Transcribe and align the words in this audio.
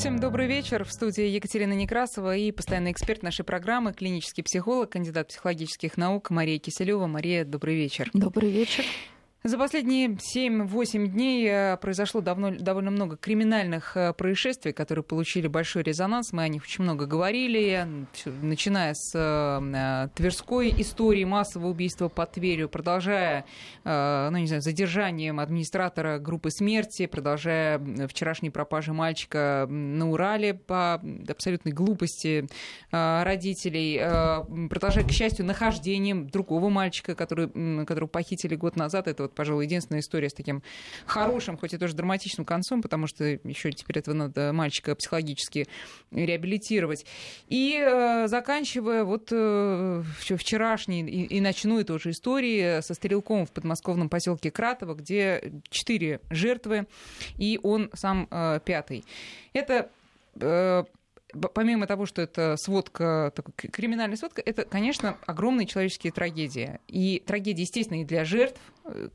Всем 0.00 0.18
добрый 0.18 0.46
вечер. 0.46 0.82
В 0.82 0.90
студии 0.90 1.26
Екатерина 1.26 1.74
Некрасова 1.74 2.34
и 2.34 2.52
постоянный 2.52 2.90
эксперт 2.90 3.22
нашей 3.22 3.44
программы, 3.44 3.92
клинический 3.92 4.42
психолог, 4.42 4.88
кандидат 4.88 5.28
психологических 5.28 5.98
наук 5.98 6.30
Мария 6.30 6.58
Киселева. 6.58 7.06
Мария, 7.06 7.44
добрый 7.44 7.76
вечер. 7.76 8.08
Добрый 8.14 8.50
вечер. 8.50 8.82
За 9.42 9.56
последние 9.56 10.08
7-8 10.08 11.06
дней 11.06 11.48
э, 11.48 11.78
произошло 11.78 12.20
давно, 12.20 12.50
довольно 12.50 12.90
много 12.90 13.16
криминальных 13.16 13.96
э, 13.96 14.12
происшествий, 14.12 14.74
которые 14.74 15.02
получили 15.02 15.46
большой 15.46 15.82
резонанс. 15.82 16.32
Мы 16.32 16.42
о 16.42 16.48
них 16.48 16.62
очень 16.64 16.84
много 16.84 17.06
говорили, 17.06 17.88
начиная 18.26 18.92
с 18.92 19.12
э, 19.14 20.08
Тверской 20.14 20.74
истории 20.76 21.24
массового 21.24 21.70
убийства 21.70 22.08
под 22.08 22.32
Тверью, 22.32 22.68
продолжая, 22.68 23.46
ну, 23.84 24.36
не 24.36 24.46
знаю, 24.46 24.60
задержанием 24.60 25.40
администратора 25.40 26.18
группы 26.18 26.50
смерти, 26.50 27.06
продолжая 27.06 27.80
вчерашней 28.08 28.50
пропажи 28.50 28.92
мальчика 28.92 29.66
на 29.68 30.10
Урале 30.10 30.52
по 30.54 31.00
абсолютной 31.28 31.72
глупости 31.72 32.46
родителей, 32.90 33.98
продолжая, 34.68 35.04
к 35.04 35.10
счастью, 35.10 35.46
нахождением 35.46 36.28
другого 36.28 36.68
мальчика, 36.68 37.14
который, 37.14 37.48
которого 37.86 38.08
похитили 38.08 38.54
год 38.54 38.76
назад, 38.76 39.08
этого 39.08 39.29
вот, 39.30 39.34
пожалуй, 39.34 39.64
единственная 39.64 40.00
история 40.00 40.28
с 40.28 40.34
таким 40.34 40.62
хорошим, 41.06 41.56
хоть 41.56 41.72
и 41.72 41.78
тоже 41.78 41.94
драматичным 41.94 42.44
концом, 42.44 42.82
потому 42.82 43.06
что 43.06 43.24
еще 43.24 43.70
теперь 43.72 43.98
этого 43.98 44.14
надо 44.14 44.52
мальчика 44.52 44.94
психологически 44.94 45.66
реабилитировать. 46.10 47.06
И 47.48 47.78
э, 47.80 48.26
заканчивая 48.28 49.04
вот 49.04 49.28
э, 49.30 50.02
вчерашней 50.18 51.02
и, 51.02 51.24
и 51.24 51.40
ночной 51.40 51.84
тоже 51.84 52.10
истории 52.10 52.80
со 52.80 52.94
стрелком 52.94 53.46
в 53.46 53.52
подмосковном 53.52 54.08
поселке 54.08 54.50
Кратово, 54.50 54.94
где 54.94 55.52
четыре 55.70 56.20
жертвы, 56.30 56.86
и 57.38 57.58
он 57.62 57.90
сам 57.94 58.26
э, 58.30 58.60
пятый. 58.64 59.04
Это 59.52 59.90
э, 60.40 60.84
помимо 61.32 61.86
того, 61.86 62.06
что 62.06 62.22
это 62.22 62.56
сводка, 62.56 63.32
криминальная 63.56 64.16
сводка, 64.16 64.42
это, 64.44 64.64
конечно, 64.64 65.16
огромные 65.26 65.66
человеческие 65.66 66.12
трагедии. 66.12 66.80
И 66.88 67.22
трагедии, 67.24 67.62
естественно, 67.62 68.00
и 68.00 68.04
для 68.04 68.24
жертв, 68.24 68.60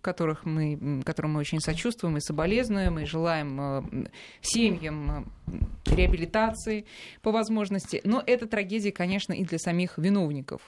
которых 0.01 0.45
мы, 0.45 1.01
которым 1.03 1.33
мы 1.33 1.39
очень 1.39 1.59
сочувствуем 1.59 2.17
и 2.17 2.21
соболезнуем, 2.21 2.99
и 2.99 3.05
желаем 3.05 3.59
э, 3.61 4.07
семьям 4.41 5.27
э, 5.47 5.95
реабилитации 5.95 6.85
по 7.21 7.31
возможности. 7.31 8.01
Но 8.03 8.23
это 8.25 8.47
трагедия, 8.47 8.91
конечно, 8.91 9.33
и 9.33 9.43
для 9.43 9.59
самих 9.59 9.97
виновников. 9.97 10.61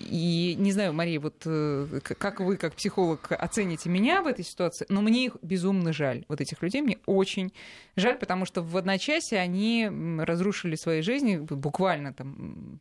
И 0.00 0.56
не 0.58 0.72
знаю, 0.72 0.92
Мария, 0.92 1.20
вот 1.20 1.46
как 2.02 2.40
вы, 2.40 2.56
как 2.56 2.74
психолог, 2.74 3.30
оцените 3.30 3.88
меня 3.88 4.22
в 4.22 4.26
этой 4.26 4.44
ситуации, 4.44 4.86
но 4.88 5.00
мне 5.02 5.26
их 5.26 5.36
безумно 5.42 5.92
жаль. 5.92 6.24
Вот 6.28 6.40
этих 6.40 6.62
людей 6.62 6.82
мне 6.82 6.98
очень 7.06 7.52
жаль, 7.94 8.18
потому 8.18 8.44
что 8.44 8.62
в 8.62 8.76
одночасье 8.76 9.38
они 9.38 9.88
разрушили 10.18 10.74
свои 10.74 11.02
жизни, 11.02 11.36
буквально 11.36 12.12
там 12.12 12.80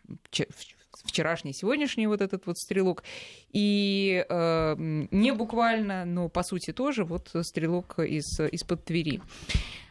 вчерашний, 1.03 1.53
сегодняшний 1.53 2.07
вот 2.07 2.21
этот 2.21 2.45
вот 2.45 2.57
стрелок. 2.57 3.03
И 3.51 4.25
э, 4.27 4.75
не 4.77 5.31
буквально, 5.33 6.05
но 6.05 6.29
по 6.29 6.43
сути 6.43 6.73
тоже 6.73 7.03
вот 7.03 7.29
стрелок 7.41 7.99
из, 7.99 8.39
из-под 8.39 8.85
Твери. 8.85 9.21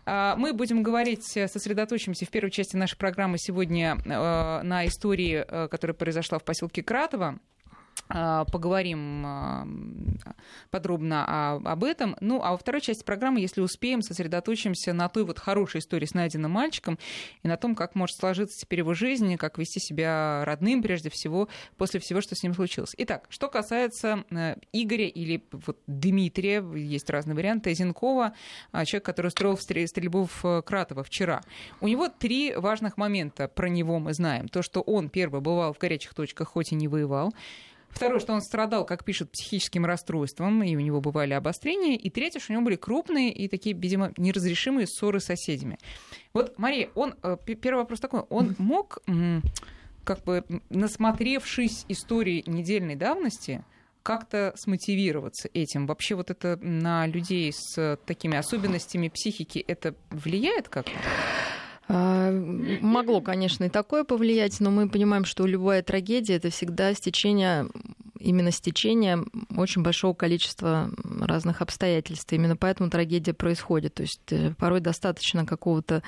А, 0.06 0.36
мы 0.36 0.52
будем 0.52 0.82
говорить, 0.82 1.24
сосредоточимся 1.24 2.26
в 2.26 2.30
первой 2.30 2.50
части 2.50 2.76
нашей 2.76 2.96
программы 2.98 3.38
сегодня 3.38 3.96
э, 4.04 4.62
на 4.62 4.86
истории, 4.86 5.44
э, 5.46 5.68
которая 5.68 5.94
произошла 5.94 6.38
в 6.38 6.44
поселке 6.44 6.82
Кратово. 6.82 7.38
А, 8.08 8.44
поговорим 8.44 9.24
а, 9.26 9.66
подробно 10.70 11.54
об 11.64 11.84
этом. 11.84 12.16
Ну, 12.20 12.40
а 12.42 12.52
во 12.52 12.58
второй 12.58 12.80
части 12.80 13.02
программы, 13.02 13.40
если 13.40 13.60
успеем, 13.60 14.02
сосредоточимся 14.02 14.92
на 14.92 15.08
той 15.08 15.24
вот 15.24 15.38
хорошей 15.38 15.80
истории 15.80 16.06
с 16.06 16.14
найденным 16.14 16.50
мальчиком 16.50 16.98
и 17.42 17.48
на 17.48 17.56
том, 17.56 17.74
как 17.74 17.94
может 17.94 18.16
сложиться 18.16 18.60
теперь 18.60 18.80
его 18.80 18.94
жизнь, 18.94 19.36
как 19.36 19.58
вести 19.58 19.80
себя 19.80 20.44
родным, 20.44 20.82
прежде 20.82 21.10
всего, 21.10 21.48
после 21.76 22.00
всего, 22.00 22.20
что 22.20 22.34
с 22.34 22.42
ним 22.42 22.54
случилось. 22.54 22.94
Итак, 22.98 23.26
что 23.30 23.48
касается 23.48 24.24
э, 24.30 24.56
Игоря 24.72 25.06
или 25.06 25.42
вот 25.52 25.78
Дмитрия, 25.86 26.62
есть 26.74 27.08
разные 27.08 27.34
варианты, 27.34 27.72
Зинкова, 27.74 28.34
а, 28.72 28.84
человек, 28.84 29.06
который 29.06 29.28
устроил 29.28 29.56
стрельбу 29.56 30.26
в 30.26 30.44
э, 30.44 30.62
Кратово 30.62 31.04
вчера. 31.04 31.42
У 31.80 31.88
него 31.88 32.08
три 32.08 32.54
важных 32.54 32.96
момента 32.96 33.48
про 33.48 33.68
него 33.68 33.98
мы 33.98 34.12
знаем. 34.12 34.48
То, 34.48 34.62
что 34.62 34.80
он, 34.80 35.08
первый, 35.08 35.40
бывал 35.40 35.72
в 35.72 35.78
горячих 35.78 36.14
точках, 36.14 36.48
хоть 36.48 36.72
и 36.72 36.74
не 36.74 36.88
воевал. 36.88 37.32
Второе, 37.94 38.18
что 38.18 38.32
он 38.32 38.42
страдал, 38.42 38.84
как 38.84 39.04
пишет, 39.04 39.30
психическим 39.30 39.86
расстройством, 39.86 40.62
и 40.64 40.74
у 40.74 40.80
него 40.80 41.00
бывали 41.00 41.32
обострения. 41.32 41.96
И 41.96 42.10
третье, 42.10 42.40
что 42.40 42.52
у 42.52 42.54
него 42.54 42.64
были 42.64 42.76
крупные 42.76 43.32
и 43.32 43.48
такие, 43.48 43.76
видимо, 43.76 44.12
неразрешимые 44.16 44.88
ссоры 44.88 45.20
с 45.20 45.26
соседями. 45.26 45.78
Вот, 46.32 46.58
Мария, 46.58 46.90
он, 46.96 47.14
э, 47.22 47.36
первый 47.44 47.78
вопрос 47.78 48.00
такой, 48.00 48.20
он 48.22 48.56
мог, 48.58 48.98
как 50.02 50.24
бы, 50.24 50.44
насмотревшись 50.70 51.84
истории 51.88 52.42
недельной 52.46 52.96
давности, 52.96 53.64
как-то 54.02 54.52
смотивироваться 54.56 55.48
этим? 55.54 55.86
Вообще 55.86 56.14
вот 56.14 56.30
это 56.30 56.56
на 56.60 57.06
людей 57.06 57.52
с 57.52 57.98
такими 58.04 58.36
особенностями 58.36 59.08
психики, 59.08 59.64
это 59.66 59.94
влияет 60.10 60.68
как-то? 60.68 60.92
А, 61.88 62.30
могло, 62.80 63.20
конечно, 63.20 63.64
и 63.64 63.68
такое 63.68 64.04
повлиять, 64.04 64.60
но 64.60 64.70
мы 64.70 64.88
понимаем, 64.88 65.24
что 65.24 65.46
любая 65.46 65.82
трагедия 65.82 66.34
это 66.34 66.50
всегда 66.50 66.94
стечение 66.94 67.68
именно 68.24 68.50
стечение 68.50 69.22
очень 69.54 69.82
большого 69.82 70.14
количества 70.14 70.90
разных 71.20 71.60
обстоятельств. 71.60 72.32
Именно 72.32 72.56
поэтому 72.56 72.88
трагедия 72.88 73.34
происходит. 73.34 73.94
То 73.94 74.02
есть 74.02 74.32
э, 74.32 74.54
порой 74.56 74.80
достаточно 74.80 75.44
какого-то 75.44 76.02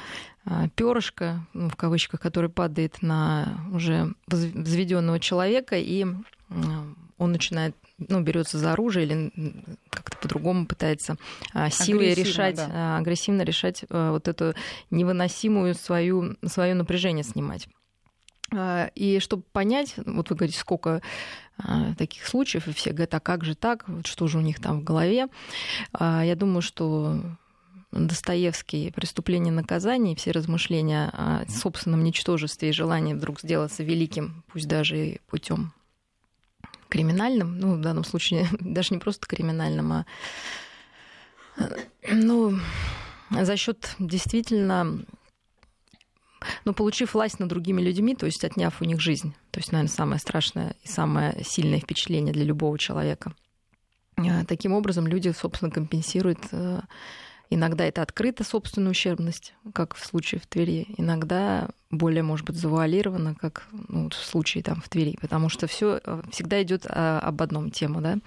а, 0.46 0.68
перышка, 0.70 1.46
ну, 1.52 1.68
в 1.68 1.76
кавычках, 1.76 2.20
который 2.20 2.48
падает 2.48 3.02
на 3.02 3.60
уже 3.70 4.14
взведенного 4.28 5.20
человека, 5.20 5.76
и 5.76 6.06
он 7.18 7.32
начинает 7.32 7.74
ну, 7.98 8.20
берется 8.20 8.58
за 8.58 8.72
оружие 8.72 9.06
или 9.06 9.32
как-то 9.90 10.18
по-другому 10.18 10.66
пытается 10.66 11.16
а, 11.52 11.70
силой 11.70 12.14
решать, 12.14 12.56
да. 12.56 12.68
А, 12.70 12.98
агрессивно 12.98 13.42
решать 13.42 13.84
а, 13.88 14.12
вот 14.12 14.28
эту 14.28 14.54
невыносимую 14.90 15.74
свою, 15.74 16.36
свое 16.44 16.74
напряжение 16.74 17.24
снимать. 17.24 17.68
И 18.94 19.18
чтобы 19.20 19.42
понять, 19.50 19.94
вот 19.96 20.30
вы 20.30 20.36
говорите, 20.36 20.56
сколько 20.56 21.02
таких 21.98 22.28
случаев, 22.28 22.68
и 22.68 22.72
все 22.72 22.92
говорят, 22.92 23.12
а 23.14 23.18
как 23.18 23.42
же 23.42 23.56
так, 23.56 23.88
вот 23.88 24.06
что 24.06 24.28
же 24.28 24.38
у 24.38 24.40
них 24.40 24.60
там 24.60 24.82
в 24.82 24.84
голове, 24.84 25.26
я 25.98 26.34
думаю, 26.36 26.62
что 26.62 27.20
Достоевский 27.90 28.92
«Преступление 28.92 29.52
и 29.52 29.56
наказание» 29.56 30.14
все 30.14 30.30
размышления 30.30 31.10
о 31.12 31.44
собственном 31.48 32.04
ничтожестве 32.04 32.68
и 32.68 32.72
желании 32.72 33.14
вдруг 33.14 33.40
сделаться 33.40 33.82
великим, 33.82 34.44
пусть 34.52 34.68
даже 34.68 34.96
и 34.96 35.20
путем 35.26 35.72
криминальным, 36.88 37.58
ну, 37.58 37.74
в 37.76 37.80
данном 37.80 38.04
случае 38.04 38.48
даже 38.60 38.94
не 38.94 39.00
просто 39.00 39.26
криминальным, 39.26 39.92
а 39.92 40.06
ну, 42.10 42.58
за 43.30 43.56
счет 43.56 43.94
действительно 43.98 45.04
ну, 46.64 46.74
получив 46.74 47.14
власть 47.14 47.40
над 47.40 47.48
другими 47.48 47.80
людьми, 47.80 48.14
то 48.14 48.26
есть 48.26 48.44
отняв 48.44 48.80
у 48.80 48.84
них 48.84 49.00
жизнь. 49.00 49.34
То 49.50 49.60
есть, 49.60 49.72
наверное, 49.72 49.92
самое 49.92 50.20
страшное 50.20 50.76
и 50.82 50.88
самое 50.88 51.42
сильное 51.44 51.80
впечатление 51.80 52.32
для 52.32 52.44
любого 52.44 52.78
человека. 52.78 53.34
А, 54.16 54.44
таким 54.44 54.72
образом, 54.72 55.06
люди, 55.06 55.32
собственно, 55.32 55.70
компенсируют 55.70 56.40
э, 56.52 56.80
Иногда 57.48 57.84
это 57.84 58.02
открыта 58.02 58.44
собственная 58.44 58.90
ущербность, 58.90 59.54
как 59.72 59.94
в 59.94 60.04
случае 60.04 60.40
в 60.40 60.46
Твери. 60.46 60.88
Иногда 60.96 61.68
более, 61.90 62.22
может 62.22 62.44
быть, 62.44 62.56
завуалировано, 62.56 63.36
как 63.36 63.68
ну, 63.88 64.10
в 64.10 64.14
случае 64.14 64.64
там 64.64 64.80
в 64.80 64.88
Твери. 64.88 65.16
Потому 65.20 65.48
что 65.48 65.66
все 65.66 66.00
э, 66.02 66.22
всегда 66.32 66.60
идет 66.62 66.86
а, 66.88 67.20
об 67.20 67.40
одном 67.42 67.70
тему, 67.70 68.00
да, 68.00 68.18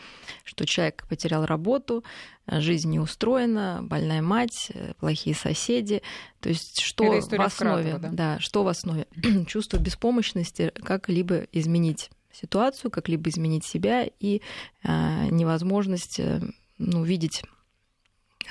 что 0.46 0.66
человек 0.66 1.06
потерял 1.10 1.46
работу, 1.46 2.04
жизнь 2.48 2.90
не 2.90 3.00
устроена, 3.00 3.80
больная 3.84 4.22
мать, 4.22 4.72
э, 4.74 4.94
плохие 5.00 5.36
соседи. 5.36 6.02
То 6.40 6.50
есть 6.50 6.80
что 6.80 7.04
в 7.04 7.42
основе, 7.42 7.92
Кратова, 7.92 8.00
да? 8.00 8.10
да, 8.12 8.40
что 8.40 8.64
в 8.64 8.68
основе 8.70 9.08
чувство 9.48 9.78
беспомощности, 9.78 10.72
как-либо 10.84 11.42
изменить 11.52 12.10
ситуацию, 12.32 12.92
как-либо 12.92 13.30
изменить 13.30 13.66
себя 13.66 14.08
и 14.20 14.42
э, 14.84 15.26
невозможность 15.30 16.20
э, 16.20 16.42
ну, 16.78 17.04
видеть 17.04 17.44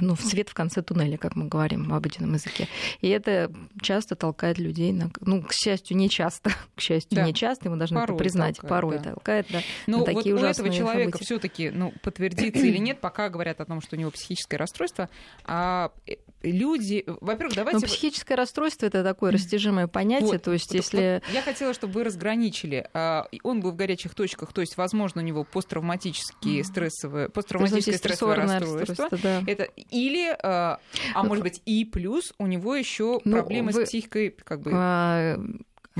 ну, 0.00 0.15
в 0.15 0.23
свет 0.23 0.49
в 0.49 0.55
конце 0.55 0.83
туннеля, 0.83 1.17
как 1.17 1.37
мы 1.37 1.47
говорим 1.47 1.89
в 1.89 1.95
обычном 1.95 2.33
языке. 2.35 2.69
И 3.00 3.09
это 3.09 3.50
часто 3.81 4.17
толкает 4.17 4.59
людей 4.59 4.93
на... 4.93 5.11
Ну, 5.21 5.43
к 5.43 5.53
счастью, 5.53 5.97
не 5.97 6.09
часто. 6.09 6.50
К 6.77 6.81
счастью, 6.81 7.17
да. 7.17 7.25
не 7.25 7.35
часто, 7.35 7.71
мы 7.71 7.77
должны 7.77 7.99
порой 7.99 8.15
это 8.15 8.23
признать. 8.23 8.56
Толкает, 8.56 8.71
порой 8.71 8.99
да. 8.99 9.12
толкает, 9.12 9.47
да. 9.50 9.61
Но 9.87 9.99
ну, 9.99 10.05
вот 10.05 10.15
такие 10.15 10.35
у 10.35 10.39
этого 10.39 10.71
человека 10.71 11.19
все 11.19 11.39
таки 11.39 11.71
ну, 11.71 11.93
подтвердится 12.03 12.65
или 12.65 12.79
нет, 12.79 13.00
пока 13.00 13.29
говорят 13.29 13.61
о 13.61 13.65
том, 13.65 13.81
что 13.81 13.97
у 13.97 13.99
него 13.99 14.11
психическое 14.11 14.56
расстройство, 14.56 15.09
а 15.45 15.93
э, 16.06 16.15
люди... 16.43 17.05
Во-первых, 17.06 17.56
давайте... 17.56 17.81
Ну, 17.81 17.87
психическое 17.87 18.35
расстройство— 18.35 18.87
это 18.87 19.03
такое 19.03 19.33
растяжимое 19.33 19.87
понятие, 19.87 20.33
вот, 20.33 20.43
то 20.43 20.53
есть 20.53 20.73
если... 20.73 21.23
Вот 21.25 21.35
я 21.35 21.43
хотела, 21.43 21.75
чтобы 21.75 21.94
вы 21.94 22.05
разграничили. 22.05 22.89
А, 22.94 23.27
он 23.43 23.61
был 23.61 23.73
в 23.73 23.77
горячих 23.77 24.15
точках, 24.15 24.53
то 24.53 24.61
есть, 24.61 24.77
возможно, 24.77 25.23
у 25.23 25.25
него 25.25 25.44
посттравматические 25.44 26.65
стрессовые... 26.65 27.29
посттравматическое 27.29 27.99
стрессовое 27.99 28.37
расстройство. 28.37 29.09
Да. 29.23 29.43
Это 29.47 29.69
Или, 29.90 30.37
а 30.43 30.79
может 31.14 31.43
быть, 31.43 31.62
и 31.67 31.85
плюс 31.85 32.35
у 32.38 32.46
него 32.46 32.75
еще 32.75 33.20
ну, 33.25 33.37
проблемы 33.37 33.73
вы... 33.73 33.87
с 33.87 33.88
психикой, 33.88 34.31
как 34.31 34.61
бы. 34.61 34.70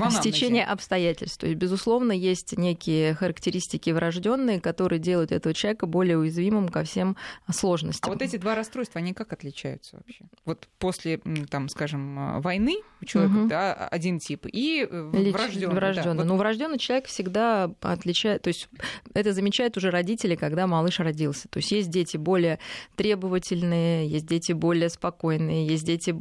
А 0.07 0.11
Стечение 0.11 0.65
обстоятельств. 0.65 1.37
То 1.37 1.47
есть, 1.47 1.57
безусловно, 1.57 2.11
есть 2.11 2.57
некие 2.57 3.13
характеристики 3.13 3.89
врожденные, 3.89 4.59
которые 4.59 4.99
делают 4.99 5.31
этого 5.31 5.53
человека 5.53 5.85
более 5.85 6.17
уязвимым 6.17 6.69
ко 6.69 6.83
всем 6.83 7.15
сложностям. 7.49 8.09
А 8.09 8.13
вот 8.13 8.21
эти 8.21 8.37
два 8.37 8.55
расстройства, 8.55 8.99
они 8.99 9.13
как 9.13 9.33
отличаются 9.33 9.97
вообще? 9.97 10.25
Вот 10.45 10.67
после, 10.77 11.19
там, 11.49 11.69
скажем, 11.69 12.41
войны 12.41 12.77
у 13.01 13.05
человека 13.05 13.37
угу. 13.37 13.47
да, 13.47 13.73
один 13.73 14.19
тип 14.19 14.45
и 14.45 14.87
э, 14.89 15.01
врожденный. 15.31 15.75
врожденный. 15.75 16.23
Да. 16.23 16.23
Ну, 16.25 16.35
врожденный 16.35 16.77
человек 16.77 17.07
всегда 17.07 17.71
отличает, 17.81 18.41
то 18.41 18.49
есть 18.49 18.69
это 19.13 19.33
замечают 19.33 19.77
уже 19.77 19.89
родители, 19.89 20.35
когда 20.35 20.67
малыш 20.67 20.99
родился. 20.99 21.47
То 21.47 21.57
есть 21.57 21.71
есть 21.71 21.89
дети 21.89 22.17
более 22.17 22.59
требовательные, 22.95 24.07
есть 24.07 24.25
дети 24.25 24.51
более 24.51 24.89
спокойные, 24.89 25.65
есть 25.67 25.85
дети 25.85 26.15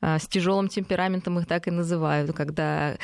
а, 0.00 0.18
с 0.18 0.26
тяжелым 0.26 0.68
темпераментом, 0.68 1.38
их 1.38 1.46
так 1.46 1.68
и 1.68 1.70
называют, 1.70 2.32
когда 2.32 2.84
Э, 2.84 2.96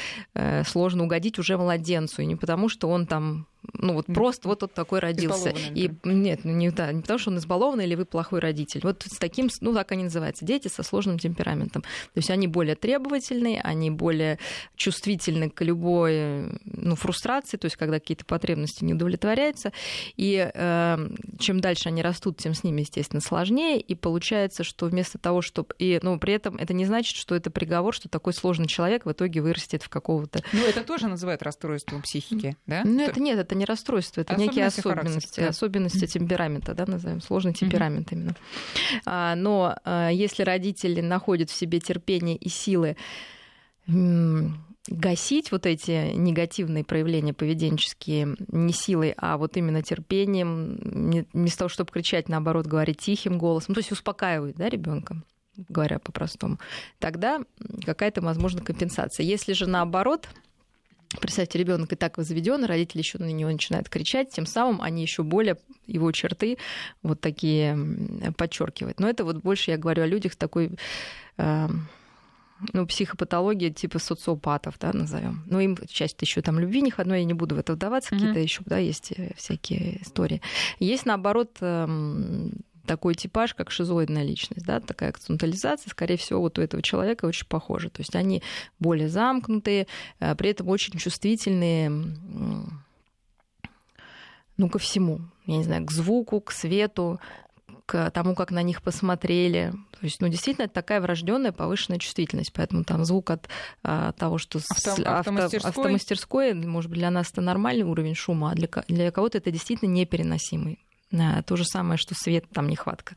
сложно 0.67 1.05
угодить 1.05 1.39
уже 1.39 1.57
младенцу, 1.57 2.23
и 2.23 2.27
не 2.27 2.37
потому, 2.37 2.69
что 2.69 2.89
он 2.89 3.07
там 3.07 3.47
ну 3.75 3.95
вот 3.95 4.07
просто 4.07 4.49
вот 4.49 4.63
он 4.63 4.69
такой 4.69 5.01
родился. 5.01 5.51
И 5.75 5.91
нет, 6.05 6.41
ну, 6.45 6.53
не, 6.53 6.71
да, 6.71 6.93
не 6.93 7.03
потому, 7.03 7.19
что 7.19 7.31
он 7.31 7.39
избалованный 7.39 7.85
или 7.85 7.95
вы 7.95 8.05
плохой 8.05 8.41
родитель. 8.41 8.81
Вот 8.83 9.05
с 9.07 9.19
таким, 9.19 9.49
ну 9.61 9.75
так 9.75 9.93
они 9.93 10.05
называются, 10.05 10.45
дети 10.45 10.69
со 10.69 10.83
сложным 10.83 11.19
темпераментом. 11.19 11.83
То 11.83 12.17
есть 12.17 12.31
они 12.31 12.47
более 12.47 12.75
требовательные, 12.75 13.61
они 13.61 13.91
более 13.91 14.39
чувствительны 14.77 15.51
к 15.51 15.63
любой 15.63 16.59
ну, 16.65 16.97
фрустрации, 16.97 17.57
то 17.57 17.67
есть 17.67 17.77
когда 17.77 17.99
какие-то 17.99 18.25
потребности 18.25 18.85
не 18.85 18.95
удовлетворяются. 18.95 19.73
И 20.17 20.51
э, 20.53 21.09
чем 21.39 21.61
дальше 21.61 21.89
они 21.89 22.03
растут, 22.03 22.39
тем 22.39 22.55
с 22.55 22.65
ними, 22.65 22.81
естественно, 22.81 23.21
сложнее. 23.21 23.81
И 23.81 23.95
получается, 23.95 24.65
что 24.65 24.87
вместо 24.87 25.19
того, 25.19 25.43
чтобы... 25.43 25.75
И, 25.79 25.99
ну, 26.03 26.19
при 26.19 26.35
этом 26.35 26.57
это 26.57 26.73
не 26.75 26.85
значит, 26.85 27.17
что 27.17 27.35
это 27.35 27.51
приговор, 27.51 27.95
что 27.95 28.09
такой 28.09 28.33
сложный 28.33 28.67
человек 28.67 29.07
в 29.07 29.13
итоге 29.13 29.41
вырастет 29.41 29.83
в 29.83 29.89
какого-то... 29.89 30.43
Ну, 30.53 30.65
это 30.65 30.83
тоже 30.83 31.09
называют 31.09 31.43
расстройством 31.43 32.03
психики, 32.03 32.57
да? 32.67 32.83
Ну, 32.85 33.03
это 33.03 33.21
нет, 33.21 33.39
это 33.39 33.50
не 33.55 33.65
расстройство, 33.65 34.21
это 34.21 34.37
некие 34.37 34.67
особенности, 34.67 35.41
особенности 35.41 36.07
темперамента, 36.07 36.75
да, 36.75 36.87
назовем, 36.87 37.21
сложный 37.21 37.53
темперамент 37.53 38.13
именно. 38.13 38.37
А, 39.07 39.35
но 39.35 39.77
а, 39.85 40.11
если 40.11 40.43
родители 40.43 41.01
находят 41.01 41.51
в 41.51 41.55
себе 41.55 41.81
терпение 41.81 42.37
и 42.37 42.49
силы 42.49 42.97
гасить 44.87 45.53
вот 45.53 45.67
эти 45.67 46.13
негативные 46.15 46.85
проявления 46.85 47.35
поведенческие 47.35 48.37
не 48.49 48.73
силой, 48.73 49.15
а 49.17 49.37
вот 49.37 49.57
именно 49.57 49.83
терпением, 49.83 51.27
вместо 51.33 51.61
того, 51.61 51.69
чтобы 51.69 51.91
кричать, 51.93 52.29
наоборот, 52.29 52.67
говорить 52.67 52.99
тихим 52.99 53.39
голосом, 53.39 53.75
то 53.75 53.81
есть 53.81 53.93
успокаивать 53.93 54.57
да, 54.57 54.69
ребенка 54.69 55.23
говоря 55.69 55.99
по-простому, 55.99 56.59
тогда 56.99 57.41
какая-то, 57.85 58.23
возможно, 58.23 58.63
компенсация. 58.63 59.25
Если 59.25 59.53
же 59.53 59.67
наоборот, 59.67 60.29
Представьте, 61.19 61.59
ребенок 61.59 61.93
и 61.93 61.97
так 61.97 62.19
возведен, 62.19 62.65
родители 62.65 62.99
еще 62.99 63.19
на 63.19 63.25
него 63.25 63.51
начинают 63.51 63.89
кричать, 63.89 64.31
тем 64.31 64.47
самым 64.47 64.81
они 64.81 65.03
еще 65.03 65.25
более 65.25 65.57
его 65.87 66.13
черты 66.13 66.57
вот 67.03 67.21
такие 67.21 67.77
подчеркивают. 68.37 69.01
Но 69.01 69.09
это 69.09 69.25
вот 69.25 69.39
больше 69.39 69.73
я 69.73 69.77
говорю 69.77 70.05
о 70.05 70.07
людях 70.07 70.35
с 70.35 70.37
такой 70.37 70.71
э, 71.37 71.69
ну, 72.73 72.87
психопатологией 72.87 73.73
типа 73.73 73.99
социопатов, 73.99 74.79
да, 74.79 74.93
назовем. 74.93 75.43
Ну, 75.47 75.59
им 75.61 75.77
часть 75.89 76.21
еще 76.23 76.43
там 76.43 76.59
любви 76.61 76.81
не 76.81 76.93
но 76.97 77.17
я 77.17 77.25
не 77.25 77.35
буду 77.35 77.55
в 77.55 77.59
это 77.59 77.73
вдаваться, 77.73 78.15
mm-hmm. 78.15 78.19
какие-то 78.19 78.41
еще, 78.41 78.63
да, 78.67 78.79
есть 78.79 79.13
э, 79.17 79.33
всякие 79.37 80.03
истории. 80.03 80.43
Есть, 80.79 81.07
наоборот, 81.07 81.57
эм, 81.61 82.53
такой 82.87 83.15
типаж, 83.15 83.55
как 83.55 83.71
шизоидная 83.71 84.23
личность, 84.23 84.67
да, 84.67 84.81
такая 84.81 85.11
акцентуализация, 85.11 85.91
скорее 85.91 86.17
всего, 86.17 86.41
вот 86.41 86.59
у 86.59 86.63
этого 86.63 86.83
человека 86.83 87.25
очень 87.27 87.47
похожа. 87.47 87.91
То 87.91 88.01
есть 88.01 88.15
они 88.15 88.43
более 88.79 89.09
замкнутые, 89.09 89.87
а 90.19 90.35
при 90.35 90.51
этом 90.51 90.69
очень 90.69 90.99
чувствительные 90.99 91.91
ну, 94.57 94.69
ко 94.69 94.79
всему. 94.79 95.21
Я 95.47 95.57
не 95.57 95.65
знаю, 95.65 95.87
к 95.87 95.91
звуку, 95.91 96.41
к 96.41 96.53
свету, 96.53 97.19
к 97.87 98.11
тому, 98.11 98.35
как 98.35 98.53
на 98.53 98.63
них 98.63 98.83
посмотрели. 98.83 99.73
То 99.93 99.99
есть, 100.03 100.21
ну, 100.21 100.29
действительно, 100.29 100.67
это 100.67 100.75
такая 100.75 101.01
врожденная 101.01 101.51
повышенная 101.51 101.99
чувствительность. 101.99 102.53
Поэтому 102.53 102.85
там 102.85 103.05
звук 103.05 103.31
от, 103.31 103.49
от 103.83 104.17
того, 104.17 104.39
что 104.39 104.59
Авто, 104.59 105.03
автомастерской? 105.03 105.71
автомастерской, 105.71 106.55
может 106.55 106.91
быть, 106.91 107.01
для 107.01 107.11
нас 107.11 107.31
это 107.33 107.41
нормальный 107.41 107.85
уровень 107.85 108.15
шума, 108.15 108.53
а 108.53 108.55
для, 108.55 108.69
для 108.87 109.11
кого-то 109.11 109.39
это 109.39 109.51
действительно 109.51 109.89
непереносимый. 109.89 110.79
То 111.11 111.57
же 111.57 111.65
самое, 111.65 111.99
что 111.99 112.15
свет, 112.15 112.45
там 112.53 112.69
нехватка. 112.69 113.15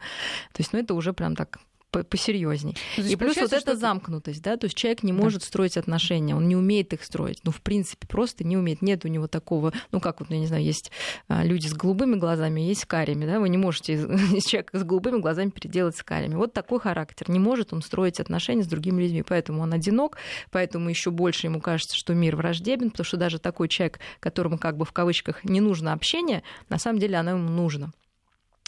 То 0.52 0.60
есть, 0.62 0.74
ну, 0.74 0.80
это 0.80 0.94
уже 0.94 1.14
прям 1.14 1.36
так 1.36 1.60
посерьезней. 2.02 2.76
Ну, 2.98 3.04
и 3.06 3.16
плюс 3.16 3.38
вот 3.38 3.54
эта 3.54 3.76
замкнутость, 3.76 4.42
да, 4.42 4.58
то 4.58 4.66
есть 4.66 4.76
человек 4.76 5.04
не 5.04 5.12
да. 5.12 5.20
может 5.20 5.44
строить 5.44 5.78
отношения, 5.78 6.36
он 6.36 6.48
не 6.48 6.56
умеет 6.56 6.94
их 6.94 7.04
строить, 7.04 7.40
ну, 7.44 7.52
в 7.52 7.62
принципе, 7.62 8.08
просто 8.08 8.44
не 8.44 8.58
умеет, 8.58 8.82
нет 8.82 9.06
у 9.06 9.08
него 9.08 9.28
такого, 9.28 9.72
ну, 9.92 10.00
как 10.00 10.20
вот, 10.20 10.30
ну, 10.30 10.36
я 10.36 10.42
не 10.42 10.48
знаю, 10.48 10.64
есть 10.64 10.92
а, 11.28 11.44
люди 11.44 11.68
с 11.68 11.74
голубыми 11.74 12.16
глазами, 12.16 12.62
есть 12.62 12.82
с 12.82 12.86
карими, 12.86 13.26
да, 13.26 13.40
вы 13.40 13.50
не 13.50 13.58
можете 13.58 13.94
из 13.94 14.46
человека 14.46 14.80
с 14.80 14.84
голубыми 14.84 15.20
глазами 15.20 15.50
переделать 15.50 15.96
с 15.96 16.04
карими. 16.04 16.36
Вот 16.36 16.54
такой 16.54 16.80
характер, 16.80 17.30
не 17.30 17.40
может 17.40 17.74
он 17.74 17.82
строить 17.82 18.20
отношения 18.20 18.64
с 18.64 18.68
другими 18.68 19.04
людьми, 19.04 19.24
поэтому 19.24 19.62
он 19.62 19.74
одинок, 19.74 20.18
поэтому 20.52 20.90
еще 20.90 21.12
больше 21.12 21.48
ему 21.48 21.62
кажется, 21.62 21.96
что 21.96 22.14
мир 22.14 22.36
враждебен, 22.36 22.90
потому 22.90 23.06
что 23.06 23.18
даже 23.18 23.40
такой 23.40 23.68
человек, 23.68 24.00
которому 24.20 24.58
как 24.58 24.78
бы 24.78 24.86
в 24.86 24.92
кавычках 24.92 25.44
не 25.44 25.62
нужно 25.62 25.94
общение, 25.94 26.44
на 26.70 26.80
самом 26.80 27.00
деле 27.00 27.18
оно 27.18 27.32
ему 27.32 27.50
нужно. 27.50 27.92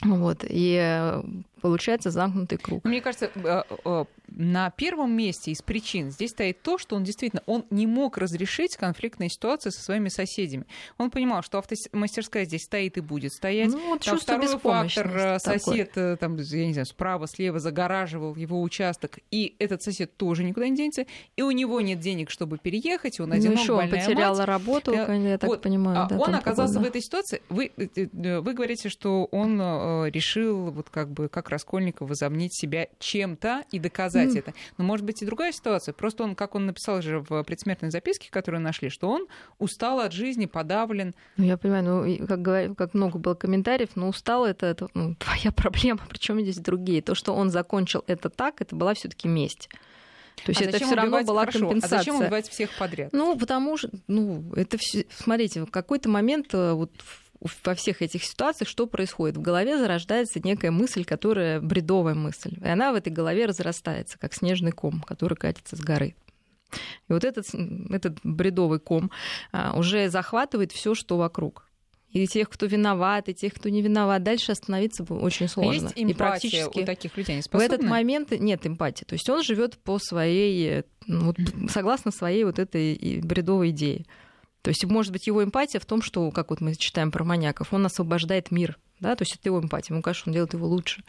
Вот, 0.01 0.43
и 0.47 0.77
э, 0.81 1.23
получается 1.61 2.11
замкнутый 2.11 2.57
круг. 2.57 2.83
Мне 2.83 3.01
кажется, 3.01 3.31
э, 3.33 3.63
э, 3.85 4.05
на 4.27 4.69
первом 4.71 5.15
месте 5.15 5.51
из 5.51 5.61
причин 5.61 6.11
здесь 6.11 6.31
стоит 6.31 6.61
то, 6.61 6.77
что 6.77 6.95
он 6.97 7.03
действительно 7.03 7.41
он 7.45 7.65
не 7.69 7.87
мог 7.87 8.17
разрешить 8.17 8.75
конфликтные 8.75 9.29
ситуации 9.29 9.69
со 9.69 9.81
своими 9.81 10.09
соседями. 10.09 10.65
Он 10.97 11.09
понимал, 11.09 11.43
что 11.43 11.59
автомастерская 11.59 12.43
здесь 12.43 12.63
стоит 12.63 12.97
и 12.97 13.01
будет 13.01 13.31
стоять. 13.31 13.71
Ну, 13.71 13.89
вот 13.89 14.01
там 14.01 14.19
второй 14.19 14.59
фактор, 14.59 15.39
сосед, 15.39 15.91
такой. 15.93 16.17
там, 16.17 16.35
я 16.35 16.67
не 16.67 16.73
знаю, 16.73 16.85
справа, 16.85 17.25
слева 17.27 17.59
загораживал 17.59 18.35
его 18.35 18.61
участок, 18.61 19.19
и 19.31 19.55
этот 19.59 19.81
сосед 19.81 20.15
тоже 20.17 20.43
никуда 20.43 20.67
не 20.67 20.75
денется, 20.75 21.05
и 21.37 21.41
у 21.41 21.51
него 21.51 21.79
нет 21.79 21.99
денег, 21.99 22.31
чтобы 22.31 22.57
переехать, 22.57 23.21
он 23.21 23.31
одинок, 23.31 23.55
ну, 23.55 23.61
еще 23.61 23.73
он 23.73 23.89
потерял 23.89 24.35
мать. 24.35 24.45
работу, 24.45 24.91
я 24.93 25.37
так 25.37 25.49
вот. 25.49 25.61
понимаю. 25.61 26.01
А 26.01 26.05
да, 26.07 26.17
он 26.17 26.35
оказался 26.35 26.79
в 26.79 26.83
этой 26.83 27.01
ситуации. 27.01 27.41
Вы, 27.47 27.71
вы 27.77 28.53
говорите, 28.53 28.89
что 28.89 29.25
он 29.31 29.61
решил 30.07 30.71
вот 30.71 30.89
как 30.89 31.11
бы 31.11 31.29
как 31.29 31.49
Раскольников 31.49 32.09
возомнить 32.09 32.55
себя 32.55 32.87
чем-то 32.99 33.63
и 33.71 33.79
доказать 33.79 34.35
mm. 34.35 34.39
это. 34.39 34.53
Но 34.77 34.83
может 34.83 35.05
быть 35.05 35.21
и 35.21 35.25
другая 35.25 35.51
ситуация. 35.51 35.93
Просто 35.93 36.23
он, 36.23 36.35
как 36.35 36.55
он 36.55 36.65
написал 36.65 37.01
же 37.01 37.19
в 37.19 37.43
предсмертной 37.43 37.91
записке, 37.91 38.29
которую 38.31 38.61
нашли, 38.61 38.89
что 38.89 39.09
он 39.09 39.27
устал 39.59 39.99
от 39.99 40.11
жизни, 40.11 40.45
подавлен. 40.45 41.13
Ну, 41.37 41.45
я 41.45 41.57
понимаю, 41.57 41.83
ну, 41.83 42.27
как, 42.27 42.41
говорю, 42.41 42.75
как 42.75 42.93
много 42.93 43.19
было 43.19 43.35
комментариев, 43.35 43.89
но 43.95 44.07
устал 44.07 44.45
это, 44.45 44.65
это 44.65 44.87
ну, 44.93 45.15
твоя 45.19 45.51
проблема, 45.51 46.01
причем 46.09 46.41
здесь 46.41 46.57
другие. 46.57 47.01
То, 47.01 47.15
что 47.15 47.33
он 47.33 47.49
закончил 47.49 48.03
это 48.07 48.29
так, 48.29 48.61
это 48.61 48.75
была 48.75 48.93
все-таки 48.93 49.27
месть. 49.27 49.69
То 50.43 50.51
есть 50.51 50.61
а 50.61 50.65
это 50.65 50.83
все 50.83 50.95
равно 50.95 51.23
была 51.23 51.41
хорошо, 51.41 51.59
компенсация. 51.59 51.97
А 51.97 51.99
зачем 51.99 52.19
убивать 52.19 52.49
всех 52.49 52.69
подряд? 52.77 53.13
Ну, 53.13 53.37
потому 53.37 53.77
что, 53.77 53.89
ну, 54.07 54.43
это 54.55 54.77
все, 54.77 55.05
смотрите, 55.09 55.63
в 55.63 55.71
какой-то 55.71 56.09
момент 56.09 56.53
э, 56.53 56.73
вот 56.73 56.91
во 57.63 57.75
всех 57.75 58.01
этих 58.01 58.23
ситуациях 58.23 58.69
что 58.69 58.87
происходит? 58.87 59.37
В 59.37 59.41
голове 59.41 59.77
зарождается 59.77 60.39
некая 60.43 60.71
мысль, 60.71 61.05
которая 61.05 61.61
бредовая 61.61 62.15
мысль. 62.15 62.57
И 62.61 62.67
она 62.67 62.91
в 62.91 62.95
этой 62.95 63.11
голове 63.11 63.45
разрастается, 63.45 64.17
как 64.19 64.33
снежный 64.33 64.71
ком, 64.71 65.01
который 65.01 65.35
катится 65.35 65.75
с 65.75 65.79
горы. 65.79 66.15
И 67.07 67.13
вот 67.13 67.23
этот, 67.23 67.47
этот 67.89 68.19
бредовый 68.23 68.79
ком 68.79 69.11
а, 69.51 69.77
уже 69.77 70.09
захватывает 70.09 70.71
все, 70.71 70.95
что 70.95 71.17
вокруг. 71.17 71.65
И 72.09 72.27
тех, 72.27 72.49
кто 72.49 72.65
виноват, 72.65 73.27
и 73.27 73.33
тех, 73.33 73.53
кто 73.53 73.67
не 73.67 73.81
виноват. 73.81 74.23
Дальше 74.23 74.53
остановиться 74.53 75.03
очень 75.03 75.49
сложно. 75.49 75.71
А 75.71 75.73
есть 75.73 75.85
эмпатия 75.97 76.11
и 76.11 76.13
практически 76.13 76.79
у 76.79 76.85
таких 76.85 77.17
людей? 77.17 77.35
Они 77.35 77.41
в 77.41 77.55
этот 77.55 77.83
момент 77.83 78.31
нет 78.31 78.65
эмпатии. 78.65 79.03
То 79.03 79.13
есть 79.13 79.29
он 79.29 79.43
живет 79.43 79.77
по 79.77 79.99
своей, 79.99 80.83
ну, 81.07 81.25
вот, 81.25 81.37
согласно 81.69 82.11
своей 82.11 82.45
вот 82.45 82.57
этой 82.57 83.19
бредовой 83.21 83.71
идее. 83.71 84.05
То 84.65 84.69
есть, 84.69 84.83
может 84.83 85.11
быть, 85.11 85.27
его 85.27 85.43
эмпатия 85.43 85.79
в 85.79 85.85
том, 85.85 86.01
что, 86.01 86.31
как 86.31 86.49
вот 86.49 86.59
мы 86.59 86.73
читаем 86.73 87.11
про 87.11 87.23
маньяков, 87.23 87.71
он 87.71 87.85
освобождает 87.85 88.49
мир, 88.49 88.79
да, 88.99 89.15
то 89.15 89.21
есть 89.21 89.35
это 89.35 89.49
его 89.49 89.59
эмпатия, 89.59 89.93
ему 89.93 90.01
кажется, 90.01 90.27
он 90.27 90.33
делает 90.33 90.53
его 90.53 90.65
лучше, 90.65 91.03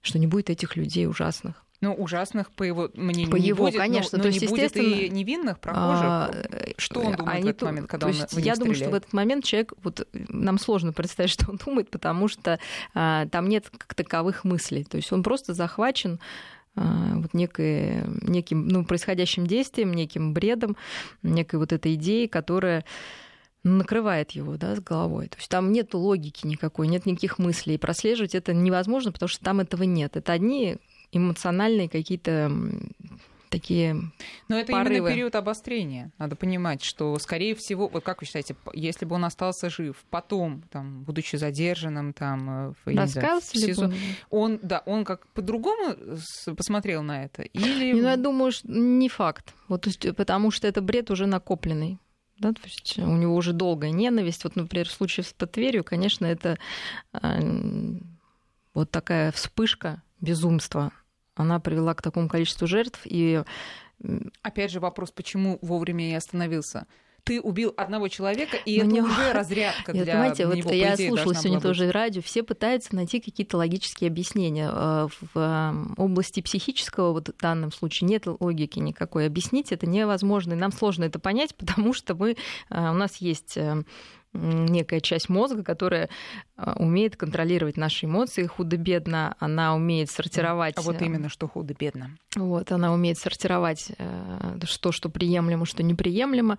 что 0.00 0.18
не 0.18 0.26
будет 0.26 0.48
этих 0.48 0.74
людей 0.74 1.06
ужасных. 1.06 1.62
Ну, 1.82 1.92
ужасных, 1.92 2.50
по 2.50 2.62
его 2.62 2.88
мнению, 2.94 3.30
по 3.30 3.36
не 3.36 3.48
его, 3.48 3.66
будет, 3.66 3.76
конечно. 3.76 4.16
Но, 4.16 4.22
то 4.22 4.28
но 4.30 4.34
есть, 4.34 4.40
не 4.40 4.46
естественно, 4.46 4.88
будет 4.88 5.02
и 5.02 5.10
невинных 5.10 5.60
прохожих. 5.60 6.02
А, 6.02 6.32
что 6.78 7.00
он 7.00 7.12
думает 7.14 7.44
в 7.44 7.46
этот 7.46 7.62
момент, 7.62 7.88
когда 7.88 8.06
то 8.06 8.12
он 8.14 8.18
есть, 8.18 8.32
Я 8.38 8.56
думаю, 8.56 8.74
что 8.74 8.88
в 8.88 8.94
этот 8.94 9.12
момент 9.12 9.44
человек, 9.44 9.74
вот 9.82 10.08
нам 10.12 10.58
сложно 10.58 10.94
представить, 10.94 11.30
что 11.32 11.50
он 11.50 11.58
думает, 11.62 11.90
потому 11.90 12.28
что 12.28 12.58
а, 12.94 13.26
там 13.26 13.50
нет 13.50 13.68
как 13.68 13.94
таковых 13.94 14.44
мыслей. 14.44 14.84
То 14.84 14.96
есть 14.96 15.12
он 15.12 15.22
просто 15.22 15.52
захвачен 15.52 16.14
а, 16.14 16.57
вот 17.16 17.34
некой, 17.34 18.04
неким 18.22 18.68
ну, 18.68 18.84
происходящим 18.84 19.46
действием, 19.46 19.92
неким 19.92 20.32
бредом, 20.32 20.76
некой 21.22 21.58
вот 21.58 21.72
этой 21.72 21.94
идеей, 21.94 22.28
которая 22.28 22.84
накрывает 23.64 24.30
его 24.32 24.56
да, 24.56 24.76
с 24.76 24.80
головой. 24.80 25.28
То 25.28 25.36
есть 25.36 25.48
там 25.48 25.72
нет 25.72 25.94
логики 25.94 26.46
никакой, 26.46 26.88
нет 26.88 27.06
никаких 27.06 27.38
мыслей. 27.38 27.74
И 27.74 27.78
прослеживать 27.78 28.34
это 28.34 28.54
невозможно, 28.54 29.12
потому 29.12 29.28
что 29.28 29.44
там 29.44 29.60
этого 29.60 29.82
нет. 29.82 30.16
Это 30.16 30.32
одни 30.32 30.76
эмоциональные 31.12 31.88
какие-то 31.88 32.52
такие 33.48 33.94
Но 34.48 34.58
это 34.58 34.72
порывы. 34.72 34.96
именно 34.96 35.08
период 35.08 35.34
обострения. 35.34 36.12
Надо 36.18 36.36
понимать, 36.36 36.82
что, 36.82 37.18
скорее 37.18 37.54
всего, 37.54 37.88
вот 37.88 38.04
как 38.04 38.20
вы 38.20 38.26
считаете, 38.26 38.56
если 38.72 39.04
бы 39.04 39.14
он 39.16 39.24
остался 39.24 39.70
жив, 39.70 39.96
потом, 40.10 40.62
там, 40.70 41.02
будучи 41.04 41.36
задержанным, 41.36 42.12
там, 42.12 42.74
в, 42.84 42.96
Раскался 42.96 43.52
в 43.52 43.56
СИЗО, 43.56 43.92
он, 44.30 44.58
да, 44.62 44.82
он 44.86 45.04
как 45.04 45.26
по-другому 45.28 45.96
посмотрел 46.56 47.02
на 47.02 47.24
это? 47.24 47.42
Или... 47.42 47.92
Ну, 47.92 48.08
я 48.08 48.16
думаю, 48.16 48.52
что 48.52 48.68
не 48.70 49.08
факт. 49.08 49.54
Вот, 49.68 49.86
потому 50.16 50.50
что 50.50 50.66
это 50.66 50.80
бред 50.80 51.10
уже 51.10 51.26
накопленный. 51.26 51.98
Да, 52.38 52.52
то 52.52 52.60
есть 52.64 52.98
у 52.98 53.16
него 53.16 53.34
уже 53.34 53.52
долгая 53.52 53.90
ненависть. 53.90 54.44
Вот, 54.44 54.54
например, 54.54 54.88
в 54.88 54.92
случае 54.92 55.24
с 55.24 55.32
Тверью, 55.32 55.82
конечно, 55.82 56.24
это 56.24 56.56
э, 57.12 57.40
вот 58.74 58.90
такая 58.90 59.32
вспышка 59.32 60.02
безумства 60.20 60.92
она 61.38 61.60
привела 61.60 61.94
к 61.94 62.02
такому 62.02 62.28
количеству 62.28 62.66
жертв. 62.66 63.00
И... 63.04 63.42
Опять 64.42 64.70
же 64.70 64.78
вопрос, 64.78 65.10
почему 65.10 65.58
вовремя 65.60 66.10
я 66.10 66.18
остановился? 66.18 66.86
ты 67.28 67.42
убил 67.42 67.74
одного 67.76 68.08
человека, 68.08 68.56
и 68.56 68.78
Но 68.78 68.84
ну, 68.84 68.90
это 68.90 68.94
не... 68.94 69.02
уже 69.02 69.32
разрядка 69.34 69.92
для 69.92 70.06
понимаете, 70.06 70.44
него, 70.44 70.54
вот 70.62 70.72
я 70.72 70.96
слушала 70.96 71.34
сегодня 71.34 71.60
тоже 71.60 71.90
радио, 71.92 72.22
все 72.22 72.42
пытаются 72.42 72.96
найти 72.96 73.20
какие-то 73.20 73.58
логические 73.58 74.08
объяснения. 74.08 74.70
Э, 74.72 75.08
в 75.20 75.38
эм, 75.38 75.94
области 75.98 76.40
психического, 76.40 77.12
вот 77.12 77.28
в 77.28 77.42
данном 77.42 77.70
случае, 77.70 78.08
нет 78.08 78.24
логики 78.26 78.78
никакой. 78.78 79.26
Объяснить 79.26 79.72
это 79.72 79.86
невозможно, 79.86 80.54
и 80.54 80.56
нам 80.56 80.72
сложно 80.72 81.04
это 81.04 81.18
понять, 81.18 81.54
потому 81.58 81.92
что 81.92 82.14
мы, 82.14 82.30
э, 82.30 82.34
у 82.70 82.94
нас 82.94 83.16
есть 83.16 83.58
э, 83.58 83.82
некая 84.32 85.00
часть 85.00 85.28
мозга, 85.28 85.62
которая 85.62 86.08
а, 86.56 86.74
умеет 86.78 87.16
контролировать 87.16 87.76
наши 87.76 88.06
эмоции 88.06 88.46
худо-бедно, 88.46 89.36
она 89.38 89.74
умеет 89.74 90.10
сортировать... 90.10 90.74
А 90.76 90.82
вот 90.82 91.00
э, 91.00 91.06
именно 91.06 91.28
что 91.28 91.48
худо-бедно. 91.48 92.10
Вот, 92.36 92.70
она 92.72 92.92
умеет 92.92 93.18
сортировать 93.18 93.92
э, 93.98 94.58
что, 94.64 94.92
что 94.92 95.08
приемлемо, 95.08 95.64
что 95.66 95.82
неприемлемо. 95.82 96.58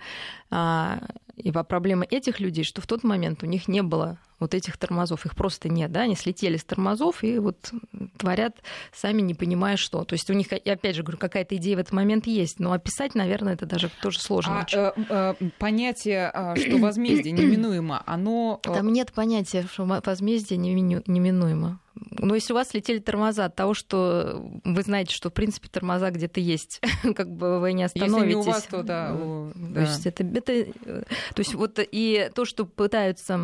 А, 0.49 0.99
и 1.35 1.51
проблема 1.51 2.05
этих 2.09 2.39
людей, 2.39 2.63
что 2.63 2.81
в 2.81 2.88
тот 2.88 3.03
момент 3.03 3.43
у 3.43 3.45
них 3.45 3.67
не 3.67 3.81
было 3.81 4.17
вот 4.39 4.53
этих 4.53 4.77
тормозов. 4.77 5.25
Их 5.25 5.35
просто 5.35 5.69
нет, 5.69 5.91
да, 5.91 6.01
они 6.01 6.15
слетели 6.15 6.57
с 6.57 6.63
тормозов 6.63 7.23
и 7.23 7.39
вот 7.39 7.71
творят 8.17 8.55
сами 8.93 9.21
не 9.21 9.33
понимая 9.33 9.77
что. 9.77 10.03
То 10.03 10.13
есть 10.13 10.29
у 10.29 10.33
них, 10.33 10.47
я 10.65 10.73
опять 10.73 10.95
же 10.95 11.03
говорю, 11.03 11.17
какая-то 11.17 11.55
идея 11.57 11.77
в 11.77 11.79
этот 11.79 11.93
момент 11.93 12.27
есть, 12.27 12.59
но 12.59 12.71
описать, 12.71 13.15
наверное, 13.15 13.53
это 13.53 13.65
даже 13.65 13.89
тоже 14.01 14.19
сложно. 14.19 14.65
А, 14.73 14.93
э, 14.97 15.33
э, 15.41 15.49
понятие, 15.59 16.29
а, 16.33 16.55
что 16.55 16.77
возмездие 16.77 17.33
неминуемо, 17.59 18.03
оно... 18.05 18.59
Э, 18.65 18.73
Там 18.73 18.91
нет 18.91 19.11
понятия, 19.11 19.65
что 19.71 19.85
возмездие 19.85 20.57
неминуемо. 20.57 21.79
Но 22.11 22.35
если 22.35 22.53
у 22.53 22.55
вас 22.55 22.73
летели 22.73 22.99
тормоза 22.99 23.45
от 23.45 23.55
того, 23.55 23.73
что 23.73 24.41
вы 24.63 24.81
знаете, 24.83 25.13
что 25.13 25.29
в 25.29 25.33
принципе 25.33 25.67
тормоза 25.67 26.11
где-то 26.11 26.39
есть, 26.39 26.81
как 27.15 27.29
бы 27.29 27.59
вы 27.59 27.73
не 27.73 27.83
остановитесь. 27.83 28.17
Если 28.17 28.29
не 28.29 28.35
у 28.35 28.41
вас, 28.41 28.63
то 28.63 28.83
да. 28.83 29.09
То 29.09 29.51
да. 29.55 29.81
есть 29.81 30.05
это, 30.05 30.23
это, 30.23 30.51
э, 30.51 30.65
то 30.85 31.39
есть 31.39 31.53
вот 31.53 31.79
и 31.79 32.29
то, 32.33 32.45
что 32.45 32.65
пытаются 32.65 33.37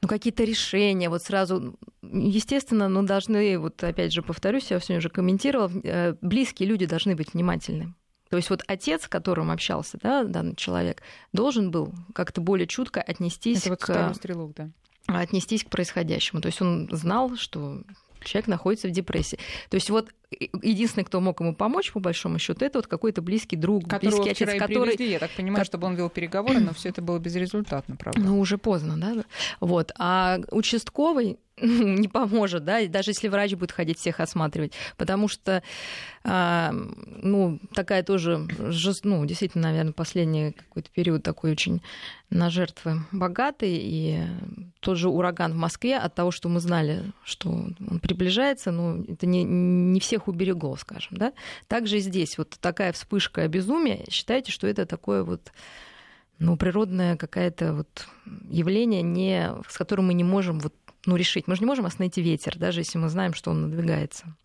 ну, 0.00 0.08
какие-то 0.08 0.44
решения, 0.44 1.08
вот 1.08 1.22
сразу, 1.22 1.76
естественно, 2.02 2.88
ну, 2.88 3.02
должны, 3.02 3.58
вот 3.58 3.82
опять 3.82 4.12
же 4.12 4.22
повторюсь, 4.22 4.70
я 4.70 4.78
сегодня 4.78 4.98
уже 4.98 5.10
комментировала, 5.10 5.70
э, 5.82 6.14
близкие 6.20 6.68
люди 6.68 6.86
должны 6.86 7.16
быть 7.16 7.34
внимательны. 7.34 7.94
То 8.30 8.36
есть 8.36 8.50
вот 8.50 8.62
отец, 8.66 9.04
с 9.04 9.08
которым 9.08 9.50
общался 9.50 9.98
да, 10.02 10.24
данный 10.24 10.54
человек, 10.56 11.02
должен 11.32 11.70
был 11.70 11.92
как-то 12.14 12.40
более 12.40 12.66
чутко 12.66 13.00
отнестись 13.00 13.62
Это 13.62 13.70
вот 13.70 13.80
к... 13.80 14.14
стрелок, 14.14 14.54
да 14.54 14.70
отнестись 15.06 15.64
к 15.64 15.70
происходящему. 15.70 16.40
То 16.42 16.46
есть 16.46 16.60
он 16.60 16.88
знал, 16.92 17.34
что 17.36 17.82
человек 18.20 18.48
находится 18.48 18.88
в 18.88 18.90
депрессии. 18.90 19.38
То 19.70 19.76
есть 19.76 19.90
вот 19.90 20.10
единственный, 20.30 21.04
кто 21.04 21.20
мог 21.20 21.40
ему 21.40 21.54
помочь, 21.54 21.92
по 21.92 22.00
большому 22.00 22.38
счету, 22.38 22.64
это 22.64 22.78
вот 22.78 22.86
какой-то 22.86 23.22
близкий 23.22 23.56
друг, 23.56 23.88
Которого 23.88 24.22
близкий 24.22 24.44
отец, 24.44 24.58
который... 24.58 24.96
Привезли, 24.96 25.12
я 25.12 25.18
так 25.18 25.30
понимаю, 25.30 25.64
чтобы 25.64 25.86
он 25.86 25.94
вел 25.94 26.10
переговоры, 26.10 26.60
но 26.60 26.74
все 26.74 26.90
это 26.90 27.00
было 27.02 27.18
безрезультатно, 27.18 27.96
правда? 27.96 28.20
Ну, 28.20 28.38
уже 28.38 28.58
поздно, 28.58 28.96
да? 28.96 29.24
Вот. 29.60 29.92
А 29.98 30.38
участковый 30.50 31.38
не 31.62 32.08
поможет, 32.08 32.64
да, 32.64 32.86
даже 32.86 33.10
если 33.10 33.28
врач 33.28 33.54
будет 33.54 33.72
ходить 33.72 33.98
всех 33.98 34.20
осматривать, 34.20 34.72
потому 34.96 35.28
что, 35.28 35.62
а, 36.24 36.72
ну, 36.72 37.58
такая 37.74 38.02
тоже, 38.02 38.46
ну, 39.04 39.24
действительно, 39.24 39.68
наверное, 39.68 39.92
последний 39.92 40.52
какой-то 40.52 40.90
период 40.90 41.22
такой 41.22 41.52
очень 41.52 41.82
на 42.30 42.50
жертвы 42.50 43.02
богатый, 43.10 43.78
и 43.80 44.20
тот 44.80 44.98
же 44.98 45.08
ураган 45.08 45.52
в 45.52 45.56
Москве 45.56 45.96
от 45.96 46.14
того, 46.14 46.30
что 46.30 46.48
мы 46.48 46.60
знали, 46.60 47.12
что 47.24 47.50
он 47.50 48.00
приближается, 48.02 48.70
ну, 48.70 49.04
это 49.08 49.26
не, 49.26 49.44
не 49.44 50.00
всех 50.18 50.28
уберегло, 50.28 50.76
скажем, 50.76 51.16
да. 51.16 51.32
Также 51.68 51.98
здесь 51.98 52.38
вот 52.38 52.56
такая 52.60 52.92
вспышка 52.92 53.46
безумия, 53.48 54.04
считайте, 54.10 54.52
что 54.52 54.66
это 54.66 54.86
такое 54.86 55.22
вот 55.22 55.52
ну, 56.38 56.56
природное 56.56 57.16
какое-то 57.16 57.74
вот 57.74 58.06
явление, 58.50 59.02
не, 59.02 59.50
с 59.68 59.76
которым 59.76 60.06
мы 60.06 60.14
не 60.14 60.24
можем 60.24 60.60
вот 60.60 60.74
ну, 61.08 61.16
решить. 61.16 61.48
Мы 61.48 61.54
же 61.54 61.62
не 61.62 61.66
можем 61.66 61.86
остановить 61.86 62.18
ветер, 62.18 62.58
даже 62.58 62.80
если 62.80 62.98
мы 62.98 63.08
знаем, 63.08 63.32
что 63.32 63.50
он 63.50 63.62
надвигается. 63.62 64.36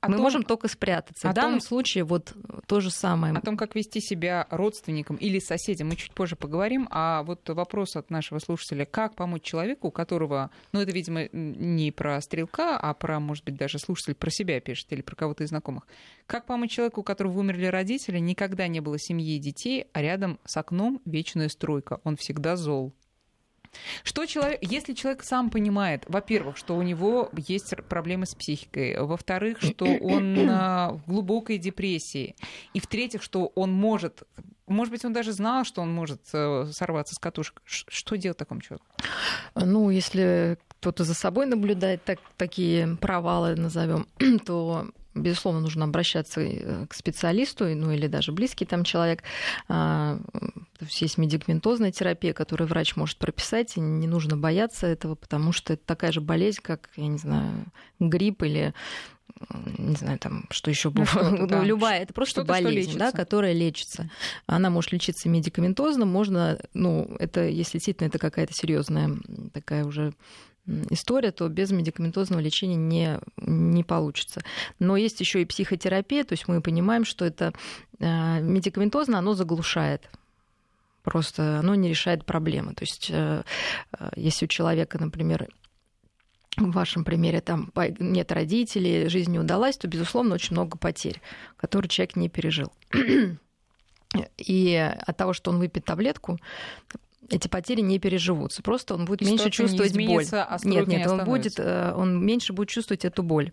О 0.00 0.08
мы 0.08 0.14
том, 0.14 0.22
можем 0.22 0.42
только 0.42 0.66
спрятаться. 0.68 1.28
В 1.28 1.34
данном 1.34 1.58
том, 1.58 1.68
случае 1.68 2.04
вот 2.04 2.34
то 2.66 2.80
же 2.80 2.90
самое. 2.90 3.34
О 3.34 3.40
том, 3.42 3.58
как 3.58 3.74
вести 3.74 4.00
себя 4.00 4.46
родственникам 4.48 5.16
или 5.16 5.38
соседям, 5.38 5.88
мы 5.88 5.96
чуть 5.96 6.12
позже 6.12 6.34
поговорим. 6.34 6.88
А 6.90 7.24
вот 7.24 7.46
вопрос 7.50 7.94
от 7.94 8.08
нашего 8.08 8.38
слушателя, 8.38 8.86
как 8.86 9.16
помочь 9.16 9.42
человеку, 9.42 9.88
у 9.88 9.90
которого, 9.90 10.50
ну 10.72 10.80
это, 10.80 10.92
видимо, 10.92 11.28
не 11.32 11.90
про 11.90 12.18
стрелка, 12.22 12.78
а 12.78 12.94
про, 12.94 13.20
может 13.20 13.44
быть, 13.44 13.56
даже 13.56 13.78
слушатель 13.78 14.14
про 14.14 14.30
себя 14.30 14.60
пишет 14.60 14.90
или 14.92 15.02
про 15.02 15.14
кого-то 15.14 15.44
из 15.44 15.48
знакомых. 15.48 15.86
Как 16.26 16.46
помочь 16.46 16.70
человеку, 16.70 17.02
у 17.02 17.04
которого 17.04 17.40
умерли 17.40 17.66
родители, 17.66 18.18
никогда 18.18 18.66
не 18.66 18.80
было 18.80 18.98
семьи 18.98 19.36
и 19.36 19.40
детей, 19.40 19.88
а 19.92 20.00
рядом 20.00 20.38
с 20.46 20.56
окном 20.56 21.02
вечная 21.04 21.50
стройка. 21.50 22.00
Он 22.04 22.16
всегда 22.16 22.56
зол. 22.56 22.94
Что 24.04 24.26
человек, 24.26 24.58
если 24.62 24.94
человек 24.94 25.22
сам 25.22 25.50
понимает, 25.50 26.04
во-первых, 26.08 26.56
что 26.56 26.76
у 26.76 26.82
него 26.82 27.30
есть 27.36 27.74
проблемы 27.88 28.26
с 28.26 28.34
психикой, 28.34 29.00
во-вторых, 29.00 29.60
что 29.60 29.84
он 29.84 30.34
в 30.48 31.02
глубокой 31.06 31.58
депрессии, 31.58 32.36
и 32.74 32.80
в-третьих, 32.80 33.22
что 33.22 33.52
он 33.54 33.72
может, 33.72 34.22
может 34.66 34.92
быть, 34.92 35.04
он 35.04 35.12
даже 35.12 35.32
знал, 35.32 35.64
что 35.64 35.82
он 35.82 35.92
может 35.92 36.20
э, 36.32 36.66
сорваться 36.72 37.14
с 37.14 37.18
катушек. 37.18 37.62
Что 37.64 38.16
делать 38.16 38.38
такому 38.38 38.60
человеку? 38.60 38.86
Ну, 39.54 39.90
если 39.90 40.58
кто-то 40.68 41.04
за 41.04 41.14
собой 41.14 41.46
наблюдает 41.46 42.04
так, 42.04 42.20
такие 42.36 42.96
провалы, 42.96 43.56
назовем, 43.56 44.06
то 44.46 44.88
безусловно, 45.22 45.60
нужно 45.60 45.84
обращаться 45.84 46.40
э, 46.40 46.86
к 46.86 46.94
специалисту, 46.94 47.66
ну 47.66 47.92
или 47.92 48.06
даже 48.06 48.32
близкий 48.32 48.64
там 48.64 48.84
человек. 48.84 49.22
А, 49.68 50.18
то 50.32 50.84
есть 50.84 51.00
есть 51.00 51.18
медикаментозная 51.18 51.92
терапия, 51.92 52.32
которую 52.32 52.68
врач 52.68 52.96
может 52.96 53.18
прописать, 53.18 53.76
и 53.76 53.80
не 53.80 54.06
нужно 54.06 54.36
бояться 54.36 54.86
этого, 54.86 55.14
потому 55.14 55.52
что 55.52 55.74
это 55.74 55.82
такая 55.84 56.12
же 56.12 56.20
болезнь, 56.20 56.60
как, 56.62 56.90
я 56.96 57.06
не 57.06 57.18
знаю, 57.18 57.66
грипп 57.98 58.42
или 58.42 58.74
не 59.78 59.94
знаю, 59.94 60.18
там, 60.18 60.46
что 60.50 60.70
еще 60.70 60.90
было. 60.90 61.06
Ну, 61.38 61.46
да. 61.46 61.62
любая, 61.62 62.02
это 62.02 62.12
просто 62.12 62.44
болезнь, 62.44 62.98
да, 62.98 63.12
которая 63.12 63.52
лечится. 63.52 64.10
Она 64.46 64.70
может 64.70 64.92
лечиться 64.92 65.28
медикаментозно, 65.28 66.06
можно, 66.06 66.58
ну, 66.74 67.16
это, 67.18 67.46
если 67.46 67.78
действительно 67.78 68.08
это 68.08 68.18
какая-то 68.18 68.52
серьезная 68.52 69.16
такая 69.52 69.84
уже 69.84 70.12
история, 70.90 71.30
то 71.30 71.48
без 71.48 71.70
медикаментозного 71.70 72.40
лечения 72.40 72.76
не, 72.76 73.18
не 73.36 73.84
получится. 73.84 74.40
Но 74.78 74.96
есть 74.96 75.20
еще 75.20 75.42
и 75.42 75.46
психотерапия, 75.46 76.24
то 76.24 76.32
есть 76.32 76.48
мы 76.48 76.60
понимаем, 76.60 77.04
что 77.04 77.24
это 77.24 77.52
э, 77.98 78.40
медикаментозно, 78.40 79.18
оно 79.18 79.34
заглушает 79.34 80.08
просто 81.08 81.60
оно 81.60 81.74
не 81.74 81.88
решает 81.88 82.26
проблемы. 82.26 82.74
То 82.74 82.82
есть, 82.82 83.08
э, 83.10 83.42
э, 83.98 84.10
если 84.14 84.44
у 84.44 84.48
человека, 84.48 84.98
например, 84.98 85.48
в 86.58 86.70
вашем 86.72 87.04
примере 87.04 87.40
там 87.40 87.72
нет 87.98 88.30
родителей, 88.32 89.08
жизнь 89.08 89.30
не 89.30 89.38
удалась, 89.38 89.78
то, 89.78 89.88
безусловно, 89.88 90.34
очень 90.34 90.52
много 90.52 90.76
потерь, 90.76 91.20
которые 91.56 91.88
человек 91.88 92.16
не 92.16 92.28
пережил. 92.28 92.72
И 94.36 94.74
от 94.76 95.16
того, 95.16 95.32
что 95.32 95.50
он 95.50 95.58
выпьет 95.58 95.84
таблетку, 95.84 96.38
эти 97.30 97.48
потери 97.48 97.80
не 97.80 97.98
переживутся. 97.98 98.62
Просто 98.62 98.94
он 98.94 99.04
будет 99.04 99.22
меньше 99.22 99.50
чувствовать 99.50 99.94
не 99.94 100.06
боль. 100.06 100.24
А 100.32 100.58
нет, 100.64 100.86
нет, 100.86 101.06
он 101.06 101.24
будет, 101.24 101.58
э, 101.58 101.92
он 101.94 102.24
меньше 102.24 102.52
будет 102.52 102.68
чувствовать 102.68 103.04
эту 103.04 103.22
боль. 103.22 103.52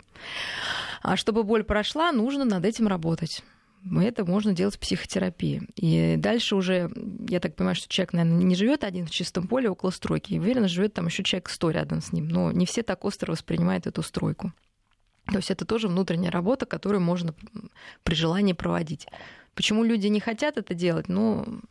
А 1.02 1.18
чтобы 1.18 1.44
боль 1.44 1.64
прошла, 1.64 2.12
нужно 2.12 2.46
над 2.46 2.66
этим 2.66 2.88
работать. 2.88 3.44
Это 4.02 4.26
можно 4.26 4.54
делать 4.54 4.76
в 4.76 4.80
психотерапии. 4.80 5.62
И 5.76 6.16
дальше 6.18 6.56
уже, 6.56 6.90
я 7.30 7.40
так 7.40 7.56
понимаю, 7.56 7.76
что 7.76 7.88
человек, 7.88 8.14
наверное, 8.14 8.44
не 8.44 8.56
живет 8.56 8.84
один 8.84 9.06
в 9.06 9.12
чистом 9.12 9.48
поле 9.48 9.70
около 9.70 9.92
стройки. 9.92 10.34
И 10.34 10.40
уверенно, 10.40 10.68
живет 10.68 10.94
там 10.94 11.06
еще 11.06 11.24
человек 11.24 11.50
100 11.50 11.70
рядом 11.70 12.02
с 12.02 12.12
ним. 12.12 12.28
Но 12.28 12.52
не 12.52 12.66
все 12.66 12.82
так 12.82 13.06
остро 13.06 13.32
воспринимают 13.32 13.86
эту 13.86 14.02
стройку. 14.02 14.54
То 15.28 15.38
есть 15.38 15.52
это 15.52 15.66
тоже 15.66 15.88
внутренняя 15.88 16.32
работа, 16.32 16.66
которую 16.66 17.02
можно 17.02 17.36
при 18.04 18.16
желании 18.16 18.54
проводить. 18.54 19.08
Почему 19.54 19.84
люди 19.84 20.08
не 20.08 20.20
хотят 20.20 20.58
это 20.58 20.74
делать? 20.74 21.08
Ну, 21.08 21.62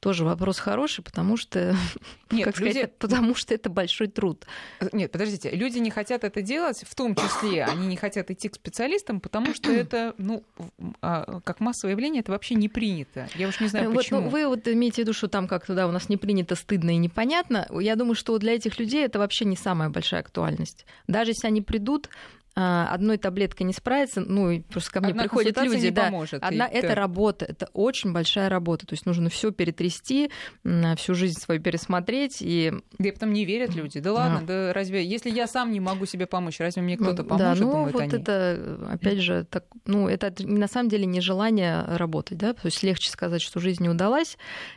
тоже 0.00 0.24
вопрос 0.24 0.58
хороший, 0.58 1.04
потому 1.04 1.36
что, 1.36 1.76
Нет, 2.30 2.46
как 2.46 2.58
люди... 2.58 2.70
сказать, 2.72 2.98
потому 2.98 3.34
что 3.34 3.54
это 3.54 3.68
большой 3.68 4.08
труд. 4.08 4.46
Нет, 4.92 5.12
подождите, 5.12 5.50
люди 5.50 5.78
не 5.78 5.90
хотят 5.90 6.24
это 6.24 6.42
делать, 6.42 6.82
в 6.88 6.94
том 6.94 7.14
числе 7.14 7.64
они 7.64 7.86
не 7.86 7.96
хотят 7.96 8.30
идти 8.30 8.48
к 8.48 8.54
специалистам, 8.54 9.20
потому 9.20 9.54
что 9.54 9.70
это, 9.70 10.14
ну, 10.18 10.42
а, 11.02 11.40
как 11.44 11.60
массовое 11.60 11.92
явление, 11.92 12.20
это 12.20 12.32
вообще 12.32 12.54
не 12.54 12.68
принято. 12.68 13.28
Я 13.34 13.48
уж 13.48 13.60
не 13.60 13.68
знаю, 13.68 13.86
вот, 13.86 13.92
ну, 13.92 13.98
почему. 13.98 14.20
Ну, 14.22 14.28
вы 14.28 14.48
вот 14.48 14.66
имеете 14.66 14.96
в 14.96 14.98
виду, 14.98 15.12
что 15.12 15.28
там 15.28 15.46
как-то, 15.46 15.74
да, 15.74 15.86
у 15.86 15.92
нас 15.92 16.08
не 16.08 16.16
принято, 16.16 16.56
стыдно 16.56 16.90
и 16.90 16.96
непонятно. 16.96 17.68
Я 17.70 17.94
думаю, 17.96 18.14
что 18.14 18.38
для 18.38 18.54
этих 18.54 18.78
людей 18.78 19.04
это 19.04 19.18
вообще 19.18 19.44
не 19.44 19.56
самая 19.56 19.90
большая 19.90 20.20
актуальность. 20.20 20.86
Даже 21.06 21.32
если 21.32 21.46
они 21.46 21.60
придут, 21.60 22.08
одной 22.54 23.16
таблеткой 23.18 23.66
не 23.66 23.72
справится, 23.72 24.20
ну 24.20 24.50
и 24.50 24.60
просто 24.60 24.92
ко 24.92 25.00
мне 25.00 25.10
Одна 25.10 25.22
приходят 25.22 25.56
люди, 25.62 25.86
не 25.86 25.90
да, 25.90 26.04
поможет, 26.04 26.42
одна 26.42 26.66
это 26.66 26.88
да. 26.88 26.94
работа, 26.94 27.44
это 27.44 27.68
очень 27.72 28.12
большая 28.12 28.48
работа, 28.48 28.86
то 28.86 28.94
есть 28.94 29.06
нужно 29.06 29.30
все 29.30 29.52
перетрясти, 29.52 30.30
всю 30.96 31.14
жизнь 31.14 31.40
свою 31.40 31.60
пересмотреть 31.60 32.38
и 32.40 32.72
да 32.98 33.08
и 33.08 33.12
потом 33.12 33.32
не 33.32 33.44
верят 33.44 33.74
люди, 33.74 34.00
да 34.00 34.12
ладно, 34.12 34.40
да, 34.40 34.66
да 34.68 34.72
разве 34.72 35.04
если 35.04 35.30
я 35.30 35.46
сам 35.46 35.72
не 35.72 35.80
могу 35.80 36.06
себе 36.06 36.26
помочь, 36.26 36.58
разве 36.58 36.82
мне 36.82 36.96
кто-то 36.96 37.24
поможет? 37.24 37.58
Да, 37.58 37.64
ну 37.64 37.70
думают 37.70 37.94
вот 37.94 38.02
они. 38.02 38.12
это 38.14 38.88
опять 38.90 39.18
же 39.18 39.44
так, 39.44 39.64
ну 39.86 40.08
это 40.08 40.34
на 40.40 40.66
самом 40.66 40.88
деле 40.88 41.06
не 41.06 41.20
желание 41.20 41.84
работать, 41.84 42.38
да, 42.38 42.52
то 42.52 42.66
есть 42.66 42.82
легче 42.82 43.10
сказать, 43.10 43.42
что 43.42 43.60
жизнь 43.60 43.82
не 43.82 43.88
удалась 43.88 44.36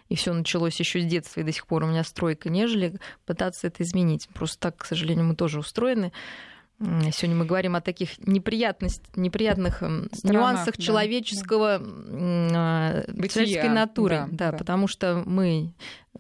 и 0.10 0.16
все 0.16 0.34
началось 0.34 0.80
еще 0.80 1.02
с 1.02 1.06
детства 1.06 1.42
и 1.42 1.44
до 1.44 1.52
сих 1.52 1.66
пор 1.66 1.84
у 1.84 1.88
меня 1.88 2.04
стройка, 2.04 2.50
нежели 2.50 2.94
пытаться 3.26 3.68
это 3.68 3.84
изменить. 3.84 4.30
Просто 4.34 4.60
так, 4.60 4.78
к 4.78 4.86
сожалению, 4.86 5.26
мы 5.26 5.36
тоже 5.36 5.60
устроены. 5.60 6.12
Сегодня 6.84 7.38
мы 7.38 7.46
говорим 7.46 7.76
о 7.76 7.82
таких 7.82 8.20
неприятных, 8.28 8.92
неприятных 9.16 9.78
Странах, 9.78 10.14
нюансах 10.24 10.76
да, 10.78 10.84
человеческого, 10.84 11.80
да. 11.80 13.04
человеческой 13.08 13.70
натуры. 13.70 14.28
Да, 14.32 14.46
да, 14.48 14.52
да, 14.52 14.58
потому 14.58 14.88
что 14.88 15.24
мы 15.26 15.74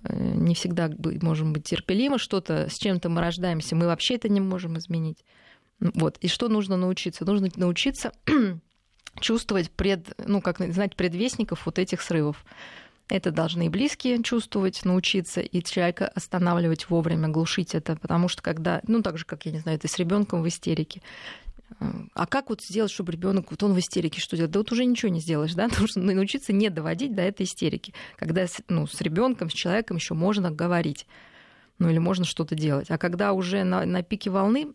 э, 0.03 0.15
не 0.15 0.55
всегда 0.55 0.89
можем 1.21 1.51
быть 1.51 1.65
терпеливы, 1.65 2.17
что-то 2.17 2.69
с 2.69 2.77
чем-то 2.77 3.09
мы 3.09 3.19
рождаемся, 3.19 3.75
мы 3.75 3.87
вообще 3.87 4.15
это 4.15 4.29
не 4.29 4.39
можем 4.39 4.77
изменить. 4.77 5.25
Вот. 5.79 6.17
И 6.19 6.29
что 6.29 6.47
нужно 6.47 6.77
научиться? 6.77 7.25
Нужно 7.25 7.49
научиться 7.57 8.13
чувствовать 9.19 9.69
пред, 9.69 10.13
ну, 10.25 10.41
как 10.41 10.59
знать 10.59 10.95
предвестников 10.95 11.65
вот 11.65 11.77
этих 11.77 12.01
срывов. 12.01 12.45
Это 13.09 13.31
должны 13.31 13.65
и 13.65 13.69
близкие 13.69 14.21
чувствовать, 14.23 14.85
научиться, 14.85 15.41
и 15.41 15.61
человека 15.61 16.07
останавливать 16.07 16.89
вовремя, 16.89 17.27
глушить 17.27 17.75
это, 17.75 17.95
потому 17.97 18.29
что 18.29 18.41
когда, 18.41 18.81
ну 18.87 19.01
так 19.01 19.17
же, 19.17 19.25
как, 19.25 19.45
я 19.45 19.51
не 19.51 19.59
знаю, 19.59 19.77
ты 19.77 19.87
с 19.87 19.97
ребенком 19.97 20.41
в 20.41 20.47
истерике, 20.47 21.01
э, 21.79 21.85
а 22.13 22.25
как 22.25 22.49
вот 22.49 22.61
сделать, 22.61 22.91
чтобы 22.91 23.11
ребенок, 23.11 23.51
вот 23.51 23.61
он 23.61 23.73
в 23.73 23.79
истерике, 23.79 24.21
что 24.21 24.37
делать? 24.37 24.51
Да 24.51 24.59
вот 24.59 24.71
уже 24.71 24.85
ничего 24.85 25.11
не 25.11 25.19
сделаешь, 25.19 25.53
да? 25.53 25.67
Нужно 25.79 26.13
научиться 26.13 26.53
не 26.53 26.69
доводить 26.69 27.13
до 27.13 27.21
этой 27.21 27.45
истерики, 27.45 27.93
когда 28.15 28.45
ну, 28.69 28.87
с 28.87 28.99
ребенком, 29.01 29.49
с 29.49 29.53
человеком 29.53 29.97
еще 29.97 30.13
можно 30.13 30.49
говорить, 30.49 31.05
ну 31.79 31.89
или 31.89 31.97
можно 31.97 32.23
что-то 32.23 32.55
делать. 32.55 32.89
А 32.89 32.97
когда 32.97 33.33
уже 33.33 33.65
на, 33.65 33.85
на 33.85 34.01
пике 34.01 34.29
волны, 34.29 34.69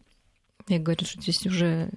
я 0.69 0.79
говорю, 0.79 1.07
что 1.07 1.21
здесь 1.23 1.47
уже 1.47 1.91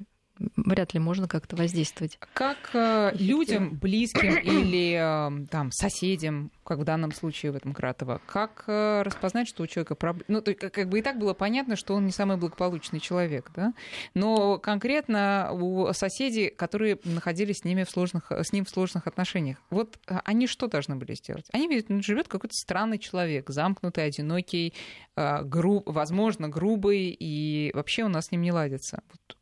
вряд 0.66 0.94
ли 0.94 1.00
можно 1.00 1.28
как-то 1.28 1.56
воздействовать. 1.56 2.18
Как 2.34 2.58
э, 2.74 3.12
людям, 3.16 3.78
близким 3.78 4.36
или 4.44 4.96
э, 4.98 5.48
там, 5.48 5.72
соседям, 5.72 6.52
как 6.64 6.80
в 6.80 6.84
данном 6.84 7.12
случае 7.12 7.52
в 7.52 7.56
этом 7.56 7.74
Кратово, 7.74 8.22
как 8.26 8.64
э, 8.68 9.02
распознать, 9.04 9.48
что 9.48 9.64
у 9.64 9.68
человека 9.68 9.96
проблема? 9.96 10.26
Ну, 10.28 10.42
то, 10.42 10.54
как, 10.54 10.90
бы 10.90 11.00
и 11.00 11.02
так 11.02 11.18
было 11.18 11.34
понятно, 11.34 11.76
что 11.76 11.96
он 11.96 12.06
не 12.06 12.12
самый 12.12 12.38
благополучный 12.38 13.00
человек, 13.00 13.52
да? 13.56 13.74
Но 14.14 14.58
конкретно 14.58 15.50
у 15.52 15.92
соседей, 15.94 16.50
которые 16.50 17.00
находились 17.04 17.60
с, 17.60 17.64
ними 17.64 17.84
в 17.84 17.90
сложных, 17.90 18.32
с 18.32 18.54
ним 18.54 18.66
в 18.66 18.70
сложных 18.70 19.08
отношениях, 19.08 19.58
вот 19.70 19.98
э, 20.08 20.20
они 20.24 20.48
что 20.48 20.68
должны 20.68 20.96
были 20.96 21.14
сделать? 21.16 21.46
Они 21.52 21.68
видят, 21.68 21.90
ну, 21.90 22.02
живет 22.02 22.28
какой-то 22.28 22.54
странный 22.54 23.00
человек, 23.00 23.50
замкнутый, 23.50 24.06
одинокий, 24.06 24.74
э, 25.16 25.44
груб, 25.44 25.84
возможно, 25.88 26.48
грубый, 26.48 27.16
и 27.20 27.72
вообще 27.74 28.04
у 28.04 28.08
нас 28.08 28.28
с 28.28 28.32
ним 28.32 28.42
не 28.42 28.52
ладится. 28.52 29.04
Вот 29.10 29.38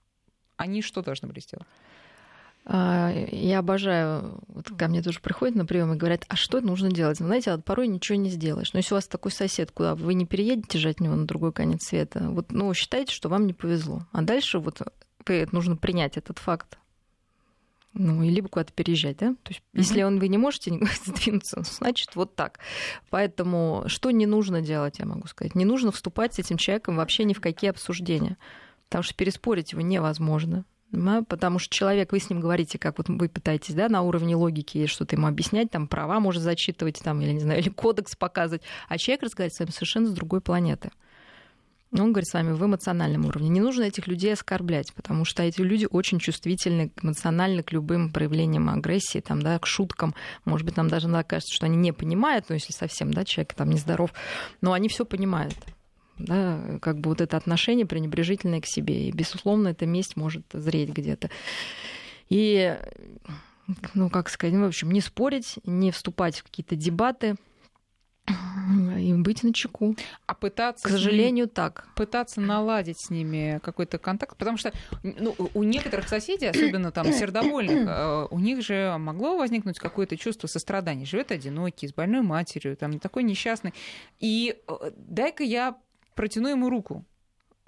они 0.60 0.82
что 0.82 1.02
должны 1.02 1.28
были 1.28 1.40
сделать? 1.40 1.68
А, 2.66 3.12
я 3.32 3.60
обожаю, 3.60 4.42
вот 4.48 4.70
ко 4.78 4.88
мне 4.88 5.02
тоже 5.02 5.22
приходят 5.22 5.56
на 5.56 5.66
прием 5.66 5.94
и 5.94 5.98
говорят, 5.98 6.26
а 6.28 6.36
что 6.36 6.62
нужно 6.62 6.92
делать? 6.92 7.18
Знаете, 7.18 7.52
вот 7.52 7.66
порой 7.66 7.88
ничего 7.88 8.18
не 8.18 8.30
сделаешь. 8.30 8.74
Но 8.74 8.80
если 8.80 8.94
у 8.94 8.98
вас 8.98 9.08
такой 9.08 9.32
сосед, 9.32 9.72
куда 9.72 9.96
вы 9.96 10.14
не 10.14 10.26
переедете 10.26 10.78
же 10.78 10.90
от 10.90 11.00
него 11.00 11.16
на 11.16 11.26
другой 11.26 11.54
конец 11.54 11.84
света, 11.84 12.30
вот, 12.30 12.52
ну, 12.52 12.72
считайте, 12.74 13.14
что 13.14 13.30
вам 13.30 13.48
не 13.48 13.54
повезло. 13.54 14.06
А 14.12 14.22
дальше 14.22 14.60
вот 14.60 14.82
нужно 15.52 15.78
принять 15.78 16.18
этот 16.18 16.38
факт. 16.40 16.78
Ну, 17.94 18.22
и 18.22 18.30
либо 18.30 18.50
куда-то 18.50 18.72
переезжать, 18.72 19.18
да? 19.18 19.30
То 19.44 19.50
есть, 19.50 19.62
mm-hmm. 19.62 19.78
если 19.80 20.04
он, 20.04 20.20
вы 20.20 20.28
не 20.28 20.38
можете 20.38 20.72
сдвинуться, 21.06 21.64
значит, 21.64 22.16
вот 22.16 22.36
так. 22.36 22.60
Поэтому 23.10 23.84
что 23.88 24.12
не 24.12 24.28
нужно 24.28 24.62
делать, 24.62 25.00
я 25.00 25.06
могу 25.06 25.28
сказать? 25.28 25.56
Не 25.56 25.66
нужно 25.66 25.92
вступать 25.92 26.36
с 26.36 26.40
этим 26.40 26.58
человеком 26.58 26.98
вообще 26.98 27.24
ни 27.24 27.34
в 27.34 27.42
какие 27.42 27.72
обсуждения 27.72 28.38
потому 28.90 29.04
что 29.04 29.14
переспорить 29.14 29.72
его 29.72 29.82
невозможно. 29.82 30.66
Потому 31.28 31.60
что 31.60 31.74
человек, 31.74 32.12
вы 32.12 32.20
с 32.20 32.32
ним 32.32 32.40
говорите, 32.40 32.80
как 32.80 32.98
вот 32.98 33.10
вы 33.10 33.30
пытаетесь, 33.30 33.76
да, 33.76 33.90
на 33.90 34.02
уровне 34.02 34.36
логики 34.36 34.88
что-то 34.88 35.16
ему 35.16 35.28
объяснять, 35.28 35.70
там 35.70 35.88
права 35.88 36.20
может 36.20 36.42
зачитывать, 36.42 37.00
там, 37.04 37.22
или 37.22 37.32
не 37.32 37.40
знаю, 37.40 37.60
или 37.60 37.70
кодекс 37.70 38.16
показывать, 38.16 38.64
а 38.88 38.98
человек 38.98 39.24
разговаривает 39.24 39.56
с 39.56 39.60
вами 39.60 39.70
совершенно 39.70 40.08
с 40.08 40.14
другой 40.14 40.42
планеты. 40.42 40.90
Он 41.92 42.12
говорит 42.12 42.28
с 42.28 42.34
вами 42.34 42.54
в 42.54 42.64
эмоциональном 42.64 43.26
уровне. 43.26 43.50
Не 43.50 43.62
нужно 43.62 43.84
этих 43.84 44.08
людей 44.08 44.34
оскорблять, 44.34 44.94
потому 44.94 45.26
что 45.26 45.44
эти 45.44 45.62
люди 45.62 45.88
очень 45.90 46.20
чувствительны 46.20 46.92
эмоционально 47.02 47.64
к 47.64 47.72
любым 47.72 48.12
проявлениям 48.12 48.70
агрессии, 48.70 49.20
там, 49.20 49.42
да, 49.42 49.58
к 49.58 49.66
шуткам. 49.66 50.14
Может 50.46 50.66
быть, 50.66 50.78
нам 50.78 50.88
даже 50.88 51.08
кажется, 51.24 51.54
что 51.54 51.66
они 51.66 51.78
не 51.78 51.92
понимают, 51.92 52.46
ну, 52.50 52.56
если 52.56 52.74
совсем 52.74 53.12
да, 53.12 53.26
человек 53.26 53.54
там 53.54 53.70
нездоров, 53.70 54.12
но 54.62 54.74
они 54.74 54.88
все 54.88 55.06
понимают 55.06 55.56
да, 56.20 56.80
как 56.82 57.00
бы 57.00 57.10
вот 57.10 57.22
это 57.22 57.38
отношение 57.38 57.86
пренебрежительное 57.86 58.62
к 58.62 58.66
себе. 58.66 59.08
И, 59.08 59.12
безусловно, 59.12 59.70
эта 59.70 59.86
месть 59.86 60.16
может 60.16 60.46
зреть 60.54 60.90
где-то. 60.90 61.30
И, 62.30 62.78
ну, 63.94 64.10
как 64.10 64.30
сказать, 64.30 64.54
ну, 64.54 64.66
в 64.66 64.68
общем, 64.68 64.92
не 64.92 65.02
спорить, 65.02 65.60
не 65.64 65.92
вступать 65.92 66.38
в 66.40 66.44
какие-то 66.44 66.76
дебаты, 66.76 67.36
и 69.00 69.14
быть 69.14 69.44
на 69.44 69.54
чеку. 69.54 69.96
А 70.28 70.36
пытаться... 70.36 70.88
К 70.88 70.92
сожалению, 70.92 71.46
ними, 71.46 71.54
так. 71.54 71.88
Пытаться 71.96 72.40
наладить 72.42 73.00
с 73.00 73.10
ними 73.10 73.60
какой-то 73.64 73.98
контакт, 73.98 74.38
потому 74.38 74.58
что 74.58 74.72
ну, 75.02 75.36
у 75.54 75.64
некоторых 75.64 76.08
соседей, 76.08 76.48
особенно 76.48 76.92
там 76.92 77.12
сердобольных, 77.12 77.88
э, 77.88 78.28
у 78.30 78.40
них 78.40 78.62
же 78.64 78.96
могло 79.00 79.38
возникнуть 79.38 79.80
какое-то 79.80 80.18
чувство 80.18 80.48
сострадания. 80.48 81.06
Живет 81.06 81.32
одинокий, 81.32 81.88
с 81.88 81.94
больной 81.94 82.22
матерью, 82.22 82.78
там 82.78 83.00
такой 83.00 83.24
несчастный. 83.24 83.74
И 84.20 84.62
э, 84.68 84.92
дай-ка 84.96 85.44
я 85.44 85.76
протяну 86.16 86.50
ему 86.50 86.70
руку. 86.70 87.06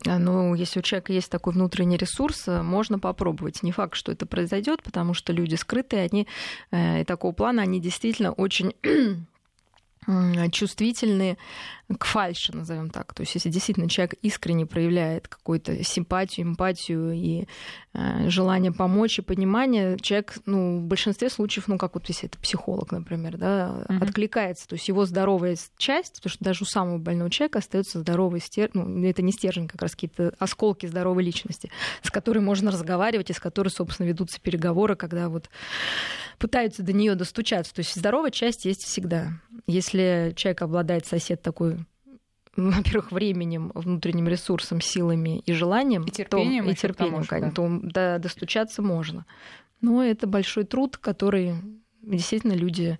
А, 0.08 0.17
ну, 0.17 0.56
если 0.56 0.80
у 0.80 0.84
человека 0.84 1.13
есть 1.13 1.30
такой 1.30 1.54
внутренний 1.54 1.97
ресурс, 1.97 2.47
э, 2.47 2.62
можно 2.62 2.97
попробовать. 2.97 3.62
Не 3.62 3.71
факт, 3.71 3.95
что 3.95 4.12
это 4.12 4.25
произойдет, 4.25 4.82
потому 4.82 5.13
что 5.13 5.32
люди 5.32 5.56
скрытые, 5.56 6.04
они 6.04 6.27
э, 6.71 7.06
такого 7.06 7.34
плана, 7.34 7.62
они 7.62 7.80
действительно 7.80 8.32
очень 8.32 8.73
чувствительны 10.51 11.38
к 11.95 12.06
фальше, 12.06 12.56
назовем 12.56 12.89
так. 12.89 13.13
То 13.13 13.21
есть, 13.21 13.36
если 13.36 13.49
действительно 13.49 13.89
человек 13.89 14.15
искренне 14.21 14.65
проявляет 14.65 15.27
какую-то 15.27 15.84
симпатию, 15.84 16.47
эмпатию 16.47 17.13
и 17.13 17.45
э, 17.93 18.30
желание 18.30 18.71
помочь 18.71 19.19
и 19.19 19.21
понимание, 19.21 19.97
человек, 19.99 20.36
ну, 20.45 20.80
в 20.80 20.84
большинстве 20.84 21.30
случаев, 21.30 21.67
ну, 21.67 21.77
как 21.77 21.95
вот 21.95 22.08
если 22.10 22.27
это 22.27 22.38
психолог, 22.39 22.91
например, 22.91 23.38
да, 23.38 23.86
mm-hmm. 23.88 24.04
откликается. 24.04 24.67
То 24.67 24.75
есть 24.75 24.88
его 24.88 25.06
здоровая 25.06 25.58
часть, 25.77 26.15
потому 26.15 26.32
что 26.32 26.43
даже 26.43 26.63
у 26.63 26.65
самого 26.65 26.97
больного 26.97 27.30
человека 27.30 27.60
остается 27.60 27.99
здоровый 27.99 28.39
стержень, 28.39 28.71
ну, 28.73 29.06
это 29.08 29.21
не 29.21 29.32
стержень, 29.32 29.67
как 29.67 29.82
раз 29.82 29.91
какие-то 29.91 30.34
осколки 30.39 30.86
здоровой 30.86 31.23
личности, 31.23 31.71
с 32.01 32.12
которой 32.12 32.39
можно 32.39 32.71
разговаривать 32.71 33.30
и 33.30 33.34
с 33.34 33.39
которой, 33.39 33.69
собственно, 33.69 34.08
ведутся 34.08 34.39
переговоры, 34.41 34.95
когда 34.95 35.30
вот 35.30 35.49
пытаются 36.41 36.84
до 36.84 36.91
нее 36.91 37.15
достучаться. 37.15 37.73
То 37.73 37.80
есть 37.80 37.95
здоровая 37.95 38.32
часть 38.32 38.65
есть 38.65 38.84
всегда. 38.84 39.34
Если 39.67 40.34
человек 40.36 40.63
обладает 40.63 41.06
сосед 41.06 41.41
такой 41.41 41.81
во-первых, 42.56 43.12
временем, 43.12 43.72
внутренним 43.74 44.28
ресурсом, 44.28 44.82
силами 44.82 45.40
и 45.40 45.54
желанием, 45.54 46.04
и 46.04 46.12
терпением, 46.12 46.66
то, 46.66 46.72
и 46.72 46.76
терпением 46.76 47.24
конечно, 47.24 47.52
то 47.52 47.80
до, 47.82 48.20
достучаться 48.20 48.82
можно. 48.82 49.26
Но 49.80 50.04
это 50.04 50.28
большой 50.28 50.66
труд, 50.66 50.98
который 50.98 51.56
действительно 52.02 52.54
люди 52.54 53.00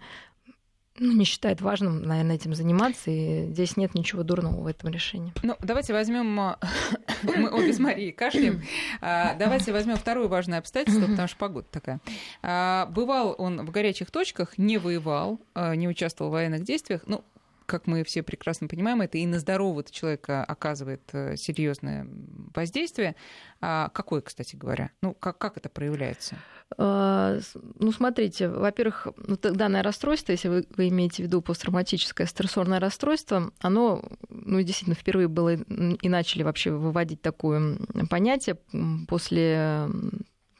ну, 1.00 1.14
не 1.14 1.26
считают 1.26 1.62
важным, 1.62 2.04
наверное, 2.04 2.36
этим 2.36 2.54
заниматься, 2.54 3.10
и 3.10 3.48
здесь 3.52 3.78
нет 3.78 3.96
ничего 3.96 4.24
дурного 4.24 4.62
в 4.62 4.68
этом 4.68 4.90
решении. 4.90 5.34
Ну, 5.42 5.56
давайте 5.62 5.94
возьмем, 5.94 6.36
мы 7.24 7.50
обе 7.52 7.74
с 7.74 7.80
Марией 7.80 8.12
кашляем, 8.12 8.62
а, 9.02 9.36
давайте 9.36 9.72
возьмем 9.72 9.96
второе 9.96 10.28
важное 10.28 10.60
обстоятельство, 10.60 11.08
потому 11.08 11.28
что 11.28 11.38
погода 11.38 11.68
такая. 11.72 12.00
А, 12.42 12.88
бывал 12.88 13.36
он 13.38 13.66
в 13.66 13.72
горячих 13.72 14.12
точках, 14.12 14.58
не 14.58 14.78
воевал, 14.78 15.40
а, 15.54 15.76
не 15.76 15.88
участвовал 15.88 16.30
в 16.30 16.34
военных 16.34 16.64
действиях, 16.64 17.02
ну, 17.06 17.24
как 17.72 17.88
мы 17.88 18.04
все 18.04 18.22
прекрасно 18.22 18.68
понимаем, 18.68 19.02
это 19.02 19.18
и 19.18 19.26
на 19.26 19.40
здорового 19.40 19.82
человека 19.86 20.44
оказывает 20.44 21.04
э, 21.14 21.38
серьезное 21.38 22.06
воздействие. 22.54 23.16
А 23.62 23.88
какое, 23.94 24.20
кстати 24.20 24.58
говоря? 24.58 24.92
Ну, 25.02 25.14
как, 25.14 25.38
как 25.38 25.56
это 25.56 25.70
проявляется? 25.70 26.36
А, 26.78 27.40
ну, 27.80 27.94
смотрите, 27.94 28.50
во-первых, 28.50 29.08
ну, 29.26 29.38
данное 29.38 29.84
расстройство, 29.84 30.34
если 30.34 30.50
вы, 30.50 30.66
вы 30.76 30.90
имеете 30.90 31.24
в 31.24 31.28
виду 31.28 31.42
посттравматическое 31.42 32.28
стрессорное 32.28 32.82
расстройство, 32.82 33.54
оно, 33.60 34.04
ну, 34.28 34.62
действительно, 34.62 34.96
впервые 34.96 35.30
было 35.30 35.54
и 35.54 36.10
начали 36.10 36.44
вообще 36.44 36.72
выводить 36.72 37.22
такое 37.22 37.78
понятие 38.10 38.58
после 39.08 39.88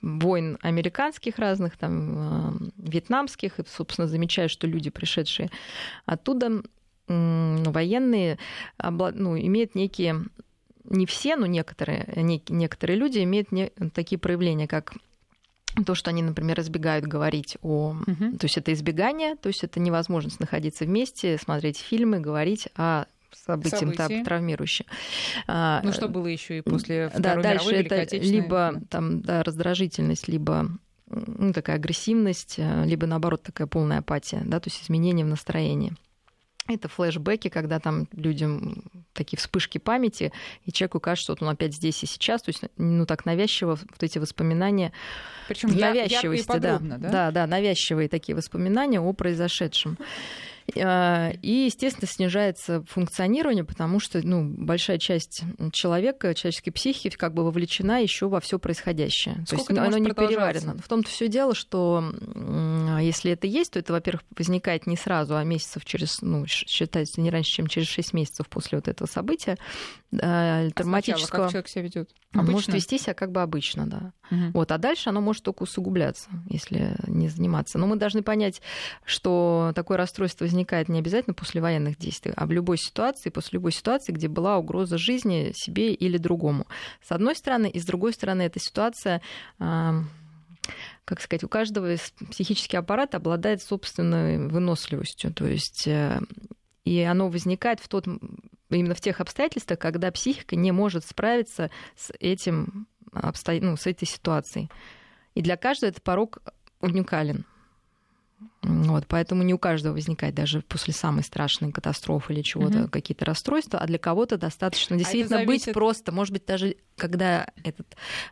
войн 0.02 0.58
американских 0.62 1.40
разных, 1.40 1.78
там, 1.78 2.72
вьетнамских, 2.78 3.60
и, 3.60 3.64
собственно, 3.68 4.08
замечаю, 4.08 4.48
что 4.48 4.66
люди, 4.66 4.90
пришедшие 4.90 5.50
оттуда, 6.06 6.64
военные, 7.12 8.38
ну, 8.82 9.38
имеют 9.38 9.76
некие, 9.76 10.26
не 10.86 11.06
все, 11.06 11.36
но 11.36 11.46
некоторые, 11.46 12.08
некоторые 12.50 12.98
люди 12.98 13.20
имеют 13.20 13.52
не, 13.52 13.70
такие 13.94 14.20
проявления, 14.20 14.68
как 14.68 14.94
то, 15.86 15.96
что 15.96 16.10
они, 16.10 16.22
например, 16.22 16.60
избегают 16.60 17.06
говорить 17.06 17.58
о... 17.62 17.96
Угу. 18.06 18.38
То 18.38 18.46
есть 18.46 18.58
это 18.58 18.74
избегание, 18.74 19.36
то 19.36 19.48
есть 19.48 19.64
это 19.64 19.80
невозможность 19.80 20.40
находиться 20.40 20.86
вместе, 20.86 21.38
смотреть 21.38 21.78
фильмы, 21.78 22.20
говорить 22.20 22.68
о 22.76 23.06
событием 23.34 23.94
События. 23.94 24.24
травмирующим. 24.24 24.86
А, 25.48 25.82
ну, 25.84 25.94
что 25.94 26.10
было 26.10 26.28
еще 26.28 26.58
и 26.58 26.62
после 26.62 27.10
Второй 27.10 27.24
да, 27.24 27.42
дальше 27.42 27.76
это 27.76 28.18
либо 28.18 28.82
там, 28.90 29.22
да, 29.22 29.44
раздражительность, 29.44 30.28
либо 30.28 30.68
ну, 31.08 31.54
такая 31.54 31.78
агрессивность, 31.78 32.56
э, 32.58 32.86
либо 32.86 33.08
наоборот 33.08 33.44
такая 33.44 33.68
полная 33.68 34.00
апатия, 34.00 34.42
да, 34.46 34.60
то 34.60 34.70
есть 34.70 34.84
изменение 34.84 35.26
в 35.26 35.30
настроении. 35.30 35.94
Это 36.76 36.88
флешбеки, 36.88 37.50
когда 37.50 37.80
там 37.80 38.08
людям 38.14 38.84
такие 39.14 39.38
вспышки 39.38 39.78
памяти, 39.78 40.32
и 40.66 40.72
человеку 40.72 41.00
кажется, 41.00 41.34
что 41.34 41.46
он 41.46 41.52
опять 41.52 41.74
здесь 41.74 42.04
и 42.04 42.06
сейчас, 42.06 42.42
то 42.42 42.50
есть 42.50 42.62
ну 42.78 43.06
так 43.06 43.26
навязчиво 43.26 43.76
вот 43.76 44.04
эти 44.04 44.18
воспоминания, 44.20 44.92
причем 45.48 45.70
навязчивости, 45.78 46.48
подробно, 46.48 46.98
да, 46.98 47.10
да, 47.10 47.12
да, 47.12 47.32
да, 47.32 47.48
навязчивые 47.48 48.10
такие 48.10 48.36
воспоминания 48.36 49.00
о 49.00 49.14
произошедшем. 49.14 49.98
А, 50.78 51.32
и, 51.42 51.66
естественно, 51.66 52.08
снижается 52.08 52.84
функционирование, 52.88 53.64
потому 53.64 54.00
что 54.00 54.26
ну, 54.26 54.44
большая 54.44 54.98
часть 55.00 55.44
человека, 55.72 56.34
человеческой 56.34 56.72
психики 56.72 57.16
как 57.16 57.34
бы 57.34 57.44
вовлечена 57.44 58.02
еще 58.02 58.28
во 58.28 58.40
все 58.40 58.60
происходящее. 58.60 59.44
Сколько 59.48 59.74
то 59.74 59.84
есть 59.84 59.96
оно 59.96 59.98
не 59.98 60.12
переварено. 60.12 60.78
В 60.78 60.88
том-то 60.88 61.10
все 61.10 61.28
дело, 61.28 61.56
что 61.56 62.04
если 63.02 63.32
это 63.32 63.48
есть, 63.48 63.74
то 63.74 63.80
это, 63.80 63.94
во-первых, 63.94 64.24
возникает 64.38 64.88
не 64.88 64.96
сразу, 64.96 65.36
а 65.36 65.44
месяцев 65.44 65.86
через, 65.86 66.22
ну, 66.22 66.46
считается 66.48 67.22
не 67.22 67.30
раньше, 67.30 67.52
чем 67.52 67.68
через 67.68 67.88
6 67.88 68.14
месяцев 68.14 68.48
после 68.48 68.78
вот 68.78 68.88
этого 68.88 69.08
события 69.08 69.58
а 70.20 70.70
травматического. 70.72 71.44
как 71.44 71.52
человек 71.52 71.70
себя 71.70 71.84
ведет? 71.84 72.10
Обычно? 72.34 72.52
Может 72.52 72.74
вести 72.74 72.98
себя 72.98 73.14
как 73.14 73.32
бы 73.32 73.42
обычно, 73.42 73.88
да. 73.88 74.14
Угу. 74.30 74.52
Вот, 74.54 74.72
а 74.72 74.78
дальше 74.78 75.10
оно 75.10 75.22
может 75.22 75.44
только 75.44 75.64
усугубляться, 75.64 76.30
если 76.50 76.96
не 77.08 77.30
заниматься. 77.30 77.78
Но 77.78 77.88
мы 77.88 77.96
должны 77.96 78.22
понять, 78.22 78.62
что 79.06 79.72
такое 79.76 79.98
расстройство 79.98 80.46
возникает 80.46 80.90
не 80.90 81.00
обязательно 81.00 81.34
после 81.34 81.62
военных 81.62 81.98
действий, 81.98 82.34
а 82.36 82.46
в 82.46 82.52
любой 82.52 82.78
ситуации, 82.78 83.30
после 83.30 83.58
любой 83.58 83.72
ситуации, 83.72 84.12
где 84.12 84.28
была 84.28 84.58
угроза 84.58 84.98
жизни 84.98 85.52
себе 85.56 85.94
или 85.94 86.18
другому. 86.18 86.68
С 87.02 87.12
одной 87.12 87.36
стороны, 87.36 87.70
и 87.70 87.80
с 87.80 87.86
другой 87.86 88.14
стороны, 88.14 88.44
эта 88.44 88.60
ситуация 88.60 89.22
как 91.06 91.22
сказать, 91.22 91.44
у 91.44 91.50
каждого 91.50 91.96
психический 92.30 92.78
аппарат 92.78 93.16
обладает 93.16 93.62
собственной 93.62 94.48
выносливостью. 94.48 95.34
То 95.34 95.46
есть 95.46 95.88
э, 95.88 96.20
и 96.84 97.02
оно 97.02 97.30
возникает 97.30 97.80
в 97.80 97.88
тот, 97.88 98.08
именно 98.70 98.96
в 98.96 99.02
тех 99.02 99.22
обстоятельствах, 99.22 99.80
когда 99.80 100.12
психика 100.12 100.56
не 100.56 100.72
может 100.72 101.06
справиться 101.06 101.70
с 101.96 102.12
этим 102.20 102.88
обсто... 103.14 103.54
ну, 103.54 103.78
с 103.78 103.88
этой 103.88 104.06
ситуацией. 104.06 104.70
И 105.36 105.42
для 105.42 105.58
каждого 105.58 105.90
этот 105.90 106.04
порог 106.04 106.40
уникален. 106.80 107.46
Вот, 108.64 109.06
поэтому 109.08 109.42
не 109.42 109.56
у 109.56 109.58
каждого 109.58 109.94
возникает 109.94 110.36
даже 110.36 110.62
после 110.62 110.94
самой 110.94 111.24
страшной 111.24 111.72
катастрофы 111.72 112.34
или 112.34 112.44
чего-то 112.44 112.84
угу. 112.84 112.90
какие-то 112.90 113.26
расстройства, 113.26 113.80
а 113.80 113.88
для 113.88 113.98
кого-то 113.98 114.38
достаточно 114.38 114.96
а 114.96 115.00
действительно 115.00 115.38
а 115.38 115.40
зависит... 115.40 115.68
быть 115.68 115.74
просто, 115.74 116.12
может 116.12 116.32
быть, 116.32 116.46
даже 116.46 116.76
когда 116.96 117.48
этот 117.64 117.88